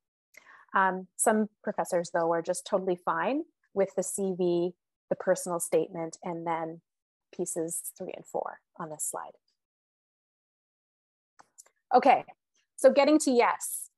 Um, 0.74 1.06
some 1.16 1.48
professors, 1.62 2.10
though, 2.14 2.32
are 2.32 2.42
just 2.42 2.66
totally 2.66 2.96
fine 2.96 3.42
with 3.74 3.94
the 3.94 4.02
CV, 4.02 4.72
the 5.10 5.16
personal 5.16 5.60
statement, 5.60 6.18
and 6.22 6.46
then 6.46 6.80
pieces 7.34 7.92
three 7.96 8.12
and 8.14 8.26
four 8.26 8.60
on 8.78 8.90
this 8.90 9.08
slide. 9.10 9.32
Okay, 11.94 12.24
so 12.76 12.90
getting 12.90 13.18
to 13.20 13.30
yes. 13.30 13.90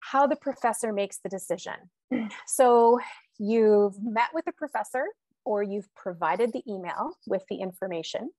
how 0.00 0.26
the 0.26 0.36
professor 0.36 0.92
makes 0.92 1.18
the 1.18 1.28
decision. 1.28 1.74
So 2.46 3.00
you've 3.38 4.00
met 4.02 4.28
with 4.32 4.44
the 4.44 4.52
professor 4.52 5.06
or 5.44 5.62
you've 5.62 5.92
provided 5.94 6.52
the 6.52 6.62
email 6.68 7.16
with 7.26 7.42
the 7.48 7.56
information. 7.56 8.30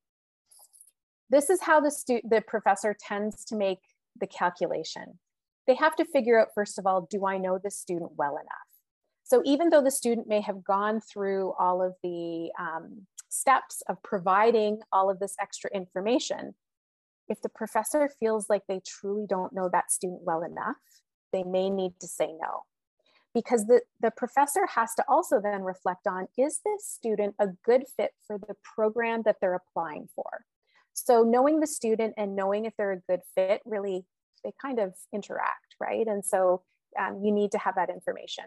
This 1.30 1.50
is 1.50 1.62
how 1.62 1.82
the, 1.82 2.22
the 2.24 2.42
professor 2.42 2.96
tends 2.98 3.44
to 3.46 3.56
make 3.56 3.80
the 4.20 4.28
calculation. 4.28 5.20
They 5.68 5.76
have 5.76 5.96
to 5.96 6.06
figure 6.06 6.40
out, 6.40 6.50
first 6.54 6.78
of 6.78 6.86
all, 6.86 7.08
do 7.10 7.26
I 7.26 7.38
know 7.38 7.60
the 7.62 7.72
student 7.72 8.12
well 8.16 8.36
enough? 8.36 8.70
So 9.24 9.42
even 9.44 9.70
though 9.70 9.82
the 9.82 9.92
student 9.92 10.28
may 10.28 10.42
have 10.42 10.64
gone 10.64 11.02
through 11.02 11.54
all 11.60 11.82
of 11.82 11.96
the 12.04 12.52
um, 12.60 13.08
steps 13.30 13.82
of 13.90 14.02
providing 14.04 14.82
all 14.92 15.10
of 15.10 15.20
this 15.20 15.36
extra 15.42 15.72
information, 15.74 16.54
if 17.28 17.42
the 17.42 17.50
professor 17.50 18.10
feels 18.20 18.50
like 18.50 18.62
they 18.68 18.82
truly 18.86 19.26
don't 19.28 19.54
know 19.54 19.68
that 19.70 19.92
student 19.92 20.22
well 20.24 20.44
enough, 20.44 20.76
they 21.34 21.44
may 21.44 21.72
need 21.72 21.94
to 22.00 22.08
say 22.08 22.28
no. 22.28 22.64
Because 23.34 23.66
the, 23.66 23.82
the 24.00 24.12
professor 24.12 24.66
has 24.68 24.94
to 24.96 25.04
also 25.10 25.42
then 25.42 25.64
reflect 25.64 26.08
on, 26.08 26.28
is 26.38 26.62
this 26.64 26.86
student 26.88 27.36
a 27.40 27.48
good 27.66 27.86
fit 27.98 28.12
for 28.26 28.38
the 28.38 28.56
program 28.64 29.24
that 29.26 29.38
they're 29.42 29.56
applying 29.56 30.08
for? 30.16 30.46
So 30.94 31.24
knowing 31.24 31.60
the 31.60 31.68
student 31.68 32.14
and 32.16 32.36
knowing 32.36 32.64
if 32.64 32.74
they're 32.78 32.94
a 32.94 33.02
good 33.10 33.22
fit 33.34 33.62
really, 33.66 34.06
they 34.46 34.54
kind 34.62 34.80
of 34.80 34.94
interact, 35.12 35.76
right? 35.82 36.06
And 36.08 36.24
so 36.24 36.62
um, 37.00 37.22
you 37.24 37.32
need 37.32 37.52
to 37.52 37.58
have 37.58 37.76
that 37.76 37.90
information. 37.90 38.46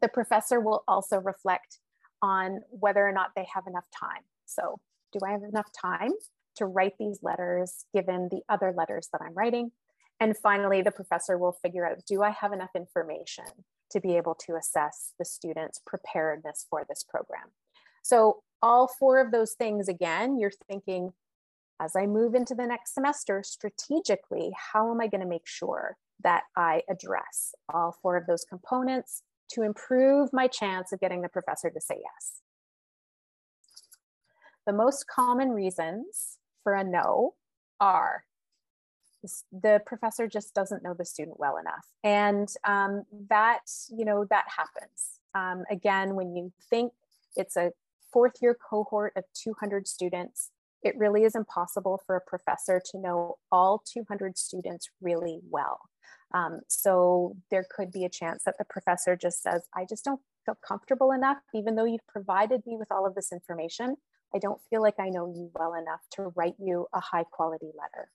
The 0.00 0.08
professor 0.08 0.60
will 0.60 0.84
also 0.86 1.18
reflect 1.18 1.78
on 2.22 2.60
whether 2.68 3.06
or 3.06 3.12
not 3.12 3.30
they 3.34 3.46
have 3.52 3.66
enough 3.66 3.86
time. 3.98 4.22
So 4.44 4.78
do 5.12 5.20
I 5.26 5.32
have 5.32 5.42
enough 5.42 5.70
time 5.72 6.12
to 6.56 6.66
write 6.66 6.94
these 6.98 7.20
letters 7.22 7.86
given 7.94 8.28
the 8.30 8.42
other 8.48 8.74
letters 8.76 9.08
that 9.12 9.22
I'm 9.22 9.34
writing? 9.34 9.72
And 10.20 10.36
finally, 10.36 10.82
the 10.82 10.90
professor 10.90 11.38
will 11.38 11.56
figure 11.62 11.86
out, 11.88 12.04
do 12.06 12.22
I 12.22 12.30
have 12.30 12.52
enough 12.52 12.70
information 12.76 13.46
to 13.90 14.00
be 14.00 14.16
able 14.16 14.34
to 14.46 14.54
assess 14.54 15.14
the 15.18 15.24
student's 15.24 15.80
preparedness 15.86 16.66
for 16.68 16.84
this 16.86 17.04
program? 17.08 17.48
So 18.02 18.42
all 18.62 18.86
four 18.86 19.18
of 19.18 19.32
those 19.32 19.54
things, 19.54 19.88
again, 19.88 20.38
you're 20.38 20.52
thinking, 20.68 21.12
as 21.80 21.96
I 21.96 22.06
move 22.06 22.34
into 22.34 22.54
the 22.54 22.66
next 22.66 22.94
semester, 22.94 23.42
strategically, 23.42 24.52
how 24.72 24.90
am 24.90 25.00
I 25.00 25.06
gonna 25.06 25.26
make 25.26 25.46
sure 25.46 25.96
that 26.22 26.44
I 26.56 26.82
address 26.88 27.54
all 27.72 27.96
four 28.02 28.16
of 28.16 28.26
those 28.26 28.44
components 28.44 29.22
to 29.52 29.62
improve 29.62 30.32
my 30.32 30.46
chance 30.46 30.92
of 30.92 31.00
getting 31.00 31.22
the 31.22 31.28
professor 31.28 31.70
to 31.70 31.80
say 31.80 31.96
yes? 31.96 32.40
The 34.66 34.72
most 34.74 35.06
common 35.06 35.50
reasons 35.50 36.38
for 36.62 36.74
a 36.74 36.84
no 36.84 37.34
are 37.80 38.24
the 39.52 39.80
professor 39.84 40.26
just 40.26 40.54
doesn't 40.54 40.82
know 40.82 40.94
the 40.94 41.04
student 41.04 41.38
well 41.38 41.56
enough 41.58 41.86
and 42.02 42.48
um, 42.64 43.04
that 43.28 43.60
you 43.90 44.04
know 44.04 44.24
that 44.30 44.44
happens 44.56 45.20
um, 45.34 45.64
again 45.70 46.14
when 46.14 46.34
you 46.34 46.52
think 46.70 46.92
it's 47.36 47.56
a 47.56 47.72
fourth 48.12 48.36
year 48.40 48.56
cohort 48.68 49.12
of 49.16 49.24
200 49.34 49.86
students 49.86 50.50
it 50.82 50.96
really 50.96 51.24
is 51.24 51.34
impossible 51.34 52.00
for 52.06 52.16
a 52.16 52.20
professor 52.20 52.80
to 52.90 52.98
know 52.98 53.36
all 53.52 53.82
200 53.92 54.36
students 54.36 54.88
really 55.00 55.40
well 55.48 55.80
um, 56.32 56.60
so 56.68 57.36
there 57.50 57.66
could 57.74 57.90
be 57.90 58.04
a 58.04 58.08
chance 58.08 58.44
that 58.44 58.56
the 58.58 58.64
professor 58.68 59.16
just 59.16 59.42
says 59.42 59.68
i 59.74 59.84
just 59.84 60.04
don't 60.04 60.20
feel 60.44 60.56
comfortable 60.66 61.12
enough 61.12 61.38
even 61.54 61.74
though 61.74 61.84
you've 61.84 62.06
provided 62.08 62.62
me 62.66 62.76
with 62.76 62.90
all 62.90 63.06
of 63.06 63.14
this 63.14 63.32
information 63.32 63.96
i 64.34 64.38
don't 64.38 64.60
feel 64.70 64.82
like 64.82 64.98
i 64.98 65.08
know 65.08 65.32
you 65.34 65.50
well 65.54 65.74
enough 65.74 66.00
to 66.10 66.32
write 66.36 66.54
you 66.58 66.86
a 66.94 67.00
high 67.00 67.24
quality 67.24 67.70
letter 67.78 68.08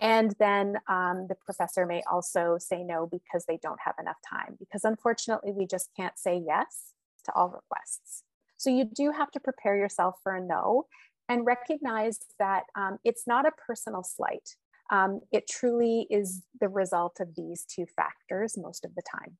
and 0.00 0.34
then 0.38 0.76
um, 0.88 1.26
the 1.28 1.34
professor 1.44 1.84
may 1.84 2.02
also 2.10 2.56
say 2.58 2.82
no 2.84 3.06
because 3.10 3.44
they 3.46 3.58
don't 3.62 3.80
have 3.84 3.94
enough 3.98 4.18
time, 4.28 4.56
because 4.58 4.84
unfortunately, 4.84 5.52
we 5.52 5.66
just 5.66 5.90
can't 5.96 6.18
say 6.18 6.40
yes 6.46 6.92
to 7.24 7.32
all 7.34 7.48
requests. 7.48 8.22
So 8.56 8.70
you 8.70 8.84
do 8.84 9.12
have 9.12 9.30
to 9.32 9.40
prepare 9.40 9.76
yourself 9.76 10.16
for 10.22 10.34
a 10.34 10.40
no 10.40 10.86
and 11.28 11.46
recognize 11.46 12.18
that 12.38 12.64
um, 12.74 12.98
it's 13.04 13.26
not 13.26 13.46
a 13.46 13.52
personal 13.66 14.02
slight. 14.02 14.56
Um, 14.90 15.20
it 15.32 15.46
truly 15.48 16.06
is 16.10 16.42
the 16.60 16.68
result 16.68 17.18
of 17.20 17.34
these 17.36 17.64
two 17.64 17.84
factors 17.94 18.56
most 18.56 18.84
of 18.84 18.94
the 18.94 19.02
time. 19.02 19.36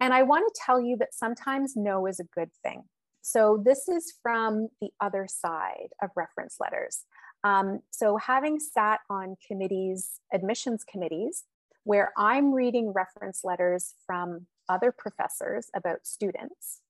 And 0.00 0.14
I 0.14 0.22
want 0.22 0.46
to 0.48 0.60
tell 0.64 0.80
you 0.80 0.96
that 0.96 1.12
sometimes 1.12 1.74
no 1.76 2.06
is 2.06 2.20
a 2.20 2.24
good 2.24 2.50
thing. 2.62 2.84
So 3.20 3.62
this 3.62 3.86
is 3.86 4.14
from 4.22 4.68
the 4.80 4.88
other 4.98 5.26
side 5.28 5.88
of 6.02 6.08
reference 6.16 6.56
letters. 6.58 7.04
Um, 7.44 7.80
so 7.90 8.16
having 8.16 8.58
sat 8.58 9.00
on 9.10 9.36
committees, 9.46 10.20
admissions 10.32 10.84
committees, 10.90 11.44
where 11.84 12.12
I'm 12.16 12.52
reading 12.52 12.92
reference 12.92 13.40
letters 13.44 13.94
from 14.06 14.46
other 14.70 14.92
professors 14.96 15.68
about 15.74 16.06
students, 16.06 16.80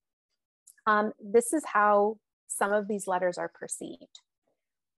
um, 0.85 1.11
this 1.19 1.51
is 1.51 1.63
how 1.73 2.17
some 2.47 2.71
of 2.71 2.87
these 2.87 3.07
letters 3.07 3.37
are 3.37 3.51
perceived. 3.53 4.21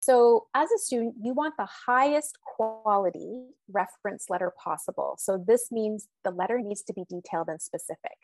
So 0.00 0.46
as 0.54 0.68
a 0.72 0.78
student, 0.78 1.14
you 1.22 1.32
want 1.32 1.54
the 1.56 1.68
highest 1.86 2.38
quality 2.40 3.44
reference 3.70 4.28
letter 4.28 4.52
possible. 4.62 5.16
So 5.18 5.42
this 5.46 5.70
means 5.70 6.08
the 6.24 6.32
letter 6.32 6.60
needs 6.60 6.82
to 6.82 6.92
be 6.92 7.04
detailed 7.08 7.48
and 7.48 7.62
specific. 7.62 8.18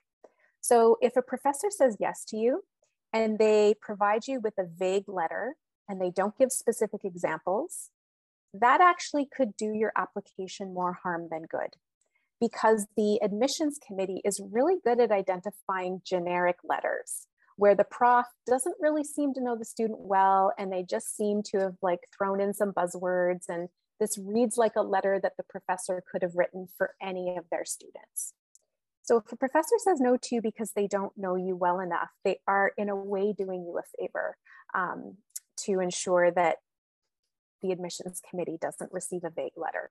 So 0.61 0.97
if 1.01 1.17
a 1.17 1.23
professor 1.23 1.71
says 1.71 1.97
yes 2.01 2.25
to 2.27 2.37
you, 2.37 2.65
and 3.13 3.39
they 3.39 3.75
provide 3.81 4.27
you 4.27 4.41
with 4.41 4.55
a 4.59 4.67
vague 4.67 5.09
letter 5.09 5.57
and 5.89 6.01
they 6.01 6.11
don't 6.11 6.37
give 6.37 6.53
specific 6.53 7.05
examples, 7.05 7.91
that 8.53 8.81
actually 8.81 9.27
could 9.27 9.57
do 9.57 9.73
your 9.73 9.93
application 9.97 10.75
more 10.75 10.95
harm 11.03 11.29
than 11.31 11.43
good 11.43 11.77
because 12.41 12.87
the 12.97 13.19
admissions 13.23 13.79
committee 13.85 14.21
is 14.25 14.41
really 14.53 14.77
good 14.85 15.01
at 15.01 15.11
identifying 15.11 16.03
generic 16.05 16.57
letters 16.69 17.27
where 17.57 17.75
the 17.75 17.85
prof 17.85 18.27
doesn't 18.47 18.77
really 18.81 19.03
seem 19.03 19.35
to 19.35 19.43
know 19.43 19.57
the 19.57 19.65
student 19.65 19.99
well 19.99 20.53
and 20.57 20.73
they 20.73 20.83
just 20.83 21.17
seem 21.17 21.43
to 21.43 21.59
have 21.59 21.75
like 21.83 21.99
thrown 22.17 22.41
in 22.41 22.55
some 22.55 22.73
buzzwords 22.73 23.49
and 23.49 23.69
this 23.99 24.17
reads 24.17 24.57
like 24.57 24.77
a 24.77 24.83
letter 24.83 25.19
that 25.21 25.33
the 25.37 25.43
professor 25.43 26.03
could 26.11 26.23
have 26.23 26.37
written 26.37 26.69
for 26.77 26.95
any 27.03 27.37
of 27.37 27.45
their 27.51 27.65
students. 27.65 28.33
So 29.03 29.17
if 29.17 29.33
a 29.33 29.37
professor 29.37 29.77
says 29.79 30.01
no 30.01 30.17
to 30.17 30.35
you 30.37 30.43
because 30.43 30.73
they 30.73 30.87
don't 30.87 31.17
know 31.17 31.35
you 31.35 31.57
well 31.57 31.81
enough, 31.81 32.11
they 32.25 32.39
are 32.47 32.73
in 32.79 32.89
a 32.89 32.97
way 32.97 33.33
doing 33.33 33.65
you 33.65 33.79
a 33.79 33.83
favor 33.99 34.37
um, 34.75 35.17
to 35.65 35.81
ensure 35.81 36.31
that 36.31 36.59
the 37.61 37.73
admissions 37.73 38.21
committee 38.29 38.59
doesn't 38.61 38.93
receive 38.93 39.25
a 39.25 39.31
vague 39.31 39.57
letter. 39.57 39.91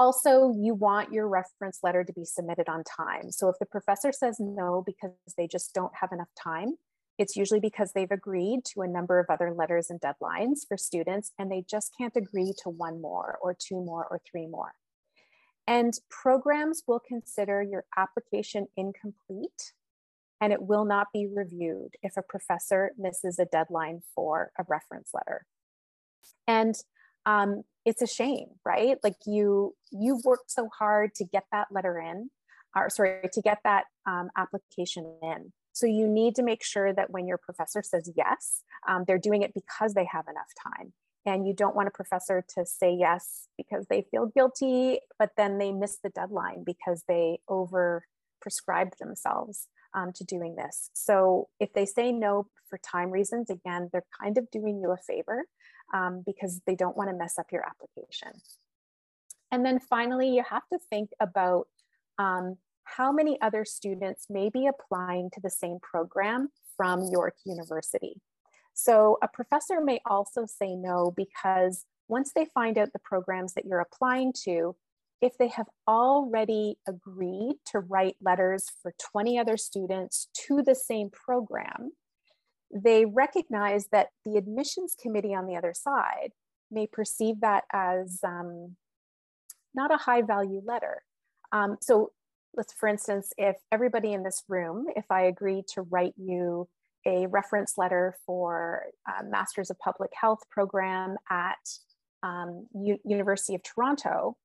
Also, 0.00 0.54
you 0.56 0.72
want 0.72 1.12
your 1.12 1.28
reference 1.28 1.80
letter 1.82 2.02
to 2.02 2.12
be 2.14 2.24
submitted 2.24 2.70
on 2.70 2.82
time. 2.84 3.30
So 3.30 3.50
if 3.50 3.56
the 3.60 3.66
professor 3.66 4.12
says 4.12 4.40
no 4.40 4.82
because 4.86 5.12
they 5.36 5.46
just 5.46 5.74
don't 5.74 5.92
have 6.00 6.10
enough 6.10 6.30
time, 6.42 6.76
it's 7.18 7.36
usually 7.36 7.60
because 7.60 7.92
they've 7.92 8.10
agreed 8.10 8.60
to 8.72 8.80
a 8.80 8.88
number 8.88 9.20
of 9.20 9.26
other 9.28 9.52
letters 9.52 9.90
and 9.90 10.00
deadlines 10.00 10.60
for 10.66 10.78
students 10.78 11.32
and 11.38 11.52
they 11.52 11.66
just 11.70 11.92
can't 11.98 12.16
agree 12.16 12.54
to 12.62 12.70
one 12.70 13.02
more 13.02 13.38
or 13.42 13.54
two 13.54 13.84
more 13.84 14.06
or 14.10 14.22
three 14.30 14.46
more. 14.46 14.72
And 15.66 15.92
programs 16.08 16.82
will 16.88 17.02
consider 17.06 17.60
your 17.60 17.84
application 17.94 18.68
incomplete 18.78 19.74
and 20.40 20.50
it 20.50 20.62
will 20.62 20.86
not 20.86 21.08
be 21.12 21.28
reviewed 21.30 21.96
if 22.02 22.16
a 22.16 22.22
professor 22.22 22.92
misses 22.96 23.38
a 23.38 23.44
deadline 23.44 24.00
for 24.14 24.50
a 24.58 24.64
reference 24.66 25.10
letter. 25.12 25.44
And 26.48 26.74
um, 27.26 27.64
it's 27.84 28.02
a 28.02 28.06
shame, 28.06 28.48
right? 28.64 28.98
Like 29.02 29.16
you, 29.26 29.74
you've 29.90 30.24
worked 30.24 30.50
so 30.50 30.68
hard 30.78 31.14
to 31.16 31.24
get 31.24 31.44
that 31.52 31.68
letter 31.70 31.98
in, 31.98 32.30
or 32.76 32.90
sorry, 32.90 33.28
to 33.32 33.42
get 33.42 33.58
that 33.64 33.84
um, 34.06 34.30
application 34.36 35.16
in. 35.22 35.52
So 35.72 35.86
you 35.86 36.08
need 36.08 36.34
to 36.34 36.42
make 36.42 36.64
sure 36.64 36.92
that 36.92 37.10
when 37.10 37.26
your 37.26 37.38
professor 37.38 37.82
says 37.82 38.10
yes, 38.16 38.62
um, 38.88 39.04
they're 39.06 39.18
doing 39.18 39.42
it 39.42 39.54
because 39.54 39.94
they 39.94 40.06
have 40.10 40.26
enough 40.28 40.50
time 40.62 40.92
and 41.26 41.46
you 41.46 41.54
don't 41.54 41.76
want 41.76 41.88
a 41.88 41.92
professor 41.92 42.44
to 42.56 42.64
say 42.64 42.92
yes 42.92 43.46
because 43.56 43.86
they 43.88 44.04
feel 44.10 44.26
guilty, 44.26 45.00
but 45.18 45.30
then 45.36 45.58
they 45.58 45.72
miss 45.72 45.98
the 46.02 46.10
deadline 46.10 46.64
because 46.64 47.04
they 47.08 47.40
over 47.48 48.04
prescribed 48.40 48.94
themselves 48.98 49.68
um, 49.94 50.12
to 50.14 50.24
doing 50.24 50.56
this. 50.56 50.90
So 50.92 51.48
if 51.58 51.72
they 51.72 51.86
say 51.86 52.12
no 52.12 52.46
for 52.68 52.78
time 52.78 53.10
reasons, 53.10 53.50
again, 53.50 53.90
they're 53.92 54.04
kind 54.20 54.38
of 54.38 54.50
doing 54.50 54.80
you 54.80 54.92
a 54.92 54.96
favor 54.96 55.44
um, 55.92 56.22
because 56.24 56.60
they 56.66 56.74
don't 56.74 56.96
want 56.96 57.10
to 57.10 57.16
mess 57.16 57.38
up 57.38 57.46
your 57.52 57.64
application. 57.66 58.40
And 59.50 59.64
then 59.64 59.80
finally, 59.80 60.30
you 60.30 60.44
have 60.48 60.62
to 60.72 60.78
think 60.90 61.10
about 61.20 61.66
um, 62.18 62.56
how 62.84 63.12
many 63.12 63.40
other 63.40 63.64
students 63.64 64.26
may 64.30 64.48
be 64.48 64.66
applying 64.66 65.30
to 65.30 65.40
the 65.40 65.50
same 65.50 65.78
program 65.82 66.48
from 66.76 67.08
York 67.10 67.34
University. 67.44 68.20
So 68.74 69.18
a 69.22 69.28
professor 69.28 69.80
may 69.80 70.00
also 70.06 70.46
say 70.46 70.74
no 70.74 71.12
because 71.16 71.84
once 72.08 72.32
they 72.34 72.46
find 72.46 72.78
out 72.78 72.92
the 72.92 72.98
programs 73.00 73.54
that 73.54 73.64
you're 73.64 73.80
applying 73.80 74.32
to, 74.44 74.74
if 75.20 75.36
they 75.38 75.48
have 75.48 75.66
already 75.86 76.76
agreed 76.88 77.56
to 77.66 77.80
write 77.80 78.16
letters 78.22 78.66
for 78.82 78.94
20 79.12 79.38
other 79.38 79.56
students 79.56 80.28
to 80.46 80.62
the 80.62 80.74
same 80.74 81.10
program, 81.10 81.92
they 82.72 83.04
recognize 83.04 83.88
that 83.92 84.08
the 84.24 84.36
admissions 84.36 84.96
committee 85.00 85.34
on 85.34 85.46
the 85.46 85.56
other 85.56 85.74
side 85.74 86.30
may 86.70 86.86
perceive 86.86 87.40
that 87.40 87.64
as 87.72 88.20
um, 88.24 88.76
not 89.74 89.92
a 89.92 89.96
high 89.96 90.22
value 90.22 90.62
letter. 90.64 91.02
Um, 91.52 91.76
so 91.80 92.12
let's, 92.54 92.72
for 92.72 92.88
instance, 92.88 93.32
if 93.36 93.56
everybody 93.72 94.12
in 94.12 94.22
this 94.22 94.42
room, 94.48 94.86
if 94.96 95.04
I 95.10 95.22
agree 95.22 95.64
to 95.74 95.82
write 95.82 96.14
you 96.16 96.68
a 97.06 97.26
reference 97.26 97.78
letter 97.78 98.14
for 98.26 98.84
a 99.08 99.24
Masters 99.24 99.70
of 99.70 99.78
Public 99.78 100.10
Health 100.18 100.40
program 100.50 101.16
at 101.30 101.58
um, 102.22 102.66
U 102.74 102.98
University 103.04 103.54
of 103.54 103.62
Toronto, 103.62 104.36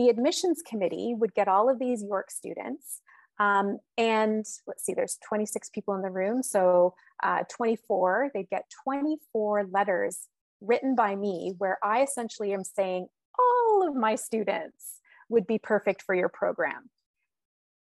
the 0.00 0.08
admissions 0.08 0.62
committee 0.66 1.14
would 1.14 1.34
get 1.34 1.46
all 1.46 1.68
of 1.68 1.78
these 1.78 2.02
York 2.02 2.30
students 2.30 3.02
um, 3.40 3.78
and 3.96 4.44
let's 4.66 4.84
see, 4.84 4.92
there's 4.92 5.18
26 5.26 5.70
people 5.70 5.94
in 5.94 6.02
the 6.02 6.10
room. 6.10 6.42
So 6.42 6.94
uh, 7.22 7.44
24, 7.48 8.32
they'd 8.34 8.50
get 8.50 8.70
24 8.84 9.66
letters 9.72 10.28
written 10.60 10.94
by 10.94 11.16
me 11.16 11.54
where 11.56 11.78
I 11.82 12.02
essentially 12.02 12.52
am 12.52 12.64
saying 12.64 13.06
all 13.38 13.88
of 13.88 13.96
my 13.96 14.14
students 14.14 14.98
would 15.30 15.46
be 15.46 15.58
perfect 15.58 16.02
for 16.02 16.14
your 16.14 16.28
program. 16.28 16.90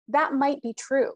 That 0.07 0.33
might 0.33 0.61
be 0.61 0.73
true, 0.73 1.11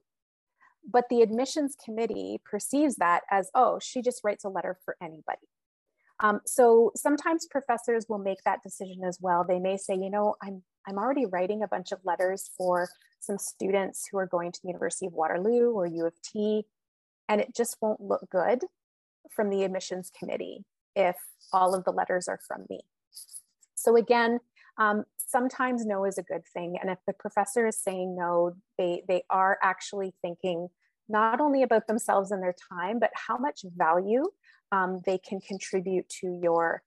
but 0.92 1.06
the 1.10 1.22
admissions 1.22 1.78
committee 1.84 2.42
perceives 2.44 2.98
that 2.98 3.22
as, 3.32 3.50
oh, 3.56 3.80
she 3.82 4.02
just 4.02 4.22
writes 4.26 4.44
a 4.44 4.50
letter 4.50 4.78
for 4.84 4.98
anybody. 5.02 5.48
Um, 6.20 6.42
so 6.46 6.92
sometimes 6.96 7.48
professors 7.50 8.08
will 8.10 8.20
make 8.20 8.44
that 8.44 8.62
decision 8.62 9.06
as 9.06 9.20
well. 9.22 9.46
They 9.48 9.60
may 9.60 9.78
say, 9.78 9.96
you 9.96 10.10
know, 10.10 10.36
I'm, 10.44 10.64
I'm 10.88 10.98
already 10.98 11.26
writing 11.26 11.64
a 11.64 11.68
bunch 11.68 11.92
of 11.92 12.00
letters 12.04 12.50
for 12.58 12.90
some 13.20 13.38
students 13.38 14.08
who 14.12 14.18
are 14.18 14.26
going 14.28 14.52
to 14.52 14.60
the 14.62 14.68
University 14.70 15.06
of 15.06 15.14
Waterloo 15.14 15.72
or 15.72 15.86
U 15.86 16.06
of 16.06 16.14
T, 16.22 16.66
and 17.30 17.40
it 17.40 17.56
just 17.56 17.78
won't 17.82 18.02
look 18.02 18.30
good 18.30 18.64
from 19.32 19.50
the 19.50 19.64
admissions 19.64 20.12
committee 20.18 20.66
if 20.96 21.16
all 21.52 21.74
of 21.74 21.84
the 21.86 21.92
letters 21.92 22.28
are 22.28 22.40
from 22.48 22.66
me. 22.70 22.82
So 23.76 23.96
again, 23.96 24.40
um, 24.78 25.06
sometimes 25.18 25.86
no 25.86 26.06
is 26.06 26.18
a 26.18 26.24
good 26.24 26.46
thing. 26.54 26.78
And 26.82 26.90
if 26.90 27.00
the 27.06 27.14
professor 27.14 27.68
is 27.68 27.78
saying 27.78 28.16
no, 28.16 28.56
they, 28.78 29.04
they 29.08 29.24
are 29.30 29.58
actually 29.62 30.14
thinking 30.22 30.70
not 31.10 31.42
only 31.42 31.64
about 31.64 31.88
themselves 31.88 32.32
and 32.32 32.42
their 32.42 32.56
time, 32.72 33.00
but 33.00 33.12
how 33.14 33.38
much 33.38 33.66
value 33.76 34.24
um, 34.72 35.02
they 35.06 35.18
can 35.18 35.40
contribute 35.42 36.08
to 36.22 36.40
your 36.42 36.82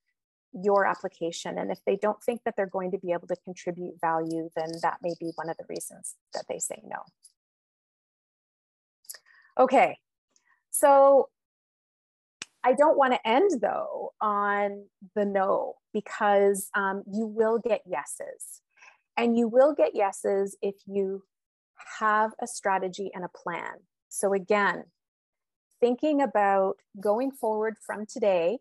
your 0.63 0.87
application. 0.87 1.59
And 1.59 1.71
if 1.71 1.79
they 1.85 1.97
don't 1.97 2.23
think 2.23 2.43
that 2.45 2.55
they're 2.57 2.67
going 2.67 2.91
to 2.93 2.99
be 2.99 3.13
able 3.13 3.29
to 3.29 3.37
contribute 3.37 4.01
value, 4.01 4.51
then 4.57 4.71
that 4.83 4.99
may 5.03 5.15
be 5.21 5.33
one 5.35 5.49
of 5.49 5.57
the 5.57 5.65
reasons 5.69 6.15
that 6.35 6.45
they 6.49 6.59
say 6.59 6.83
no. 6.85 7.03
Okay, 9.59 9.99
so 10.71 11.29
I 12.65 12.73
don't 12.73 12.99
want 12.99 13.15
to 13.15 13.29
end 13.29 13.61
though 13.61 14.13
on 14.21 14.87
the 15.15 15.25
no 15.25 15.77
because 15.93 16.69
um, 16.75 17.05
you 17.11 17.27
will 17.27 17.59
get 17.59 17.83
yeses. 17.87 18.61
And 19.17 19.39
you 19.39 19.49
will 19.49 19.73
get 19.75 19.95
yeses 19.95 20.59
if 20.61 20.75
you 20.87 21.23
have 21.99 22.33
a 22.43 22.47
strategy 22.47 23.11
and 23.15 23.25
a 23.25 23.29
plan. 23.29 23.79
So 24.11 24.35
again, 24.35 24.85
thinking 25.81 26.21
about 26.21 26.77
going 27.01 27.31
forward 27.31 27.77
from 27.85 28.05
today, 28.05 28.59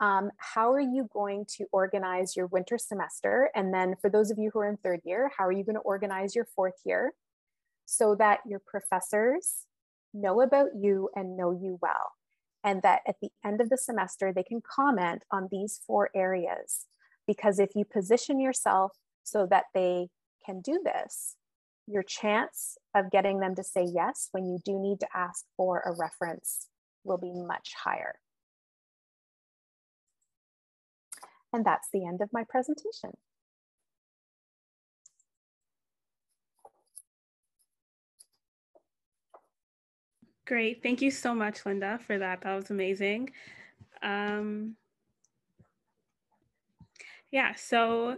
um, 0.00 0.30
how 0.38 0.72
are 0.72 0.80
you 0.80 1.08
going 1.12 1.44
to 1.56 1.66
organize 1.72 2.36
your 2.36 2.46
winter 2.46 2.78
semester? 2.78 3.50
And 3.54 3.74
then 3.74 3.96
for 4.00 4.08
those 4.08 4.30
of 4.30 4.38
you 4.38 4.50
who 4.52 4.60
are 4.60 4.68
in 4.68 4.76
third 4.76 5.00
year, 5.04 5.30
how 5.36 5.44
are 5.44 5.52
you 5.52 5.64
going 5.64 5.74
to 5.76 5.80
organize 5.80 6.34
your 6.36 6.46
fourth 6.54 6.80
year 6.84 7.12
so 7.84 8.14
that 8.16 8.40
your 8.46 8.60
professors 8.64 9.64
know 10.14 10.40
about 10.40 10.68
you 10.78 11.10
and 11.16 11.36
know 11.36 11.50
you 11.50 11.78
well? 11.82 12.12
And 12.62 12.82
that 12.82 13.00
at 13.08 13.16
the 13.20 13.30
end 13.44 13.60
of 13.60 13.70
the 13.70 13.78
semester, 13.78 14.32
they 14.32 14.42
can 14.42 14.60
comment 14.60 15.24
on 15.32 15.48
these 15.50 15.80
four 15.86 16.10
areas. 16.14 16.86
Because 17.26 17.58
if 17.58 17.70
you 17.74 17.84
position 17.84 18.40
yourself 18.40 18.92
so 19.24 19.46
that 19.50 19.64
they 19.74 20.08
can 20.46 20.60
do 20.60 20.80
this, 20.84 21.36
your 21.86 22.02
chance 22.02 22.76
of 22.94 23.10
getting 23.10 23.40
them 23.40 23.54
to 23.54 23.64
say 23.64 23.86
yes 23.92 24.28
when 24.32 24.46
you 24.46 24.58
do 24.64 24.78
need 24.78 25.00
to 25.00 25.08
ask 25.14 25.44
for 25.56 25.80
a 25.80 25.92
reference 25.92 26.68
will 27.04 27.18
be 27.18 27.32
much 27.32 27.72
higher. 27.82 28.16
And 31.52 31.64
that's 31.64 31.88
the 31.92 32.04
end 32.04 32.20
of 32.20 32.28
my 32.32 32.44
presentation. 32.48 33.12
Great. 40.46 40.82
Thank 40.82 41.02
you 41.02 41.10
so 41.10 41.34
much, 41.34 41.64
Lynda, 41.64 42.00
for 42.00 42.18
that. 42.18 42.40
That 42.40 42.54
was 42.54 42.70
amazing. 42.70 43.30
Um, 44.02 44.76
yeah, 47.30 47.54
so 47.54 48.16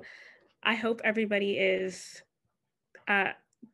I 0.63 0.75
hope 0.75 1.01
everybody 1.03 1.59
is 1.59 2.23
uh, 3.09 3.31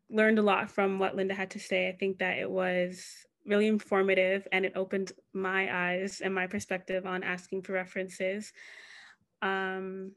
learned 0.09 0.38
a 0.38 0.42
lot 0.42 0.70
from 0.70 0.98
what 0.98 1.16
Lynda 1.16 1.32
had 1.32 1.50
to 1.50 1.59
say. 1.59 1.88
I 1.88 1.92
think 1.92 2.18
that 2.18 2.38
it 2.38 2.50
was 2.50 3.04
really 3.44 3.66
informative 3.66 4.48
and 4.52 4.64
it 4.64 4.72
opened 4.74 5.12
my 5.34 5.92
eyes 5.92 6.22
and 6.22 6.34
my 6.34 6.46
perspective 6.46 7.07
on 7.07 7.22
asking 7.22 7.62
for 7.62 7.72
references. 7.72 8.52
Um, 9.43 10.12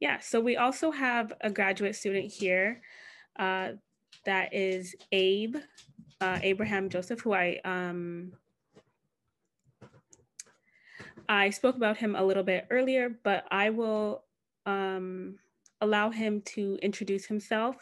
yeah, 0.00 0.18
so 0.18 0.40
we 0.40 0.56
also 0.56 0.90
have 0.90 1.32
a 1.40 1.50
graduate 1.50 1.96
student 1.96 2.30
here 2.30 2.82
uh, 3.38 3.70
that 4.24 4.52
is 4.54 4.94
Abe, 5.12 5.56
uh, 6.20 6.38
Abraham 6.42 6.88
Joseph, 6.88 7.20
who 7.20 7.32
I 7.32 7.60
um, 7.64 8.32
I 11.28 11.50
spoke 11.50 11.76
about 11.76 11.96
him 11.96 12.16
a 12.16 12.24
little 12.24 12.42
bit 12.42 12.66
earlier, 12.70 13.18
but 13.22 13.44
I 13.50 13.70
will 13.70 14.24
um, 14.66 15.38
allow 15.80 16.10
him 16.10 16.42
to 16.42 16.78
introduce 16.82 17.26
himself 17.26 17.76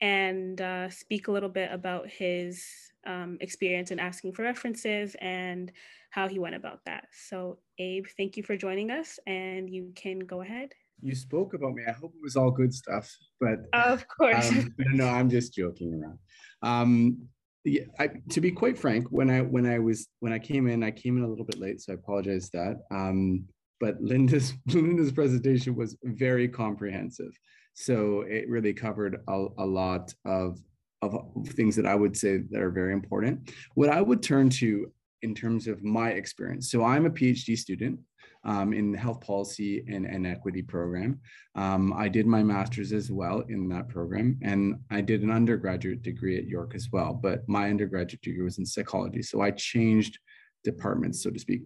and 0.00 0.60
uh, 0.60 0.90
speak 0.90 1.28
a 1.28 1.32
little 1.32 1.48
bit 1.48 1.70
about 1.70 2.08
his 2.08 2.64
um, 3.06 3.38
experience 3.40 3.90
in 3.90 3.98
asking 3.98 4.32
for 4.32 4.42
references 4.42 5.16
and 5.20 5.72
how 6.10 6.28
he 6.28 6.38
went 6.38 6.54
about 6.54 6.84
that. 6.86 7.08
So, 7.12 7.58
Abe, 7.78 8.06
thank 8.16 8.36
you 8.36 8.42
for 8.42 8.56
joining 8.56 8.90
us, 8.90 9.18
and 9.26 9.68
you 9.68 9.92
can 9.94 10.18
go 10.20 10.42
ahead. 10.42 10.70
You 11.00 11.14
spoke 11.14 11.54
about 11.54 11.74
me. 11.74 11.82
I 11.88 11.92
hope 11.92 12.12
it 12.14 12.22
was 12.22 12.36
all 12.36 12.50
good 12.50 12.72
stuff, 12.72 13.10
but 13.40 13.60
of 13.72 14.06
course, 14.08 14.50
um, 14.50 14.74
no, 14.78 15.08
I'm 15.08 15.28
just 15.28 15.54
joking 15.54 15.94
around. 15.94 16.18
Um, 16.62 17.18
yeah, 17.64 17.84
I, 17.98 18.10
to 18.30 18.40
be 18.40 18.50
quite 18.50 18.78
frank, 18.78 19.06
when 19.10 19.30
I 19.30 19.40
when 19.40 19.66
I 19.66 19.78
was 19.78 20.08
when 20.20 20.32
I 20.32 20.38
came 20.38 20.68
in, 20.68 20.82
I 20.82 20.90
came 20.90 21.16
in 21.16 21.24
a 21.24 21.28
little 21.28 21.44
bit 21.44 21.58
late, 21.58 21.80
so 21.80 21.92
I 21.92 21.94
apologize 21.96 22.50
that. 22.50 22.76
Um, 22.90 23.44
but 23.80 24.00
Lynda's 24.00 24.52
Lynda's 24.68 25.12
presentation 25.12 25.74
was 25.74 25.96
very 26.02 26.48
comprehensive, 26.48 27.32
so 27.74 28.22
it 28.22 28.48
really 28.48 28.72
covered 28.72 29.20
a, 29.28 29.46
a 29.58 29.66
lot 29.66 30.12
of 30.24 30.58
of 31.02 31.20
things 31.48 31.74
that 31.76 31.86
I 31.86 31.96
would 31.96 32.16
say 32.16 32.38
that 32.50 32.60
are 32.60 32.70
very 32.70 32.92
important. 32.92 33.52
What 33.74 33.88
I 33.90 34.00
would 34.00 34.22
turn 34.22 34.50
to 34.50 34.92
in 35.22 35.34
terms 35.34 35.66
of 35.68 35.82
my 35.82 36.10
experience. 36.10 36.70
So 36.70 36.84
I'm 36.84 37.06
a 37.06 37.10
PhD 37.10 37.56
student 37.56 37.98
um, 38.44 38.72
in 38.72 38.92
the 38.92 38.98
health 38.98 39.20
policy 39.20 39.84
and, 39.88 40.04
and 40.04 40.26
equity 40.26 40.62
program. 40.62 41.20
Um, 41.54 41.92
I 41.92 42.08
did 42.08 42.26
my 42.26 42.42
master's 42.42 42.92
as 42.92 43.10
well 43.10 43.44
in 43.48 43.68
that 43.68 43.88
program, 43.88 44.38
and 44.42 44.80
I 44.90 45.00
did 45.00 45.22
an 45.22 45.30
undergraduate 45.30 46.02
degree 46.02 46.38
at 46.38 46.48
York 46.48 46.74
as 46.74 46.88
well. 46.92 47.14
But 47.14 47.48
my 47.48 47.70
undergraduate 47.70 48.22
degree 48.22 48.42
was 48.42 48.58
in 48.58 48.66
psychology, 48.66 49.22
so 49.22 49.40
I 49.40 49.52
changed 49.52 50.18
departments, 50.64 51.22
so 51.22 51.30
to 51.30 51.38
speak. 51.38 51.62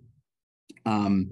Um, 0.84 1.30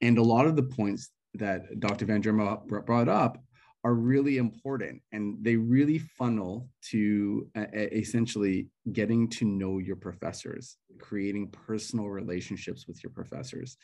and 0.00 0.18
a 0.18 0.22
lot 0.22 0.46
of 0.46 0.56
the 0.56 0.62
points 0.62 1.10
that 1.34 1.80
Dr. 1.80 2.06
Van 2.06 2.22
Dreumel 2.22 2.66
brought 2.66 3.08
up 3.08 3.38
are 3.86 3.94
really 3.94 4.36
important 4.38 5.00
and 5.12 5.36
they 5.40 5.54
really 5.54 5.98
funnel 6.18 6.68
to 6.82 7.46
uh, 7.56 7.66
essentially 7.72 8.66
getting 8.92 9.28
to 9.28 9.44
know 9.44 9.78
your 9.78 9.94
professors, 9.94 10.76
creating 10.98 11.46
personal 11.68 12.08
relationships 12.08 12.88
with 12.88 13.00
your 13.04 13.12
professors. 13.12 13.76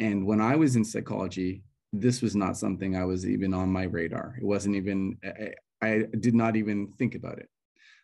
And 0.00 0.26
when 0.26 0.40
I 0.40 0.56
was 0.56 0.74
in 0.74 0.84
psychology, 0.84 1.62
this 1.92 2.20
was 2.20 2.34
not 2.34 2.56
something 2.56 2.96
I 2.96 3.04
was 3.04 3.28
even 3.28 3.54
on 3.54 3.68
my 3.68 3.84
radar. 3.84 4.34
It 4.36 4.44
wasn't 4.44 4.74
even, 4.74 5.18
I, 5.24 5.52
I 5.80 6.04
did 6.18 6.34
not 6.34 6.56
even 6.56 6.88
think 6.98 7.14
about 7.14 7.38
it. 7.38 7.48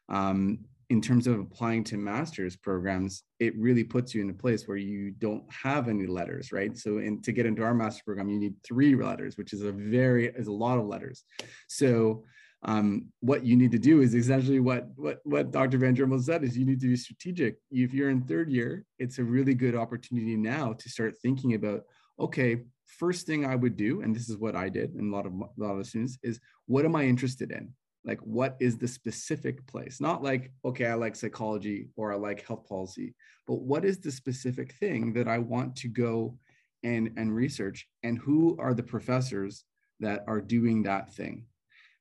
Um, 0.09 0.67
in 0.91 1.01
terms 1.01 1.29
of 1.29 1.39
applying 1.39 1.85
to 1.85 1.97
master's 1.97 2.57
programs, 2.57 3.23
it 3.39 3.57
really 3.57 3.85
puts 3.85 4.13
you 4.13 4.23
in 4.23 4.31
a 4.31 4.35
place 4.35 4.67
where 4.67 4.77
you 4.77 5.13
don't 5.13 5.45
have 5.51 5.89
any 5.89 6.05
letters, 6.05 6.51
right? 6.51 6.77
So, 6.77 6.99
in, 6.99 7.23
to 7.23 7.33
get 7.33 7.47
into 7.47 7.63
our 7.63 7.75
master's 7.75 8.03
program, 8.03 8.29
you 8.29 8.39
need 8.39 8.55
three 8.65 8.97
letters, 8.97 9.39
which 9.39 9.53
is 9.53 9.63
a 9.63 9.71
very 9.71 10.27
is 10.27 10.49
a 10.49 10.53
lot 10.53 10.79
of 10.79 10.87
letters. 10.87 11.25
So, 11.69 12.25
um, 12.65 13.07
what 13.21 13.45
you 13.45 13.57
need 13.57 13.71
to 13.71 13.79
do 13.79 14.03
is 14.03 14.15
essentially 14.15 14.59
what 14.59 14.89
what 14.97 15.21
what 15.23 15.53
Dr. 15.53 15.79
Van 15.79 15.95
Dreumel 15.95 16.23
said 16.23 16.43
is 16.43 16.59
you 16.59 16.67
need 16.67 16.81
to 16.81 16.89
be 16.89 16.97
strategic. 16.97 17.59
If 17.71 17.95
you're 17.95 18.11
in 18.11 18.23
third 18.23 18.51
year, 18.51 18.85
it's 18.99 19.19
a 19.19 19.25
really 19.25 19.55
good 19.55 19.77
opportunity 19.77 20.37
now 20.37 20.73
to 20.73 20.89
start 20.91 21.15
thinking 21.23 21.55
about 21.55 21.83
okay, 22.19 22.59
first 22.85 23.27
thing 23.27 23.47
I 23.47 23.55
would 23.55 23.77
do, 23.77 24.03
and 24.03 24.15
this 24.15 24.29
is 24.29 24.37
what 24.37 24.57
I 24.57 24.69
did, 24.69 24.95
and 24.95 25.13
a 25.13 25.17
lot 25.17 25.25
of 25.25 25.33
a 25.35 25.47
lot 25.57 25.79
of 25.79 25.87
students 25.87 26.19
is 26.25 26.41
what 26.67 26.85
am 26.85 26.97
I 26.97 27.05
interested 27.05 27.53
in? 27.53 27.73
Like 28.05 28.21
what 28.21 28.57
is 28.61 28.79
the 28.79 28.89
specific 28.89 29.67
place? 29.67 30.01
Not 30.01 30.23
like 30.23 30.53
okay 30.65 30.87
i 30.87 30.95
like 30.95 31.17
psychology 31.17 31.89
or 31.97 32.13
i 32.13 32.17
like 32.17 32.47
health 32.47 32.67
policy 32.69 33.15
but 33.47 33.63
what 33.63 33.85
is 33.85 33.99
the 33.99 34.11
specific 34.11 34.73
thing 34.75 35.13
that 35.13 35.29
i 35.29 35.39
want 35.39 35.77
to 35.77 35.89
go 35.89 36.37
and 36.83 37.13
and 37.17 37.35
research? 37.35 37.89
And 38.03 38.19
who 38.19 38.57
are 38.59 38.75
the 38.75 38.83
professors 38.83 39.65
that 40.01 40.25
are 40.27 40.41
doing 40.41 40.83
that 40.85 41.13
thing? 41.13 41.45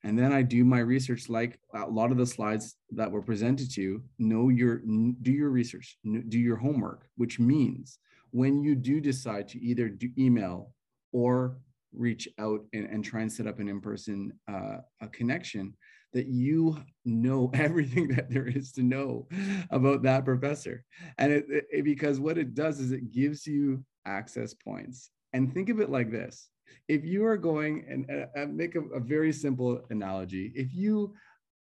And 0.04 0.18
then 0.18 0.32
i 0.32 0.42
do 0.42 0.64
my 0.64 0.80
research 0.80 1.28
like 1.28 1.60
a 1.74 1.90
lot 1.90 2.12
of 2.12 2.18
the 2.18 2.26
slides 2.26 2.76
that 2.92 3.12
were 3.12 3.22
presented 3.22 3.72
to 3.72 3.82
you. 3.82 4.04
Know 4.18 4.50
your 4.50 4.82
do 5.22 5.32
your 5.32 5.50
research 5.50 5.98
do 6.04 6.40
your 6.40 6.58
homework 6.58 7.08
which 7.18 7.40
means 7.40 8.00
when 8.32 8.64
you 8.64 8.76
do 8.76 9.02
decide 9.02 9.48
to 9.50 9.60
either 9.60 9.90
do 9.90 10.10
email 10.18 10.72
or 11.12 11.58
reach 11.94 12.28
out 12.40 12.62
and, 12.74 12.86
and 12.86 13.04
try 13.04 13.22
and 13.22 13.32
set 13.32 13.48
up 13.48 13.60
an 13.60 13.68
in-person 13.68 14.32
uh, 14.48 14.78
connection 15.12 15.74
that 16.14 16.28
you 16.28 16.78
know 17.06 17.52
everything 17.54 18.10
that 18.10 18.30
there 18.30 18.48
is 18.48 18.72
to 18.74 18.84
know 18.84 19.28
about 19.70 20.04
that 20.04 20.26
professor. 20.26 20.84
And 21.18 21.32
it, 21.32 21.46
it, 21.50 21.84
because 21.84 22.20
what 22.20 22.38
it 22.38 22.54
does 22.54 22.80
is 22.80 22.92
it 22.92 23.12
gives 23.12 23.46
you 23.46 23.84
access 24.06 24.54
points. 24.54 25.12
And 25.34 25.54
think 25.54 25.70
of 25.70 25.80
it 25.80 25.90
like 25.90 26.12
this. 26.12 26.50
If 26.88 27.06
you 27.06 27.26
are 27.26 27.38
going 27.38 27.86
and 27.88 28.28
uh, 28.36 28.46
make 28.48 28.76
a, 28.76 28.82
a 28.82 29.00
very 29.00 29.32
simple 29.32 29.82
analogy. 29.90 30.52
If 30.56 30.74
you 30.74 31.14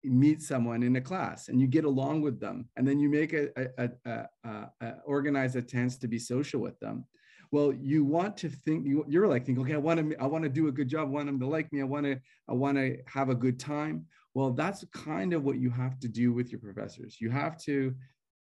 meet 0.05 0.43
someone 0.43 0.83
in 0.83 0.97
a 0.97 1.01
class 1.01 1.49
and 1.49 1.61
you 1.61 1.67
get 1.67 1.85
along 1.85 2.23
with 2.23 2.41
them 2.41 2.69
and 2.77 2.87
then 2.87 2.99
you 2.99 3.09
make 3.09 3.33
a, 3.33 3.49
a, 3.79 3.91
a, 4.05 4.69
a 4.81 4.95
organize 5.05 5.55
a 5.55 5.63
chance 5.63 5.97
to 5.97 6.09
be 6.09 6.19
social 6.19 6.61
with 6.61 6.79
them 6.81 7.05
well 7.53 7.73
you 7.73 8.05
want 8.05 8.37
to 8.37 8.49
think 8.49 8.85
you, 8.85 9.05
you're 9.09 9.29
like 9.29 9.47
think 9.47 9.59
okay 9.61 9.75
i 9.75 9.79
want 9.79 10.01
to 10.01 10.17
i 10.21 10.27
want 10.27 10.43
to 10.43 10.51
do 10.51 10.67
a 10.69 10.73
good 10.73 10.89
job. 10.89 11.09
I 11.09 11.11
want 11.11 11.27
them 11.27 11.39
to 11.39 11.47
like 11.47 11.73
me. 11.73 11.81
I 11.81 11.85
want 11.85 12.07
to 12.07 12.19
i 12.49 12.53
want 12.53 12.77
to 12.79 12.99
have 13.07 13.29
a 13.29 13.35
good 13.35 13.61
time 13.61 14.07
well 14.35 14.51
that's 14.51 14.85
kind 14.93 15.33
of 15.33 15.45
what 15.45 15.59
you 15.59 15.71
have 15.71 15.99
to 16.01 16.09
do 16.09 16.33
with 16.33 16.51
your 16.51 16.61
professors. 16.61 17.19
You 17.21 17.31
have 17.31 17.57
to 17.65 17.95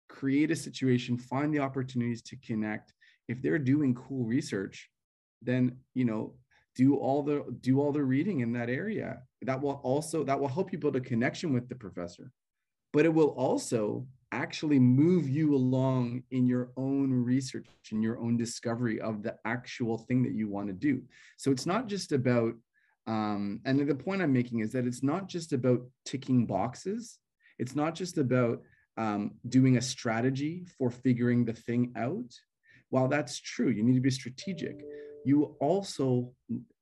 create 0.09 0.51
a 0.51 0.57
situation 0.57 1.16
find 1.16 1.55
the 1.55 1.61
opportunities 1.61 2.22
to 2.22 2.36
connect. 2.36 2.93
If 3.28 3.43
they're 3.43 3.59
doing 3.59 3.95
cool 3.95 4.24
research 4.24 4.91
then 5.43 5.76
you 5.95 6.05
know 6.05 6.34
do 6.76 6.97
all 6.97 7.22
the 7.22 7.45
do 7.61 7.80
all 7.80 7.93
the 7.93 8.03
reading 8.03 8.41
in 8.41 8.53
that 8.53 8.70
area. 8.70 9.22
That 9.43 9.61
will 9.61 9.80
also 9.82 10.24
that 10.24 10.38
will 10.38 10.49
help 10.49 10.72
you 10.72 10.78
build 10.78 10.97
a 10.97 11.01
connection 11.01 11.53
with 11.53 11.68
the 11.68 11.74
professor. 11.74 12.30
But 12.93 13.05
it 13.05 13.14
will 13.14 13.28
also 13.30 14.07
actually 14.32 14.78
move 14.78 15.28
you 15.28 15.55
along 15.55 16.22
in 16.30 16.47
your 16.47 16.70
own 16.76 17.12
research 17.12 17.66
and 17.91 18.03
your 18.03 18.18
own 18.18 18.36
discovery 18.36 19.01
of 19.01 19.22
the 19.22 19.36
actual 19.45 19.99
thing 19.99 20.22
that 20.22 20.32
you 20.32 20.49
want 20.49 20.68
to 20.68 20.72
do. 20.72 21.03
So 21.36 21.51
it's 21.51 21.66
not 21.66 21.88
just 21.88 22.12
about 22.12 22.55
um, 23.07 23.61
and 23.64 23.80
the 23.80 23.94
point 23.94 24.22
i'm 24.22 24.32
making 24.32 24.61
is 24.61 24.72
that 24.72 24.86
it's 24.86 25.03
not 25.03 25.28
just 25.28 25.53
about 25.53 25.82
ticking 26.05 26.46
boxes. 26.46 27.18
It's 27.59 27.76
not 27.76 27.94
just 27.94 28.18
about 28.18 28.62
um, 28.96 29.32
doing 29.48 29.76
a 29.76 29.82
strategy 29.82 30.66
for 30.78 30.90
figuring 30.90 31.44
the 31.44 31.53
thing 31.53 31.92
out. 31.96 32.32
While 32.90 33.09
that's 33.09 33.40
true 33.40 33.70
you 33.70 33.82
need 33.82 33.94
to 33.94 34.01
be 34.01 34.11
strategic 34.11 34.82
you 35.24 35.56
also 35.60 36.32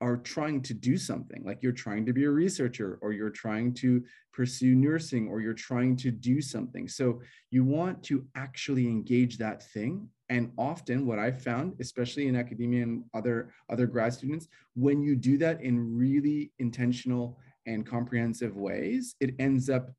are 0.01 0.16
trying 0.16 0.62
to 0.62 0.74
do 0.74 0.97
something 0.97 1.43
like 1.45 1.59
you're 1.62 1.72
trying 1.72 2.07
to 2.07 2.12
be 2.12 2.24
a 2.24 2.30
researcher 2.30 2.99
or 3.03 3.12
you're 3.12 3.30
trying 3.30 3.74
to 3.74 4.03
pursue 4.32 4.74
nursing 4.74 5.28
or 5.28 5.41
you're 5.41 5.53
trying 5.53 5.97
to 5.97 6.11
do 6.11 6.41
something. 6.41 6.86
So 6.89 7.20
you 7.51 7.64
want 7.64 8.03
to 8.05 8.24
actually 8.36 8.86
engage 8.86 9.39
that 9.39 9.62
thing. 9.70 10.09
And 10.30 10.53
often 10.59 11.07
what 11.07 11.18
i 11.18 11.30
found 11.30 11.72
especially 11.80 12.28
in 12.28 12.36
academia 12.36 12.82
and 12.82 13.03
other 13.14 13.51
other 13.70 13.86
grad 13.86 14.12
students 14.12 14.47
when 14.74 15.03
you 15.03 15.16
do 15.16 15.39
that 15.39 15.62
in 15.62 15.97
really 15.97 16.53
intentional 16.59 17.39
and 17.64 17.86
comprehensive 17.86 18.55
ways 18.55 19.14
it 19.20 19.34
ends 19.39 19.70
up 19.70 19.91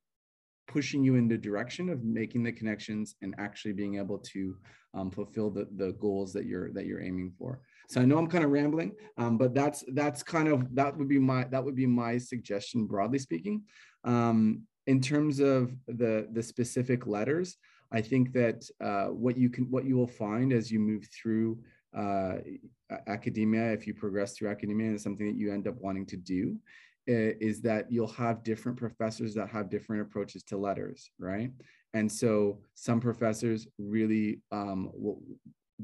pushing 0.67 1.03
you 1.03 1.15
in 1.15 1.27
the 1.27 1.35
direction 1.37 1.89
of 1.89 2.03
making 2.03 2.43
the 2.43 2.51
connections 2.51 3.15
and 3.23 3.33
actually 3.39 3.73
being 3.73 3.97
able 3.97 4.19
to 4.19 4.55
um, 4.93 5.09
fulfill 5.09 5.49
the, 5.49 5.67
the 5.77 5.93
goals 5.93 6.31
that 6.33 6.45
you're 6.45 6.71
that 6.73 6.85
you're 6.85 7.01
aiming 7.01 7.33
for 7.37 7.59
so 7.89 7.99
I 7.99 8.05
know 8.05 8.19
I'm 8.19 8.27
kind 8.27 8.43
of 8.43 8.51
rambling, 8.51 8.91
um, 9.17 9.37
but 9.37 9.55
that's 9.55 9.83
that's 9.93 10.21
kind 10.21 10.47
of 10.47 10.73
that 10.75 10.95
would 10.95 11.07
be 11.07 11.17
my 11.17 11.45
that 11.45 11.63
would 11.63 11.75
be 11.75 11.87
my 11.87 12.19
suggestion 12.19 12.85
broadly 12.85 13.17
speaking. 13.17 13.63
Um, 14.03 14.63
in 14.85 15.01
terms 15.01 15.39
of 15.39 15.75
the 15.87 16.27
the 16.31 16.43
specific 16.43 17.07
letters, 17.07 17.57
I 17.91 18.01
think 18.01 18.31
that 18.33 18.63
uh, 18.79 19.07
what 19.07 19.37
you 19.37 19.49
can 19.49 19.65
what 19.71 19.85
you 19.85 19.97
will 19.97 20.07
find 20.07 20.53
as 20.53 20.71
you 20.71 20.79
move 20.79 21.07
through 21.11 21.59
uh, 21.97 22.35
academia, 23.07 23.71
if 23.73 23.87
you 23.87 23.95
progress 23.95 24.37
through 24.37 24.49
academia, 24.49 24.89
and 24.89 25.01
something 25.01 25.25
that 25.25 25.37
you 25.37 25.51
end 25.51 25.67
up 25.67 25.75
wanting 25.79 26.05
to 26.07 26.17
do, 26.17 26.57
is 27.07 27.59
that 27.61 27.91
you'll 27.91 28.07
have 28.07 28.43
different 28.43 28.77
professors 28.77 29.33
that 29.33 29.49
have 29.49 29.67
different 29.67 30.03
approaches 30.03 30.43
to 30.43 30.57
letters, 30.57 31.09
right? 31.17 31.49
And 31.95 32.11
so 32.11 32.59
some 32.75 32.99
professors 32.99 33.67
really 33.79 34.41
um, 34.51 34.91
will, 34.93 35.23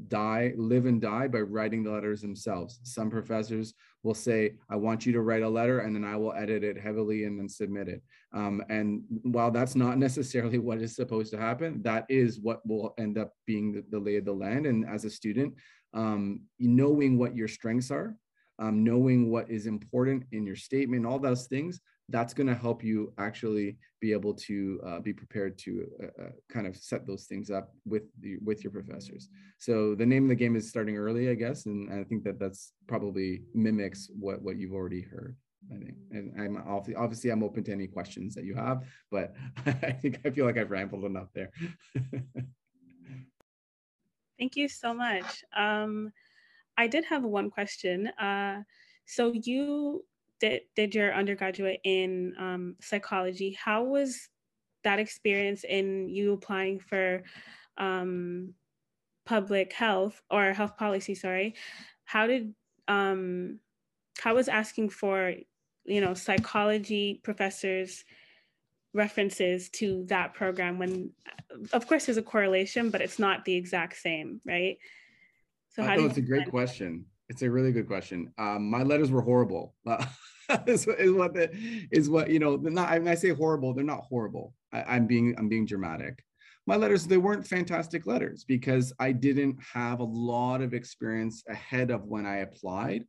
die, 0.08 0.52
live 0.56 0.86
and 0.86 1.00
die 1.00 1.28
by 1.28 1.40
writing 1.40 1.82
the 1.82 1.90
letters 1.90 2.20
themselves. 2.20 2.80
Some 2.82 3.10
professors 3.10 3.74
will 4.02 4.14
say, 4.14 4.54
I 4.70 4.76
want 4.76 5.06
you 5.06 5.12
to 5.12 5.20
write 5.20 5.42
a 5.42 5.48
letter 5.48 5.80
and 5.80 5.94
then 5.94 6.04
I 6.04 6.16
will 6.16 6.32
edit 6.32 6.62
it 6.62 6.78
heavily 6.78 7.24
and 7.24 7.38
then 7.38 7.48
submit 7.48 7.88
it. 7.88 8.02
Um, 8.32 8.62
and 8.68 9.02
while 9.22 9.50
that's 9.50 9.74
not 9.74 9.98
necessarily 10.06 10.58
what 10.58 10.80
is 10.80 10.94
supposed 10.94 11.32
to 11.32 11.38
happen, 11.38 11.82
that 11.82 12.06
is 12.08 12.40
what 12.40 12.66
will 12.66 12.94
end 12.98 13.18
up 13.18 13.32
being 13.46 13.72
the, 13.72 13.84
the 13.90 13.98
lay 13.98 14.16
of 14.16 14.24
the 14.24 14.32
land. 14.32 14.66
And 14.66 14.88
as 14.88 15.04
a 15.04 15.10
student, 15.10 15.54
um, 15.94 16.42
knowing 16.58 17.18
what 17.18 17.34
your 17.34 17.48
strengths 17.48 17.90
are, 17.90 18.16
um, 18.58 18.82
knowing 18.84 19.30
what 19.30 19.50
is 19.50 19.66
important 19.66 20.24
in 20.32 20.46
your 20.46 20.56
statement, 20.56 21.06
all 21.06 21.18
those 21.18 21.46
things 21.46 21.80
that's 22.08 22.32
going 22.32 22.46
to 22.46 22.54
help 22.54 22.84
you 22.84 23.12
actually 23.18 23.76
be 24.00 24.12
able 24.12 24.32
to 24.32 24.80
uh, 24.86 25.00
be 25.00 25.12
prepared 25.12 25.58
to 25.58 25.86
uh, 26.02 26.06
uh, 26.22 26.30
kind 26.48 26.66
of 26.66 26.76
set 26.76 27.06
those 27.06 27.24
things 27.24 27.50
up 27.50 27.72
with 27.84 28.04
the, 28.20 28.36
with 28.44 28.62
your 28.62 28.70
professors. 28.70 29.28
So 29.58 29.94
the 29.94 30.06
name 30.06 30.24
of 30.24 30.28
the 30.28 30.34
game 30.36 30.54
is 30.54 30.68
starting 30.68 30.96
early, 30.96 31.30
I 31.30 31.34
guess, 31.34 31.66
and 31.66 31.92
I 31.92 32.04
think 32.04 32.22
that 32.24 32.38
that's 32.38 32.72
probably 32.86 33.42
mimics 33.54 34.08
what 34.18 34.40
what 34.42 34.56
you've 34.56 34.74
already 34.74 35.02
heard. 35.02 35.36
I 35.74 35.78
think, 35.78 35.94
and 36.12 36.32
I'm 36.40 36.62
obviously 36.96 37.30
I'm 37.30 37.42
open 37.42 37.64
to 37.64 37.72
any 37.72 37.88
questions 37.88 38.34
that 38.36 38.44
you 38.44 38.54
have, 38.54 38.84
but 39.10 39.34
I 39.66 39.90
think 39.90 40.20
I 40.24 40.30
feel 40.30 40.46
like 40.46 40.58
I've 40.58 40.70
rambled 40.70 41.04
enough 41.04 41.28
there. 41.34 41.50
Thank 44.38 44.54
you 44.54 44.68
so 44.68 44.92
much. 44.94 45.42
Um, 45.56 46.12
I 46.76 46.86
did 46.86 47.04
have 47.06 47.24
one 47.24 47.50
question. 47.50 48.08
Uh, 48.08 48.62
so 49.06 49.32
you 49.32 50.04
did, 50.40 50.62
did 50.74 50.94
your 50.94 51.14
undergraduate 51.14 51.80
in 51.84 52.34
um, 52.38 52.76
psychology. 52.80 53.56
How 53.62 53.84
was 53.84 54.28
that 54.84 54.98
experience 54.98 55.64
in 55.64 56.08
you 56.08 56.32
applying 56.32 56.78
for 56.80 57.22
um, 57.78 58.54
public 59.24 59.72
health 59.72 60.20
or 60.30 60.52
health 60.52 60.76
policy? 60.76 61.14
Sorry, 61.14 61.54
how 62.04 62.26
did 62.26 62.54
um, 62.88 63.58
how 64.18 64.34
was 64.34 64.48
asking 64.48 64.90
for 64.90 65.34
you 65.84 66.00
know 66.00 66.14
psychology 66.14 67.20
professors 67.22 68.04
references 68.92 69.68
to 69.68 70.04
that 70.08 70.34
program 70.34 70.78
when 70.78 71.10
of 71.72 71.86
course 71.86 72.06
there's 72.06 72.16
a 72.16 72.22
correlation 72.22 72.90
but 72.90 73.02
it's 73.02 73.18
not 73.18 73.44
the 73.44 73.54
exact 73.54 73.96
same 73.96 74.40
right 74.46 74.78
so 75.76 75.82
how 75.84 75.96
oh, 75.96 76.06
it's 76.06 76.18
a 76.18 76.22
great 76.22 76.48
question 76.50 77.04
it's 77.28 77.42
a 77.42 77.50
really 77.50 77.72
good 77.72 77.86
question. 77.86 78.32
Um, 78.38 78.70
my 78.70 78.82
letters 78.82 79.10
were 79.10 79.22
horrible. 79.22 79.74
is, 80.66 80.86
is, 80.86 81.12
what 81.12 81.34
the, 81.34 81.50
is 81.90 82.08
what 82.08 82.30
you 82.30 82.38
know. 82.38 82.56
Not 82.56 82.88
I, 82.88 83.14
say 83.14 83.30
horrible. 83.30 83.74
They're 83.74 83.84
not 83.84 84.04
horrible. 84.08 84.54
I, 84.72 84.82
I'm 84.82 85.06
being 85.06 85.34
I'm 85.36 85.48
being 85.48 85.66
dramatic. 85.66 86.22
My 86.66 86.76
letters 86.76 87.06
they 87.06 87.16
weren't 87.16 87.46
fantastic 87.46 88.06
letters 88.06 88.44
because 88.44 88.92
I 88.98 89.12
didn't 89.12 89.58
have 89.72 90.00
a 90.00 90.04
lot 90.04 90.62
of 90.62 90.74
experience 90.74 91.42
ahead 91.48 91.90
of 91.90 92.04
when 92.04 92.26
I 92.26 92.38
applied. 92.38 93.04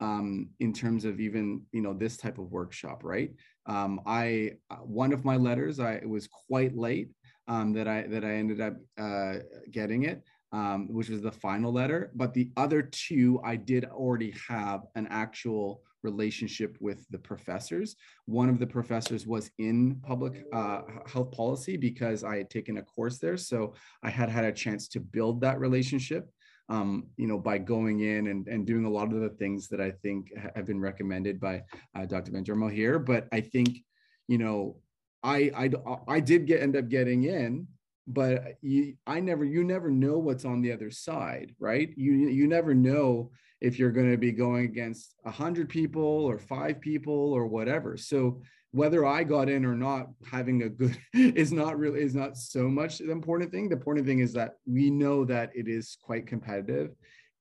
Um, 0.00 0.48
in 0.58 0.72
terms 0.72 1.04
of 1.04 1.20
even 1.20 1.62
you 1.70 1.80
know 1.80 1.94
this 1.94 2.16
type 2.16 2.38
of 2.38 2.50
workshop, 2.50 3.04
right? 3.04 3.30
Um, 3.66 4.00
I 4.04 4.54
one 4.80 5.12
of 5.12 5.24
my 5.24 5.36
letters 5.36 5.78
I 5.78 5.94
it 5.94 6.08
was 6.08 6.28
quite 6.48 6.76
late 6.76 7.10
um, 7.46 7.72
that 7.74 7.86
I 7.86 8.02
that 8.08 8.24
I 8.24 8.32
ended 8.32 8.60
up 8.60 8.74
uh, 8.98 9.34
getting 9.70 10.02
it 10.02 10.24
um, 10.52 10.86
which 10.92 11.08
was 11.08 11.22
the 11.22 11.32
final 11.32 11.72
letter. 11.72 12.10
But 12.14 12.34
the 12.34 12.50
other 12.56 12.82
two, 12.82 13.40
I 13.44 13.56
did 13.56 13.84
already 13.86 14.34
have 14.48 14.82
an 14.94 15.06
actual 15.10 15.82
relationship 16.02 16.76
with 16.80 17.06
the 17.10 17.18
professors. 17.18 17.96
One 18.26 18.48
of 18.48 18.58
the 18.58 18.66
professors 18.66 19.26
was 19.26 19.50
in 19.58 19.96
public 20.02 20.44
uh, 20.52 20.82
health 21.06 21.32
policy 21.32 21.76
because 21.76 22.24
I 22.24 22.36
had 22.36 22.50
taken 22.50 22.78
a 22.78 22.82
course 22.82 23.18
there. 23.18 23.36
So 23.36 23.74
I 24.02 24.10
had 24.10 24.28
had 24.28 24.44
a 24.44 24.52
chance 24.52 24.88
to 24.88 25.00
build 25.00 25.40
that 25.40 25.60
relationship. 25.60 26.30
Um, 26.68 27.08
you 27.16 27.26
know, 27.26 27.38
by 27.38 27.58
going 27.58 28.00
in 28.00 28.28
and, 28.28 28.46
and 28.46 28.64
doing 28.64 28.86
a 28.86 28.90
lot 28.90 29.12
of 29.12 29.20
the 29.20 29.28
things 29.30 29.68
that 29.68 29.80
I 29.80 29.90
think 29.90 30.32
have 30.54 30.64
been 30.64 30.80
recommended 30.80 31.38
by 31.38 31.64
uh, 31.94 32.06
Dr. 32.06 32.30
Benjamin 32.30 32.70
here. 32.70 32.98
But 32.98 33.26
I 33.30 33.40
think, 33.40 33.80
you 34.26 34.38
know, 34.38 34.76
I, 35.22 35.50
I, 35.54 35.70
I 36.08 36.20
did 36.20 36.46
get 36.46 36.62
end 36.62 36.76
up 36.76 36.88
getting 36.88 37.24
in 37.24 37.66
but 38.06 38.38
uh, 38.38 38.48
you 38.60 38.94
i 39.06 39.20
never 39.20 39.44
you 39.44 39.64
never 39.64 39.90
know 39.90 40.18
what's 40.18 40.44
on 40.44 40.60
the 40.60 40.72
other 40.72 40.90
side 40.90 41.54
right 41.58 41.90
you 41.96 42.12
you 42.12 42.46
never 42.46 42.74
know 42.74 43.30
if 43.60 43.78
you're 43.78 43.92
going 43.92 44.10
to 44.10 44.18
be 44.18 44.32
going 44.32 44.64
against 44.64 45.14
100 45.22 45.68
people 45.68 46.02
or 46.02 46.38
five 46.38 46.80
people 46.80 47.32
or 47.32 47.46
whatever 47.46 47.96
so 47.96 48.42
whether 48.72 49.04
I 49.04 49.22
got 49.22 49.50
in 49.50 49.66
or 49.66 49.76
not, 49.76 50.08
having 50.30 50.62
a 50.62 50.68
good 50.68 50.96
is 51.14 51.52
not 51.52 51.78
really 51.78 52.00
is 52.00 52.14
not 52.14 52.36
so 52.36 52.68
much 52.68 52.98
the 52.98 53.10
important 53.10 53.52
thing. 53.52 53.68
The 53.68 53.76
important 53.76 54.06
thing 54.06 54.18
is 54.18 54.32
that 54.32 54.54
we 54.66 54.90
know 54.90 55.24
that 55.26 55.50
it 55.54 55.68
is 55.68 55.96
quite 56.02 56.26
competitive. 56.26 56.90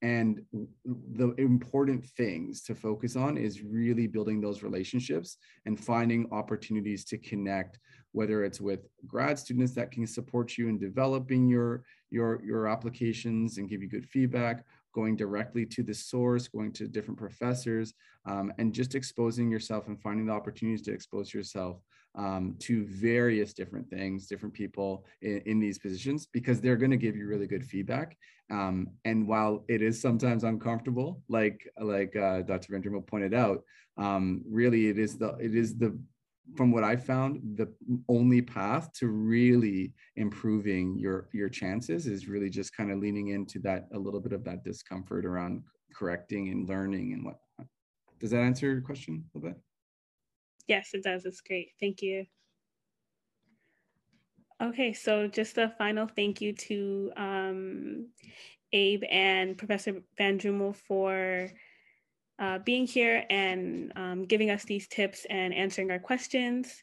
And 0.03 0.41
the 0.83 1.35
important 1.37 2.05
things 2.17 2.63
to 2.63 2.73
focus 2.73 3.15
on 3.15 3.37
is 3.37 3.61
really 3.61 4.07
building 4.07 4.41
those 4.41 4.63
relationships 4.63 5.37
and 5.67 5.79
finding 5.79 6.27
opportunities 6.31 7.05
to 7.05 7.19
connect, 7.19 7.77
whether 8.11 8.43
it's 8.43 8.61
with 8.61 8.87
grad 9.07 9.39
students 9.39 9.73
that 9.73 9.91
can 9.91 10.05
support 10.05 10.57
you 10.57 10.67
in 10.67 10.77
developing 10.77 11.47
your, 11.47 11.83
your, 12.09 12.41
your 12.43 12.67
applications 12.67 13.57
and 13.57 13.69
give 13.69 13.81
you 13.81 13.89
good 13.89 14.07
feedback, 14.07 14.65
going 14.93 15.15
directly 15.15 15.65
to 15.65 15.83
the 15.83 15.93
source, 15.93 16.47
going 16.47 16.71
to 16.73 16.87
different 16.87 17.17
professors, 17.17 17.93
um, 18.25 18.51
and 18.57 18.73
just 18.73 18.95
exposing 18.95 19.49
yourself 19.49 19.87
and 19.87 20.01
finding 20.01 20.25
the 20.25 20.33
opportunities 20.33 20.81
to 20.81 20.91
expose 20.91 21.33
yourself 21.33 21.81
um, 22.15 22.55
to 22.59 22.85
various 22.85 23.53
different 23.53 23.89
things, 23.89 24.27
different 24.27 24.53
people 24.53 25.05
in, 25.21 25.41
in 25.45 25.59
these 25.59 25.79
positions, 25.79 26.25
because 26.25 26.59
they're 26.59 26.75
going 26.75 26.91
to 26.91 26.97
give 26.97 27.15
you 27.15 27.27
really 27.27 27.47
good 27.47 27.65
feedback. 27.65 28.17
Um, 28.51 28.89
and 29.05 29.27
while 29.27 29.63
it 29.69 29.81
is 29.81 30.01
sometimes 30.01 30.43
uncomfortable, 30.43 31.21
like 31.29 31.71
like 31.79 32.15
uh, 32.17 32.41
Dr. 32.41 32.73
Van 32.73 32.83
Dreumel 32.83 33.07
pointed 33.07 33.33
out, 33.33 33.63
um, 33.97 34.43
really 34.45 34.87
it 34.87 34.99
is 34.99 35.17
the 35.17 35.35
it 35.35 35.55
is 35.55 35.77
the 35.77 35.97
from 36.55 36.71
what 36.71 36.83
I 36.83 36.95
found, 36.95 37.39
the 37.55 37.73
only 38.09 38.41
path 38.41 38.91
to 38.93 39.07
really 39.07 39.93
improving 40.15 40.97
your 40.97 41.29
your 41.33 41.49
chances 41.49 42.07
is 42.07 42.27
really 42.27 42.49
just 42.49 42.75
kind 42.75 42.91
of 42.91 42.99
leaning 42.99 43.29
into 43.29 43.59
that 43.59 43.87
a 43.93 43.99
little 43.99 44.19
bit 44.19 44.33
of 44.33 44.43
that 44.45 44.63
discomfort 44.63 45.25
around 45.25 45.63
correcting 45.93 46.49
and 46.49 46.67
learning 46.67 47.13
and 47.13 47.25
what. 47.25 47.39
Does 48.19 48.31
that 48.31 48.41
answer 48.41 48.67
your 48.71 48.81
question 48.81 49.23
a 49.23 49.37
little 49.37 49.49
bit? 49.51 49.61
Yes, 50.67 50.91
it 50.93 51.03
does. 51.03 51.25
It's 51.25 51.41
great. 51.41 51.71
Thank 51.79 52.01
you. 52.01 52.25
Okay, 54.61 54.93
so 54.93 55.27
just 55.27 55.57
a 55.57 55.73
final 55.77 56.07
thank 56.07 56.39
you 56.39 56.53
to 56.53 57.11
um, 57.17 58.09
Abe 58.71 59.03
and 59.09 59.57
Professor 59.57 60.03
Van 60.17 60.37
Dreumel 60.37 60.75
for 60.75 61.49
uh, 62.41 62.57
being 62.59 62.87
here 62.87 63.23
and 63.29 63.93
um, 63.95 64.25
giving 64.25 64.49
us 64.49 64.65
these 64.65 64.87
tips 64.87 65.25
and 65.29 65.53
answering 65.53 65.91
our 65.91 65.99
questions. 65.99 66.81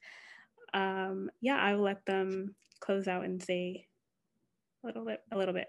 Um, 0.72 1.30
yeah, 1.40 1.56
I 1.56 1.74
will 1.74 1.82
let 1.82 2.06
them 2.06 2.54
close 2.80 3.08
out 3.08 3.24
and 3.24 3.42
say 3.42 3.86
a 4.84 4.86
little 4.86 5.04
bit. 5.04 5.20
A 5.32 5.36
little 5.36 5.54
bit. 5.54 5.66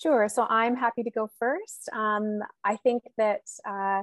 Sure. 0.00 0.28
So 0.28 0.46
I'm 0.48 0.76
happy 0.76 1.02
to 1.02 1.10
go 1.10 1.30
first. 1.38 1.88
Um, 1.94 2.40
I 2.64 2.76
think 2.76 3.04
that 3.16 3.42
uh, 3.66 4.02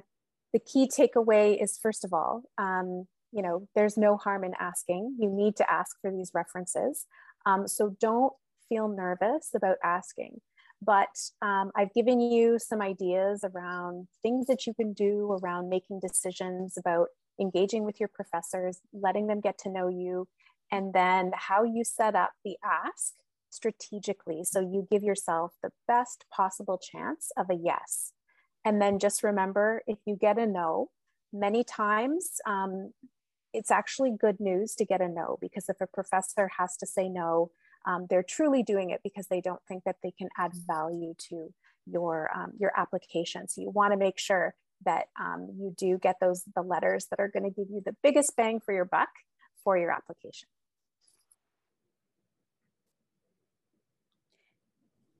the 0.53 0.59
key 0.59 0.89
takeaway 0.89 1.61
is 1.61 1.79
first 1.81 2.03
of 2.03 2.13
all, 2.13 2.43
um, 2.57 3.07
you 3.31 3.43
know, 3.43 3.67
there's 3.75 3.97
no 3.97 4.17
harm 4.17 4.43
in 4.43 4.53
asking. 4.59 5.15
You 5.19 5.29
need 5.29 5.55
to 5.57 5.71
ask 5.71 5.95
for 6.01 6.11
these 6.11 6.31
references. 6.33 7.05
Um, 7.45 7.67
so 7.67 7.95
don't 7.99 8.33
feel 8.69 8.87
nervous 8.87 9.51
about 9.55 9.77
asking. 9.83 10.41
But 10.81 11.09
um, 11.41 11.71
I've 11.75 11.93
given 11.93 12.19
you 12.19 12.59
some 12.59 12.81
ideas 12.81 13.43
around 13.43 14.07
things 14.21 14.45
that 14.47 14.67
you 14.67 14.73
can 14.73 14.93
do 14.93 15.37
around 15.41 15.69
making 15.69 15.99
decisions 15.99 16.77
about 16.77 17.07
engaging 17.39 17.83
with 17.83 17.99
your 17.99 18.09
professors, 18.09 18.79
letting 18.93 19.27
them 19.27 19.41
get 19.41 19.57
to 19.59 19.69
know 19.69 19.87
you, 19.87 20.27
and 20.71 20.93
then 20.93 21.31
how 21.33 21.63
you 21.63 21.83
set 21.83 22.15
up 22.15 22.31
the 22.43 22.57
ask 22.63 23.13
strategically 23.49 24.43
so 24.43 24.59
you 24.59 24.87
give 24.91 25.03
yourself 25.03 25.53
the 25.63 25.71
best 25.87 26.25
possible 26.31 26.77
chance 26.77 27.31
of 27.37 27.49
a 27.49 27.55
yes. 27.55 28.11
And 28.65 28.81
then 28.81 28.99
just 28.99 29.23
remember 29.23 29.81
if 29.87 29.97
you 30.05 30.15
get 30.15 30.37
a 30.37 30.45
no, 30.45 30.89
many 31.31 31.63
times 31.63 32.39
um, 32.45 32.93
it's 33.53 33.71
actually 33.71 34.11
good 34.11 34.39
news 34.39 34.75
to 34.75 34.85
get 34.85 35.01
a 35.01 35.07
no 35.07 35.37
because 35.41 35.69
if 35.69 35.79
a 35.81 35.87
professor 35.87 36.49
has 36.59 36.75
to 36.77 36.85
say 36.85 37.07
no, 37.07 37.51
um, 37.87 38.05
they're 38.09 38.23
truly 38.23 38.61
doing 38.61 38.89
it 38.91 38.99
because 39.03 39.27
they 39.27 39.41
don't 39.41 39.61
think 39.67 39.83
that 39.85 39.95
they 40.03 40.11
can 40.11 40.27
add 40.37 40.51
value 40.67 41.13
to 41.29 41.53
your, 41.85 42.29
um, 42.35 42.51
your 42.59 42.71
application. 42.75 43.47
So 43.47 43.61
you 43.61 43.69
wanna 43.69 43.97
make 43.97 44.19
sure 44.19 44.53
that 44.85 45.05
um, 45.19 45.47
you 45.57 45.73
do 45.75 45.97
get 45.97 46.17
those, 46.21 46.43
the 46.55 46.61
letters 46.61 47.07
that 47.09 47.19
are 47.19 47.31
gonna 47.33 47.49
give 47.49 47.67
you 47.69 47.81
the 47.83 47.95
biggest 48.03 48.35
bang 48.35 48.59
for 48.59 48.73
your 48.73 48.85
buck 48.85 49.09
for 49.63 49.77
your 49.77 49.91
application. 49.91 50.49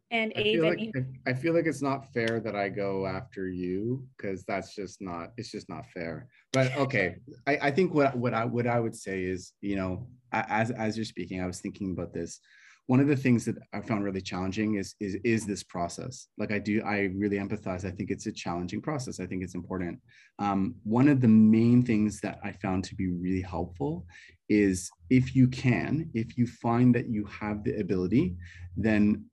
And 0.10 0.32
I 0.38 0.44
feel, 0.44 0.64
like, 0.64 0.94
I 1.26 1.34
feel 1.34 1.54
like 1.54 1.66
it's 1.66 1.82
not 1.82 2.14
fair 2.14 2.40
that 2.40 2.56
I 2.56 2.70
go 2.70 3.06
after 3.06 3.50
you 3.50 4.06
because 4.16 4.46
that's 4.46 4.74
just 4.74 5.02
not 5.02 5.34
it's 5.36 5.52
just 5.52 5.68
not 5.68 5.86
fair. 5.94 6.30
But 6.54 6.76
okay, 6.78 7.18
I, 7.46 7.58
I 7.64 7.72
think 7.72 7.94
what 7.94 8.16
what 8.18 8.34
I 8.34 8.46
what 8.46 8.68
I 8.68 8.80
would 8.80 8.96
say 8.96 9.24
is 9.24 9.52
you 9.60 9.76
know 9.76 10.08
as 10.32 10.72
as 10.72 10.98
you're 10.98 11.06
speaking, 11.06 11.42
I 11.42 11.48
was 11.48 11.60
thinking 11.60 11.92
about 11.92 12.14
this. 12.14 12.40
One 12.86 13.02
of 13.02 13.08
the 13.08 13.18
things 13.18 13.44
that 13.44 13.56
I 13.74 13.82
found 13.82 14.06
really 14.06 14.22
challenging 14.22 14.76
is 14.76 14.96
is 15.02 15.16
is 15.26 15.46
this 15.46 15.64
process. 15.64 16.30
Like 16.38 16.54
I 16.54 16.60
do, 16.60 16.82
I 16.86 17.12
really 17.18 17.38
empathize. 17.38 17.84
I 17.84 17.92
think 17.92 18.10
it's 18.10 18.28
a 18.28 18.32
challenging 18.32 18.82
process. 18.82 19.20
I 19.20 19.26
think 19.26 19.44
it's 19.44 19.56
important. 19.56 20.00
Um, 20.40 20.76
one 20.84 21.10
of 21.10 21.20
the 21.20 21.28
main 21.28 21.84
things 21.84 22.22
that 22.22 22.40
I 22.46 22.54
found 22.54 22.86
to 22.86 22.96
be 22.96 23.10
really 23.10 23.42
helpful 23.42 24.06
is 24.48 24.90
if 25.10 25.36
you 25.36 25.50
can, 25.50 26.10
if 26.14 26.38
you 26.38 26.48
find 26.48 26.96
that 26.96 27.10
you 27.10 27.26
have 27.26 27.66
the 27.66 27.78
ability, 27.82 28.38
then 28.78 29.26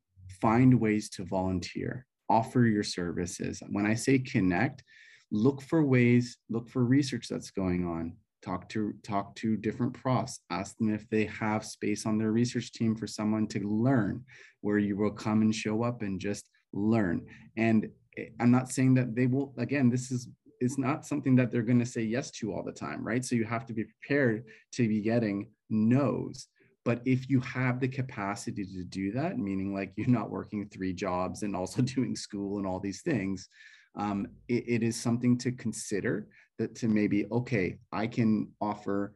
find 0.45 0.78
ways 0.78 1.09
to 1.09 1.24
volunteer, 1.24 2.05
offer 2.28 2.66
your 2.66 2.82
services. 2.82 3.62
When 3.70 3.86
I 3.86 3.95
say 3.95 4.18
connect, 4.18 4.84
look 5.30 5.62
for 5.62 5.82
ways, 5.82 6.36
look 6.51 6.68
for 6.68 6.84
research 6.84 7.28
that's 7.30 7.51
going 7.51 7.86
on. 7.86 8.14
Talk 8.42 8.68
to 8.68 8.92
talk 9.03 9.34
to 9.36 9.57
different 9.57 9.95
profs. 9.95 10.40
Ask 10.51 10.76
them 10.76 10.92
if 10.92 11.09
they 11.09 11.24
have 11.24 11.64
space 11.64 12.05
on 12.05 12.18
their 12.18 12.30
research 12.30 12.72
team 12.72 12.95
for 12.95 13.07
someone 13.07 13.47
to 13.49 13.61
learn, 13.61 14.22
where 14.61 14.76
you 14.76 14.99
will 14.99 15.12
come 15.12 15.40
and 15.40 15.55
show 15.55 15.82
up 15.82 16.03
and 16.03 16.20
just 16.20 16.51
learn. 16.74 17.24
And 17.57 17.88
eh, 18.18 18.26
I'm 18.38 18.51
not 18.51 18.70
saying 18.70 18.92
that 18.97 19.14
they 19.14 19.26
will. 19.26 19.55
Again, 19.57 19.88
this 19.88 20.11
is 20.11 20.28
it's 20.61 20.76
not 20.76 21.07
something 21.07 21.34
that 21.36 21.51
they're 21.51 21.62
going 21.62 21.78
to 21.78 21.86
say 21.86 22.03
yes 22.03 22.30
to 22.32 22.53
all 22.53 22.62
the 22.62 22.70
time, 22.86 23.03
right? 23.03 23.24
So 23.24 23.34
you 23.34 23.45
have 23.45 23.64
to 23.64 23.72
be 23.72 23.84
prepared 23.84 24.45
to 24.72 24.86
be 24.88 25.01
getting 25.01 25.49
no's. 25.70 26.49
But 26.85 27.01
if 27.05 27.30
you 27.30 27.41
have 27.41 27.80
the 27.80 27.89
capacity 27.89 28.64
to 28.64 28.85
do 28.85 29.12
that, 29.12 29.39
meaning 29.39 29.74
like 29.74 29.93
you're 29.97 30.09
not 30.09 30.30
working 30.30 30.68
three 30.68 30.93
jobs 30.93 31.43
and 31.43 31.57
also 31.57 31.82
doing 31.97 32.14
school 32.16 32.59
and 32.59 32.66
all 32.66 32.80
these 32.80 33.03
things, 33.03 33.49
um, 33.97 34.26
it, 34.49 34.64
it 34.66 34.82
is 34.82 35.01
something 35.01 35.39
to 35.39 35.53
consider 35.53 36.28
that 36.59 36.74
to 36.76 36.89
maybe, 36.89 37.26
okay, 37.32 37.78
I 37.93 38.07
can 38.07 38.49
offer, 38.61 39.14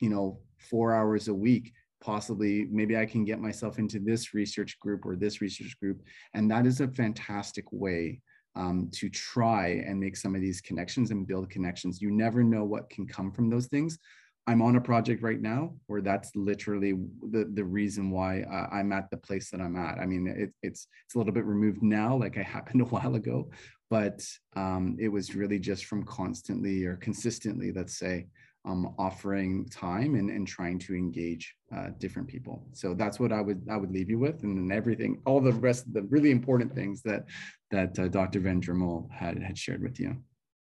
you 0.00 0.10
know, 0.10 0.40
four 0.58 0.94
hours 0.94 1.28
a 1.28 1.34
week 1.34 1.72
possibly 2.02 2.66
maybe 2.70 2.96
i 2.96 3.06
can 3.06 3.24
get 3.24 3.38
myself 3.38 3.78
into 3.78 4.00
this 4.00 4.34
research 4.34 4.78
group 4.80 5.06
or 5.06 5.14
this 5.14 5.40
research 5.40 5.78
group. 5.80 6.02
And 6.34 6.50
that 6.50 6.66
is 6.66 6.80
a 6.80 6.88
fantastic 6.88 7.64
way 7.70 8.20
um, 8.54 8.90
to 8.94 9.08
try 9.08 9.82
and 9.86 9.98
make 9.98 10.16
some 10.16 10.34
of 10.34 10.40
these 10.40 10.60
connections 10.60 11.10
and 11.10 11.26
build 11.26 11.48
connections. 11.48 12.02
You 12.02 12.10
never 12.10 12.42
know 12.42 12.64
what 12.64 12.90
can 12.90 13.06
come 13.06 13.32
from 13.32 13.48
those 13.48 13.66
things 13.66 13.98
I'm 14.46 14.60
on 14.60 14.76
a 14.76 14.80
project 14.80 15.22
right 15.22 15.40
now 15.40 15.74
where 15.86 16.00
that's 16.00 16.34
literally 16.34 16.94
the, 17.30 17.48
the 17.54 17.64
reason 17.64 18.10
why 18.10 18.42
uh, 18.42 18.74
I'm 18.74 18.92
at 18.92 19.08
the 19.10 19.16
place 19.16 19.50
that 19.50 19.60
I'm 19.60 19.76
at. 19.76 19.98
I 19.98 20.06
mean, 20.06 20.26
it, 20.26 20.52
it's 20.62 20.88
it's 21.04 21.14
a 21.14 21.18
little 21.18 21.32
bit 21.32 21.44
removed 21.44 21.82
now, 21.82 22.16
like 22.16 22.36
I 22.36 22.42
happened 22.56 22.80
a 22.80 22.86
while 22.86 23.14
ago, 23.14 23.50
but 23.88 24.20
um, 24.56 24.96
it 24.98 25.08
was 25.08 25.36
really 25.36 25.58
just 25.58 25.84
from 25.84 26.04
constantly 26.04 26.84
or 26.84 26.96
consistently, 26.96 27.72
let's 27.72 27.98
say, 27.98 28.26
um, 28.64 28.94
offering 28.98 29.68
time 29.68 30.14
and, 30.14 30.30
and 30.30 30.46
trying 30.46 30.78
to 30.80 30.94
engage 30.94 31.54
uh, 31.74 31.88
different 31.98 32.28
people. 32.28 32.66
So 32.72 32.94
that's 32.94 33.18
what 33.18 33.32
I 33.32 33.40
would 33.40 33.66
I 33.70 33.76
would 33.76 33.92
leave 33.92 34.10
you 34.10 34.18
with, 34.18 34.42
and 34.42 34.56
then 34.56 34.76
everything, 34.76 35.20
all 35.24 35.40
the 35.40 35.52
rest 35.52 35.86
of 35.86 35.92
the 35.92 36.02
really 36.02 36.30
important 36.30 36.74
things 36.74 37.02
that 37.02 37.24
that 37.70 37.98
uh, 37.98 38.08
Dr. 38.08 38.40
Van 38.40 38.60
Dreumel 38.60 39.10
had 39.10 39.42
had 39.42 39.56
shared 39.56 39.82
with 39.82 40.00
you. 40.00 40.16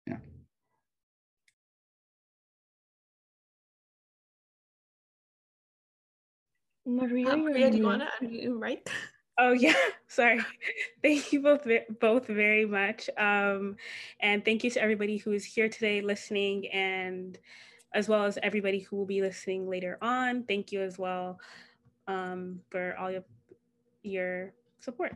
Yeah. 0.05 0.17
Maria, 6.95 7.33
um, 7.33 7.45
Maria 7.45 7.69
do 7.71 7.77
you 7.77 7.85
want 7.85 8.01
to 8.01 8.25
unmute 8.25 8.59
right? 8.59 8.89
Oh 9.37 9.53
yeah, 9.53 9.75
sorry. 10.07 10.41
Thank 11.01 11.31
you 11.31 11.41
both 11.41 11.67
both 11.99 12.27
very 12.27 12.65
much, 12.65 13.09
um, 13.17 13.77
and 14.19 14.43
thank 14.43 14.63
you 14.63 14.69
to 14.71 14.81
everybody 14.81 15.17
who 15.17 15.31
is 15.31 15.45
here 15.45 15.69
today 15.69 16.01
listening, 16.01 16.67
and 16.67 17.37
as 17.93 18.09
well 18.09 18.25
as 18.25 18.37
everybody 18.43 18.79
who 18.79 18.97
will 18.97 19.05
be 19.05 19.21
listening 19.21 19.67
later 19.67 19.97
on. 20.01 20.43
Thank 20.43 20.71
you 20.71 20.81
as 20.81 20.97
well 20.97 21.39
um, 22.07 22.61
for 22.69 22.95
all 22.97 23.15
of 23.15 23.23
your 24.03 24.53
support. 24.79 25.15